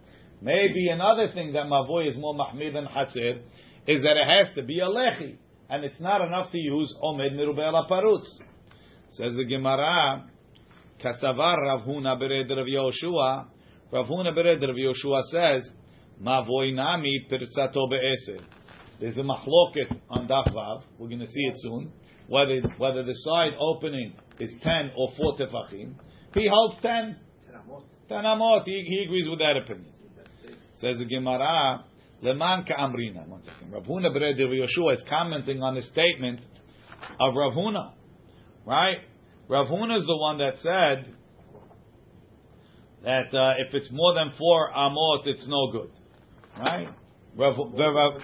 Maybe 0.40 0.88
another 0.88 1.32
thing 1.32 1.52
that 1.54 1.66
mavoy 1.66 2.08
is 2.08 2.16
more 2.16 2.34
mahmir 2.34 2.72
than 2.72 2.84
Hatzer 2.84 3.40
is 3.86 4.02
that 4.02 4.16
it 4.16 4.46
has 4.46 4.54
to 4.54 4.62
be 4.62 4.78
a 4.80 4.86
lechi, 4.86 5.36
and 5.68 5.84
it's 5.84 5.98
not 6.00 6.20
enough 6.20 6.52
to 6.52 6.58
use 6.58 6.94
omed 7.02 7.32
mirube 7.32 7.58
ala 7.58 7.86
parutz. 7.90 8.26
Says 9.08 9.34
the 9.36 9.44
Gemara, 9.44 10.26
kasavar 11.02 11.56
Rav 11.56 11.80
Huna 11.86 12.20
bered 12.20 12.50
Rav 12.50 12.66
Yoshua. 12.66 13.46
Rav 13.90 14.06
Huna 14.06 14.36
bered 14.36 14.60
Rav 14.60 14.76
Yoshua 14.76 15.22
says, 15.22 15.70
There's 19.00 19.16
a 19.16 19.22
machloket 19.22 20.00
on 20.10 20.26
Daf 20.26 20.52
Vav. 20.52 20.82
We're 20.98 21.08
going 21.08 21.20
to 21.20 21.26
see 21.26 21.42
it 21.42 21.54
soon. 21.56 21.92
Whether 22.26 22.60
whether 22.76 23.04
the 23.04 23.14
side 23.14 23.54
opening 23.58 24.14
is 24.38 24.50
ten 24.62 24.90
or 24.96 25.12
four 25.16 25.36
tefachim. 25.36 25.94
He 26.34 26.48
holds 26.52 26.76
ten. 26.82 27.16
Teramot. 27.48 27.84
Ten 28.08 28.24
amot. 28.24 28.64
He, 28.64 28.84
he 28.86 29.04
agrees 29.04 29.28
with 29.28 29.38
that 29.38 29.56
opinion. 29.56 29.92
Says 30.78 30.98
the 30.98 31.06
Gemara, 31.06 31.84
Leman 32.20 32.64
ka'amrina. 32.64 33.26
One 33.26 33.42
second. 33.42 33.72
Rav 33.72 33.84
Huna 33.84 34.10
bered 34.14 34.38
Rav 34.38 34.68
Yoshua 34.68 34.94
is 34.94 35.04
commenting 35.08 35.62
on 35.62 35.74
the 35.74 35.82
statement 35.82 36.40
of 37.20 37.34
Rav 37.34 37.52
Huna. 37.54 37.92
Right? 38.66 38.98
Rav 39.48 39.68
Huna 39.68 39.96
is 39.98 40.04
the 40.04 40.16
one 40.16 40.38
that 40.38 40.54
said 40.62 41.14
that 43.04 43.34
uh, 43.34 43.54
if 43.66 43.74
it's 43.74 43.88
more 43.90 44.14
than 44.14 44.32
four 44.36 44.70
amot, 44.76 45.26
it's 45.26 45.46
no 45.48 45.72
good. 45.72 45.90
Right? 46.58 46.88
Rav, 47.36 47.54
the 47.76 47.88
Rav, 47.88 48.22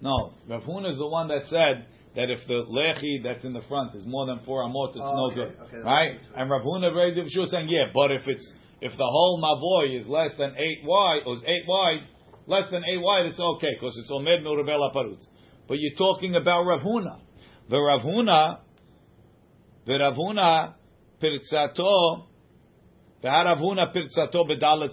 no, 0.00 0.32
Rav 0.48 0.62
Huna 0.62 0.90
is 0.90 0.96
the 0.96 1.06
one 1.06 1.28
that 1.28 1.46
said 1.46 1.86
that 2.16 2.30
if 2.30 2.38
the 2.46 2.64
lechi 2.70 3.22
that's 3.22 3.44
in 3.44 3.52
the 3.52 3.60
front 3.68 3.94
is 3.94 4.06
more 4.06 4.26
than 4.26 4.40
four 4.46 4.62
amot, 4.64 4.90
it's 4.90 5.00
Oh, 5.02 5.16
no 5.16 5.24
okay, 5.26 5.52
good, 5.52 5.60
okay, 5.66 5.78
right? 5.84 6.12
And 6.34 6.50
Rav 6.50 6.62
Huna 6.62 6.94
very 6.94 7.14
was 7.14 7.50
saying, 7.50 7.68
yeah, 7.68 7.90
but 7.92 8.10
if 8.12 8.26
it's 8.26 8.52
if 8.80 8.92
the 8.92 9.04
whole 9.04 9.42
mavoy 9.42 9.98
is 9.98 10.06
less 10.06 10.32
than 10.38 10.54
eight 10.56 10.80
wide, 10.84 11.22
or 11.26 11.34
is 11.34 11.42
eight 11.46 11.64
wide, 11.66 12.06
less 12.46 12.70
than 12.70 12.84
eight 12.88 13.00
wide, 13.02 13.26
it's 13.26 13.40
okay 13.40 13.74
because 13.74 13.96
it's 13.98 14.10
omed 14.10 14.42
no 14.44 14.56
rebel 14.56 14.90
aparut. 14.90 15.18
But 15.66 15.78
you're 15.78 15.98
talking 15.98 16.36
about 16.36 16.64
Rav 16.64 16.80
Huna. 16.80 17.20
V'Rav 17.70 18.04
Huna, 18.04 18.58
v'Rav 19.86 20.16
Huna 20.16 20.74
pirtzato, 21.22 22.24
v'Rav 23.22 23.58
Huna 23.60 23.92
pirtzato 23.94 24.48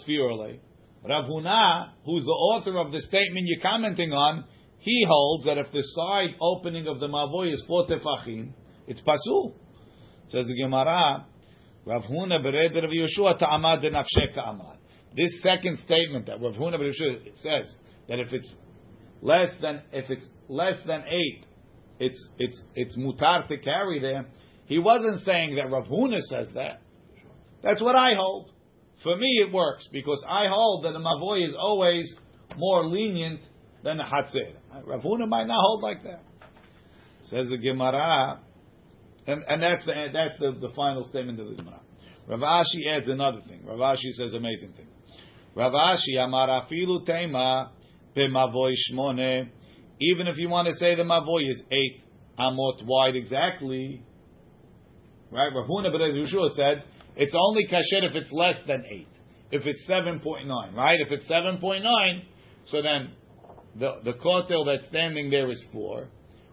zviorle. 0.06 0.60
Rav 1.08 1.26
Huna, 1.26 1.90
who's 2.06 2.24
the 2.24 2.32
author 2.32 2.78
of 2.80 2.92
the 2.92 3.02
statement 3.02 3.46
you're 3.46 3.62
commenting 3.62 4.12
on, 4.12 4.46
he 4.80 5.06
holds 5.08 5.46
that 5.46 5.58
if 5.58 5.72
the 5.72 5.82
side 5.82 6.36
opening 6.42 6.88
of 6.88 7.00
the 7.00 7.08
mavoy 7.08 7.54
is 7.54 7.64
four 7.68 7.86
tefachim, 7.88 8.52
it's 8.88 9.02
pasul. 9.02 9.56
Says 10.28 10.46
the 10.48 10.56
Gemara, 10.56 11.26
Rav 11.86 12.04
Huna 12.04 12.44
bered 12.44 12.74
Rav 12.74 12.92
Yeshua 12.92 13.38
ta'amad 13.38 13.84
amad. 13.84 14.78
This 15.16 15.42
second 15.42 15.80
statement 15.86 16.26
that 16.26 16.42
Rav 16.42 16.54
Huna 16.54 16.80
Yeshua 16.80 17.36
says 17.36 17.76
that 18.10 18.20
if 18.20 18.34
it's 18.34 18.56
less 19.22 19.50
than 19.62 19.82
if 19.92 20.10
it's 20.10 20.26
less 20.48 20.78
than 20.86 21.04
eight, 21.08 21.46
it's 22.00 22.30
it's 22.38 22.64
it's 22.76 22.98
mutar 22.98 23.48
to 23.48 23.58
carry 23.58 24.00
there. 24.00 24.26
He 24.66 24.80
wasn't 24.80 25.22
saying 25.22 25.56
that 25.56 25.70
Rav 25.70 25.86
Huna 25.86 26.20
says 26.22 26.50
that. 26.56 26.82
That's 27.64 27.82
what 27.82 27.96
I 27.96 28.14
hold. 28.18 28.52
For 29.04 29.16
me, 29.18 29.42
it 29.46 29.54
works 29.54 29.88
because 29.92 30.24
I 30.28 30.48
hold 30.50 30.86
that 30.86 30.94
the 30.94 31.00
mavoy 31.00 31.48
is 31.48 31.56
always 31.58 32.12
more 32.58 32.86
lenient 32.86 33.42
than 33.84 33.98
the 33.98 34.04
hatzir. 34.04 34.56
Rav 34.86 35.02
Huna 35.02 35.28
might 35.28 35.48
not 35.48 35.58
hold 35.60 35.84
like 35.84 36.04
that. 36.04 36.24
Says 37.24 37.50
the 37.50 37.58
Gemara, 37.58 38.40
and, 39.28 39.44
and 39.48 39.62
that's 39.62 39.86
the 39.86 39.94
that's 40.14 40.40
the, 40.40 40.52
the 40.52 40.74
final 40.76 41.08
statement 41.10 41.40
of 41.40 41.48
the 41.48 41.56
Gemara. 41.56 41.82
Rav 42.28 42.40
Ashi 42.40 42.88
adds 42.88 43.08
another 43.08 43.42
thing. 43.48 43.66
Rav 43.66 43.80
Ashi 43.80 44.12
says 44.18 44.34
amazing 44.34 44.74
thing. 44.74 44.88
Rav 45.56 45.72
Ashi 45.72 46.20
amar 46.20 46.48
afilu 46.48 47.06
tema 47.06 47.72
b'mavoy 48.16 48.74
shmone. 48.92 49.50
Even 50.00 50.28
if 50.28 50.38
you 50.38 50.50
want 50.50 50.68
to 50.68 50.74
say 50.76 50.96
the 50.96 51.04
mavoy 51.04 51.50
is 51.50 51.62
eight 51.72 52.02
amot 52.40 52.84
wide 52.86 53.16
exactly, 53.16 54.04
right? 55.32 55.52
Rav 55.54 55.68
Huna 55.68 55.92
ben 55.92 56.02
Yeshua 56.02 56.50
said 56.56 56.84
it's 57.16 57.36
only 57.36 57.68
kasher 57.68 58.04
if 58.04 58.16
it's 58.16 58.32
less 58.32 58.58
than 58.68 58.84
eight. 58.90 59.08
If 59.52 59.66
it's 59.66 59.86
seven 59.88 60.20
point 60.20 60.48
nine, 60.48 60.74
right? 60.74 60.98
If 61.00 61.12
it's 61.12 61.28
seven 61.28 61.58
point 61.60 61.84
nine, 61.84 62.24
so 62.66 62.82
then 62.82 63.12
the 63.80 64.02
the 64.04 64.14
kotel 64.14 64.66
that's 64.66 64.88
standing 64.88 65.30
there 65.30 65.50
is 65.52 65.64
four. 65.72 66.10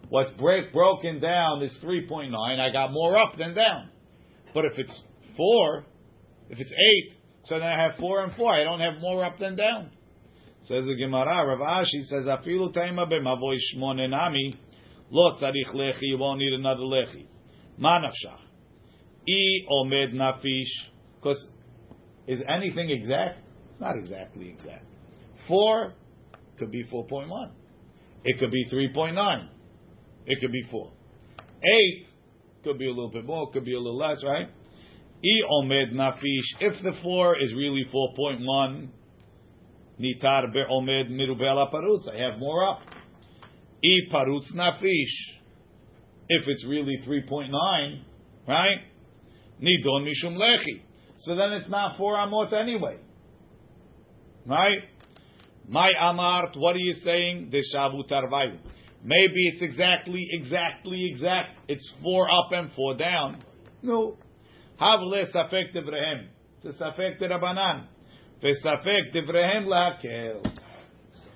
What's 0.09 0.31
break, 0.31 0.71
broken 0.73 1.19
down 1.19 1.63
is 1.63 1.75
three 1.81 2.07
point 2.07 2.31
nine. 2.31 2.59
I 2.59 2.71
got 2.71 2.91
more 2.91 3.17
up 3.17 3.37
than 3.37 3.55
down. 3.55 3.89
But 4.53 4.65
if 4.65 4.77
it's 4.77 5.03
four, 5.35 5.85
if 6.49 6.59
it's 6.59 6.71
eight, 6.71 7.17
so 7.45 7.55
then 7.55 7.67
I 7.67 7.81
have 7.83 7.99
four 7.99 8.23
and 8.23 8.33
four. 8.35 8.53
I 8.53 8.63
don't 8.63 8.79
have 8.79 9.01
more 9.01 9.23
up 9.25 9.39
than 9.39 9.55
down. 9.55 9.89
Says 10.61 10.85
the 10.85 10.95
Gemara, 10.95 11.45
Rav 11.45 11.59
Ashi 11.59 12.03
says, 12.03 12.25
"Afilu 12.25 12.73
taima 12.73 13.11
b'mavoy 13.11 13.57
shmone 13.75 14.09
nami, 14.09 14.55
lo 15.09 15.33
tzarich 15.33 15.73
lechi. 15.73 16.03
You 16.03 16.17
won't 16.17 16.39
need 16.39 16.53
another 16.53 16.83
lechi. 16.83 17.25
Ma 17.77 17.99
I 19.27 19.71
omed 19.71 20.13
nafish. 20.13 20.71
Because 21.15 21.47
is 22.27 22.41
anything 22.47 22.89
exact? 22.89 23.39
Not 23.79 23.97
exactly 23.97 24.49
exact. 24.49 24.85
Four 25.47 25.93
could 26.57 26.71
be 26.71 26.83
four 26.89 27.05
point 27.07 27.29
one. 27.29 27.51
It 28.23 28.39
could 28.39 28.51
be 28.51 28.65
three 28.69 28.91
point 28.93 29.15
nine. 29.15 29.49
It 30.25 30.39
could 30.39 30.51
be 30.51 30.63
four. 30.71 30.91
Eight 31.63 32.07
could 32.63 32.77
be 32.77 32.85
a 32.85 32.89
little 32.89 33.11
bit 33.11 33.25
more. 33.25 33.51
Could 33.51 33.65
be 33.65 33.73
a 33.73 33.79
little 33.79 33.97
less, 33.97 34.23
right? 34.23 34.49
E 35.23 35.41
omed 35.51 35.93
nafish. 35.93 36.47
If 36.59 36.81
the 36.83 36.93
four 37.01 37.41
is 37.41 37.53
really 37.53 37.85
four 37.91 38.13
point 38.15 38.41
one, 38.41 38.91
nitar 39.99 40.51
be 40.53 40.63
omed 40.69 41.09
mirubela 41.11 41.71
parutz. 41.71 42.09
I 42.09 42.17
have 42.17 42.39
more 42.39 42.69
up. 42.69 42.81
I 43.83 44.13
parutz 44.13 44.53
nafish. 44.55 45.39
If 46.29 46.47
it's 46.47 46.65
really 46.65 47.01
three 47.03 47.23
point 47.27 47.51
nine, 47.51 48.05
right? 48.47 48.79
Nidon 49.63 50.05
mishum 50.05 50.35
lechi. 50.37 50.81
So 51.19 51.35
then 51.35 51.53
it's 51.53 51.69
not 51.69 51.97
four 51.97 52.15
amot 52.15 52.53
anyway. 52.53 52.97
Right? 54.45 54.83
My 55.67 55.91
amart, 56.01 56.57
what 56.57 56.75
are 56.75 56.79
you 56.79 56.95
saying? 56.95 57.51
Deshavu 57.51 58.09
tarvayu. 58.09 58.59
Maybe 59.03 59.47
it's 59.47 59.61
exactly, 59.61 60.25
exactly, 60.31 61.09
exact. 61.11 61.59
It's 61.69 61.93
four 62.01 62.29
up 62.29 62.51
and 62.51 62.71
four 62.73 62.95
down. 62.95 63.43
No. 63.81 64.17
Havle 64.77 65.25
safek 65.33 65.73
devrehem. 65.75 66.27
It's 66.63 66.79
a 66.79 66.83
safek 66.83 67.21
derabanan. 67.21 67.87
Vesafek 68.43 69.15
devrehem 69.15 69.65
lakel. 69.67 70.43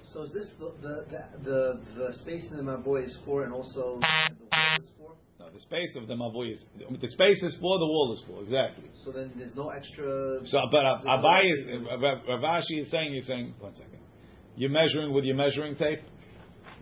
So 0.03 0.23
is 0.23 0.34
this 0.34 0.51
the 0.59 0.73
the, 0.82 1.23
the 1.43 1.80
the 1.95 2.13
space 2.13 2.47
in 2.51 2.57
the 2.57 2.63
mavoy 2.63 3.05
is 3.05 3.17
four 3.25 3.43
and 3.43 3.53
also 3.53 3.99
the 3.99 4.45
wall 4.51 4.78
is 4.80 4.89
four? 4.97 5.15
No, 5.48 5.54
the 5.54 5.62
space 5.62 5.95
of 5.95 6.08
the 6.08 6.14
mavui 6.16 6.52
is 6.52 6.60
the 6.78 7.08
space 7.08 7.41
is 7.43 7.56
four. 7.62 7.80
The 7.80 7.86
wall 7.88 8.14
is 8.18 8.24
four. 8.28 8.41
Exactly. 8.43 8.89
So 9.06 9.12
then 9.12 9.32
there's 9.38 9.56
no 9.56 9.70
extra. 9.70 10.39
So, 10.45 10.60
but 10.72 10.86
uh, 10.86 10.95
there's 11.04 11.06
no 11.06 11.28
Abai 11.28 11.54
is 11.54 11.60
extra- 11.68 12.22
Ravashi 12.30 12.82
is 12.82 12.91
saying. 12.91 13.14
You're 13.14 13.22
saying 13.22 13.54
one 13.60 13.76
second. 13.76 14.00
You're 14.56 14.70
measuring 14.72 15.14
with 15.14 15.24
your 15.24 15.36
measuring 15.36 15.76
tape. 15.76 16.00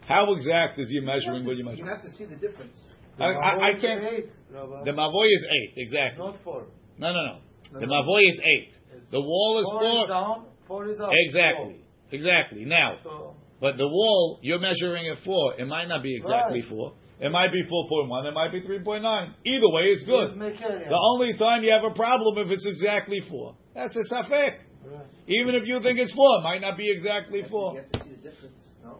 How 0.07 0.33
exact 0.33 0.79
is 0.79 0.87
your 0.89 1.01
you 1.03 1.07
measuring 1.07 1.43
to 1.43 1.49
with 1.49 1.57
see, 1.57 1.63
your 1.63 1.73
you 1.75 1.85
have 1.85 2.01
to 2.01 2.09
see 2.11 2.25
the 2.25 2.37
difference. 2.37 2.75
I, 3.19 3.25
I, 3.25 3.69
I 3.69 3.71
can't. 3.79 4.03
Eight, 4.03 4.29
The 4.51 4.91
mavoi 4.91 5.27
is 5.33 5.45
eight 5.45 5.73
exactly. 5.77 6.25
Not 6.25 6.37
four. 6.43 6.65
No, 6.97 7.11
no, 7.13 7.19
no. 7.25 7.39
No, 7.73 7.79
The 7.79 7.85
no. 7.87 7.93
mavoi 7.93 8.21
is 8.27 8.39
eight. 8.39 8.71
The 9.11 9.21
wall 9.21 9.59
is 9.59 9.67
four 9.71 9.81
four. 9.81 10.03
is 10.03 10.09
down, 10.09 10.45
four 10.67 10.87
is 10.89 10.99
up. 10.99 11.09
Exactly. 11.27 11.81
Exactly. 12.11 12.65
Now, 12.65 12.95
So, 13.03 13.35
but 13.61 13.77
the 13.77 13.87
wall 13.87 14.39
you're 14.41 14.59
measuring 14.59 15.05
it 15.05 15.17
four. 15.25 15.55
It 15.59 15.65
might 15.67 15.87
not 15.87 16.03
be 16.03 16.15
exactly 16.15 16.61
Right. 16.61 16.69
four. 16.69 16.93
It 17.19 17.31
might 17.31 17.51
be 17.51 17.63
four 17.69 17.87
point 17.87 18.09
one. 18.09 18.25
It 18.25 18.33
might 18.33 18.51
be 18.51 18.61
three 18.61 18.79
point 18.79 19.03
nine. 19.03 19.33
Either 19.45 19.69
way, 19.69 19.83
it's 19.95 20.03
good. 20.03 20.37
The 20.37 20.99
only 21.13 21.33
time 21.37 21.63
you 21.63 21.71
have 21.71 21.83
a 21.89 21.93
problem 21.95 22.37
if 22.45 22.51
it's 22.51 22.65
exactly 22.65 23.21
four. 23.29 23.55
That's 23.73 23.95
a 23.95 24.03
safek. 24.13 24.59
Right. 24.85 25.05
Even 25.27 25.55
if 25.55 25.63
you 25.65 25.81
think 25.81 25.97
it's 25.97 26.13
four, 26.13 26.39
it 26.39 26.43
might 26.43 26.61
not 26.61 26.77
be 26.77 26.91
exactly 26.91 27.37
You 27.37 27.43
have 27.43 27.51
to- 27.51 27.57
four. 27.57 27.73
You 27.73 27.79
have 27.79 27.91
to 27.91 27.99
see 28.03 28.09
the 28.15 28.29
difference. 28.29 28.59
No. 28.83 28.99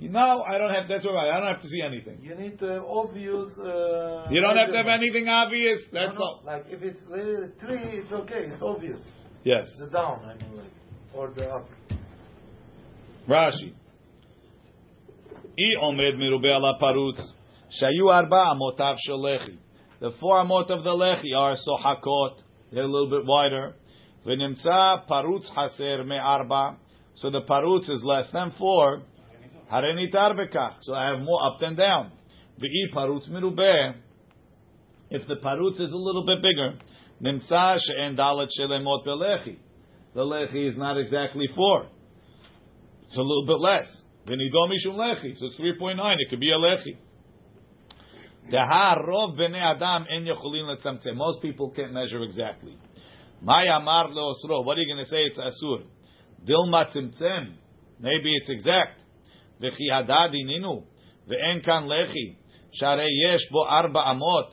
No, 0.00 0.42
I 0.42 0.58
don't 0.58 0.70
have. 0.74 0.88
That's 0.88 1.06
all 1.06 1.14
right. 1.14 1.30
I 1.30 1.38
don't 1.38 1.52
have 1.52 1.62
to 1.62 1.68
see 1.68 1.80
anything. 1.80 2.18
You 2.20 2.34
need 2.34 2.58
to 2.58 2.66
have 2.66 2.84
obvious. 2.84 3.56
Uh, 3.56 4.26
You 4.30 4.40
don't 4.40 4.56
have 4.56 4.70
to 4.72 4.76
have 4.76 4.88
anything 4.88 5.28
obvious. 5.28 5.80
That's 5.92 6.12
no, 6.14 6.18
no. 6.18 6.24
all. 6.26 6.42
Like 6.44 6.66
if 6.68 6.82
it's 6.82 7.00
uh, 7.02 7.48
three, 7.64 8.00
it's 8.00 8.12
okay. 8.12 8.48
It's 8.52 8.60
obvious. 8.60 8.98
Yes. 9.44 9.66
The 9.78 9.86
down, 9.90 10.20
I 10.24 10.34
mean, 10.42 10.56
like, 10.56 10.72
or 11.14 11.30
the 11.30 11.48
up. 11.48 11.68
Rashi. 13.28 13.72
I 15.56 15.84
omed 15.84 16.16
mirube 16.18 16.46
ala 16.46 16.76
parutz. 16.82 17.22
Shayu 17.70 18.12
arba 18.12 18.54
amotav 18.54 18.96
shel 19.04 19.20
lechi. 19.20 19.58
The 20.00 20.10
four 20.20 20.36
amot 20.36 20.70
of 20.70 20.84
the 20.84 20.90
lechi 20.90 21.36
are 21.36 21.54
sohakot. 21.56 22.36
They're 22.72 22.82
a 22.82 22.86
little 22.86 23.10
bit 23.10 23.26
wider. 23.26 23.74
V'nimtza 24.26 25.08
parutz 25.08 25.50
haser 25.50 26.06
me 26.06 26.16
arba. 26.16 26.76
So 27.16 27.30
the 27.30 27.42
parutz 27.42 27.90
is 27.90 28.02
less 28.04 28.26
than 28.32 28.52
four. 28.58 29.02
Harenitar 29.72 30.34
bekach. 30.34 30.76
So 30.82 30.94
I 30.94 31.10
have 31.10 31.20
more 31.20 31.44
up 31.46 31.60
than 31.60 31.76
down. 31.76 32.12
V'i 32.60 32.94
parutz 32.94 33.30
mirube. 33.30 33.94
If 35.10 35.26
the 35.26 35.36
parutz 35.36 35.80
is 35.80 35.92
a 35.92 35.96
little 35.96 36.26
bit 36.26 36.42
bigger, 36.42 36.78
nimtza 37.22 37.78
she'en 37.78 38.16
dalet 38.16 38.48
shelemot 38.58 39.06
belechi. 39.06 39.58
The 40.14 40.20
lechi 40.20 40.68
is 40.68 40.76
not 40.76 40.98
exactly 40.98 41.48
four. 41.54 41.86
It's 43.06 43.16
a 43.16 43.22
little 43.22 43.46
bit 43.46 43.58
less. 43.58 43.86
V'nidom 44.26 44.70
mishum 44.70 44.96
lechi. 44.96 45.34
So 45.36 45.46
it's 45.46 45.56
3.9. 45.58 45.98
It 46.18 46.30
could 46.30 46.40
be 46.40 46.50
a 46.50 46.56
lechi. 46.56 46.98
Most 51.14 51.42
people 51.42 51.70
can't 51.70 51.92
measure 51.92 52.22
exactly. 52.22 52.78
What 53.42 53.56
are 53.56 54.80
you 54.80 54.94
going 54.94 55.04
to 55.04 55.10
say? 55.10 55.24
It's 55.24 55.38
asur. 55.38 55.82
Dilma 56.46 56.94
tzimtzem. 56.94 57.54
Maybe 58.00 58.34
it's 58.34 58.50
exact. 58.50 59.00
V'en 59.62 61.64
kan 61.64 61.84
lechi. 61.84 62.36
Sharei 62.80 63.08
yesh 63.26 63.48
bo 63.50 63.64
arba 63.64 64.02
amot. 64.08 64.50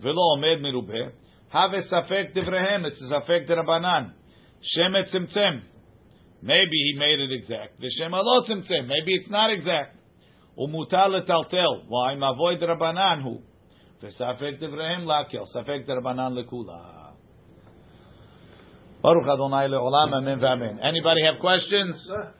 V'lo 0.00 0.36
omed 0.36 0.60
mirubeh. 0.60 1.10
Have 1.48 1.82
safek 1.90 2.36
divrehem. 2.36 2.84
It's 2.84 3.02
a 3.10 3.20
derabanan. 3.20 4.12
Shemet 4.76 5.12
tzimtzem. 5.12 5.62
Maybe 6.42 6.70
he 6.70 6.94
made 6.96 7.18
it 7.18 7.32
exact. 7.32 7.80
Alot 7.80 8.48
tzimtzem. 8.48 8.86
Maybe 8.86 9.14
it's 9.14 9.30
not 9.30 9.50
exact. 9.50 9.96
Umutar 10.58 11.08
letaltel. 11.08 11.84
Why? 11.88 12.14
Mavoid 12.16 12.60
rabanan 12.60 13.22
hu. 13.22 13.40
V'safek 14.02 14.60
devrehem 14.60 15.04
lakel. 15.04 15.46
Safek 15.54 15.86
derabanan 15.86 16.34
lekula. 16.36 17.12
Baruch 19.02 19.26
Adonai 19.26 19.68
le'olam 19.68 20.14
amen 20.14 20.38
v'amen. 20.38 20.78
Anybody 20.82 21.24
have 21.24 21.40
questions? 21.40 21.96